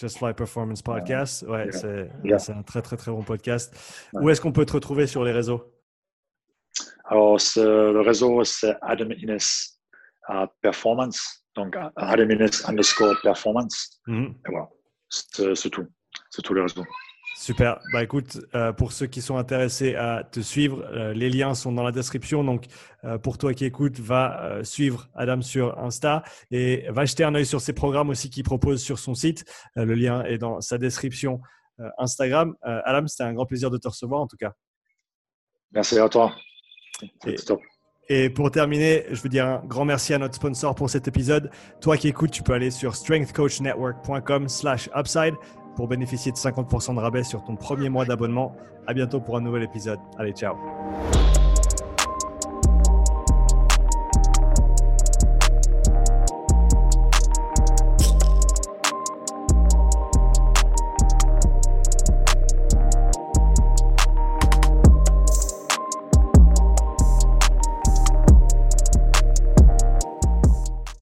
Just 0.00 0.16
Fly 0.16 0.32
Performance 0.32 0.80
Podcast. 0.80 1.42
Ouais, 1.42 1.68
c'est 1.72 2.52
un 2.52 2.62
très, 2.62 2.80
très, 2.80 2.96
très 2.96 3.10
bon 3.10 3.22
podcast. 3.22 3.76
Où 4.14 4.30
est-ce 4.30 4.40
qu'on 4.40 4.52
peut 4.52 4.64
te 4.64 4.72
retrouver 4.72 5.06
sur 5.06 5.24
les 5.24 5.32
réseaux? 5.32 5.74
Alors, 7.04 7.36
le 7.56 8.00
réseau, 8.00 8.42
c'est 8.44 8.74
Adam 8.80 9.10
Innes 9.10 9.36
performance. 10.62 11.44
Donc, 11.54 11.76
minutes 12.18 12.62
underscore 12.66 13.14
performance. 13.22 14.00
Mhm. 14.06 14.36
Et 14.46 14.50
voilà, 14.50 14.68
c'est 15.10 15.70
tout. 15.70 15.86
C'est 16.30 16.40
tout 16.40 16.54
le 16.54 16.62
réseau. 16.62 16.84
Super. 17.40 17.80
Bah 17.90 18.02
écoute, 18.02 18.38
euh, 18.54 18.70
pour 18.70 18.92
ceux 18.92 19.06
qui 19.06 19.22
sont 19.22 19.38
intéressés 19.38 19.94
à 19.94 20.24
te 20.30 20.40
suivre, 20.40 20.84
euh, 20.92 21.14
les 21.14 21.30
liens 21.30 21.54
sont 21.54 21.72
dans 21.72 21.82
la 21.82 21.90
description. 21.90 22.44
Donc 22.44 22.66
euh, 23.04 23.16
pour 23.16 23.38
toi 23.38 23.54
qui 23.54 23.64
écoutes, 23.64 23.98
va 23.98 24.62
suivre 24.62 25.08
Adam 25.14 25.40
sur 25.40 25.78
Insta 25.78 26.22
et 26.50 26.84
va 26.90 27.06
jeter 27.06 27.24
un 27.24 27.34
œil 27.34 27.46
sur 27.46 27.62
ses 27.62 27.72
programmes 27.72 28.10
aussi 28.10 28.28
qu'il 28.28 28.44
propose 28.44 28.82
sur 28.82 28.98
son 28.98 29.14
site. 29.14 29.46
le 29.74 29.94
lien 29.94 30.22
est 30.24 30.36
dans 30.36 30.60
sa 30.60 30.76
description 30.76 31.40
Instagram. 31.96 32.56
Adam, 32.60 33.06
c'était 33.06 33.24
un 33.24 33.32
grand 33.32 33.46
plaisir 33.46 33.70
de 33.70 33.78
te 33.78 33.88
recevoir 33.88 34.20
en 34.20 34.26
tout 34.26 34.36
cas. 34.36 34.52
Merci 35.72 35.98
à 35.98 36.10
toi. 36.10 36.36
Et... 37.26 37.36
Et 38.12 38.28
pour 38.28 38.50
terminer, 38.50 39.06
je 39.12 39.22
veux 39.22 39.28
dire 39.28 39.46
un 39.46 39.62
grand 39.64 39.84
merci 39.84 40.12
à 40.12 40.18
notre 40.18 40.34
sponsor 40.34 40.74
pour 40.74 40.90
cet 40.90 41.06
épisode. 41.06 41.48
Toi 41.80 41.96
qui 41.96 42.08
écoutes, 42.08 42.32
tu 42.32 42.42
peux 42.42 42.54
aller 42.54 42.72
sur 42.72 42.96
strengthcoachnetwork.com/slash 42.96 44.90
upside 44.96 45.36
pour 45.76 45.88
bénéficier 45.88 46.32
de 46.32 46.36
50% 46.36 46.94
de 46.94 47.00
rabais 47.00 47.24
sur 47.24 47.42
ton 47.44 47.56
premier 47.56 47.88
mois 47.88 48.04
d'abonnement. 48.04 48.54
À 48.86 48.94
bientôt 48.94 49.20
pour 49.20 49.36
un 49.36 49.40
nouvel 49.40 49.62
épisode. 49.62 50.00
Allez, 50.18 50.32
ciao. 50.32 50.56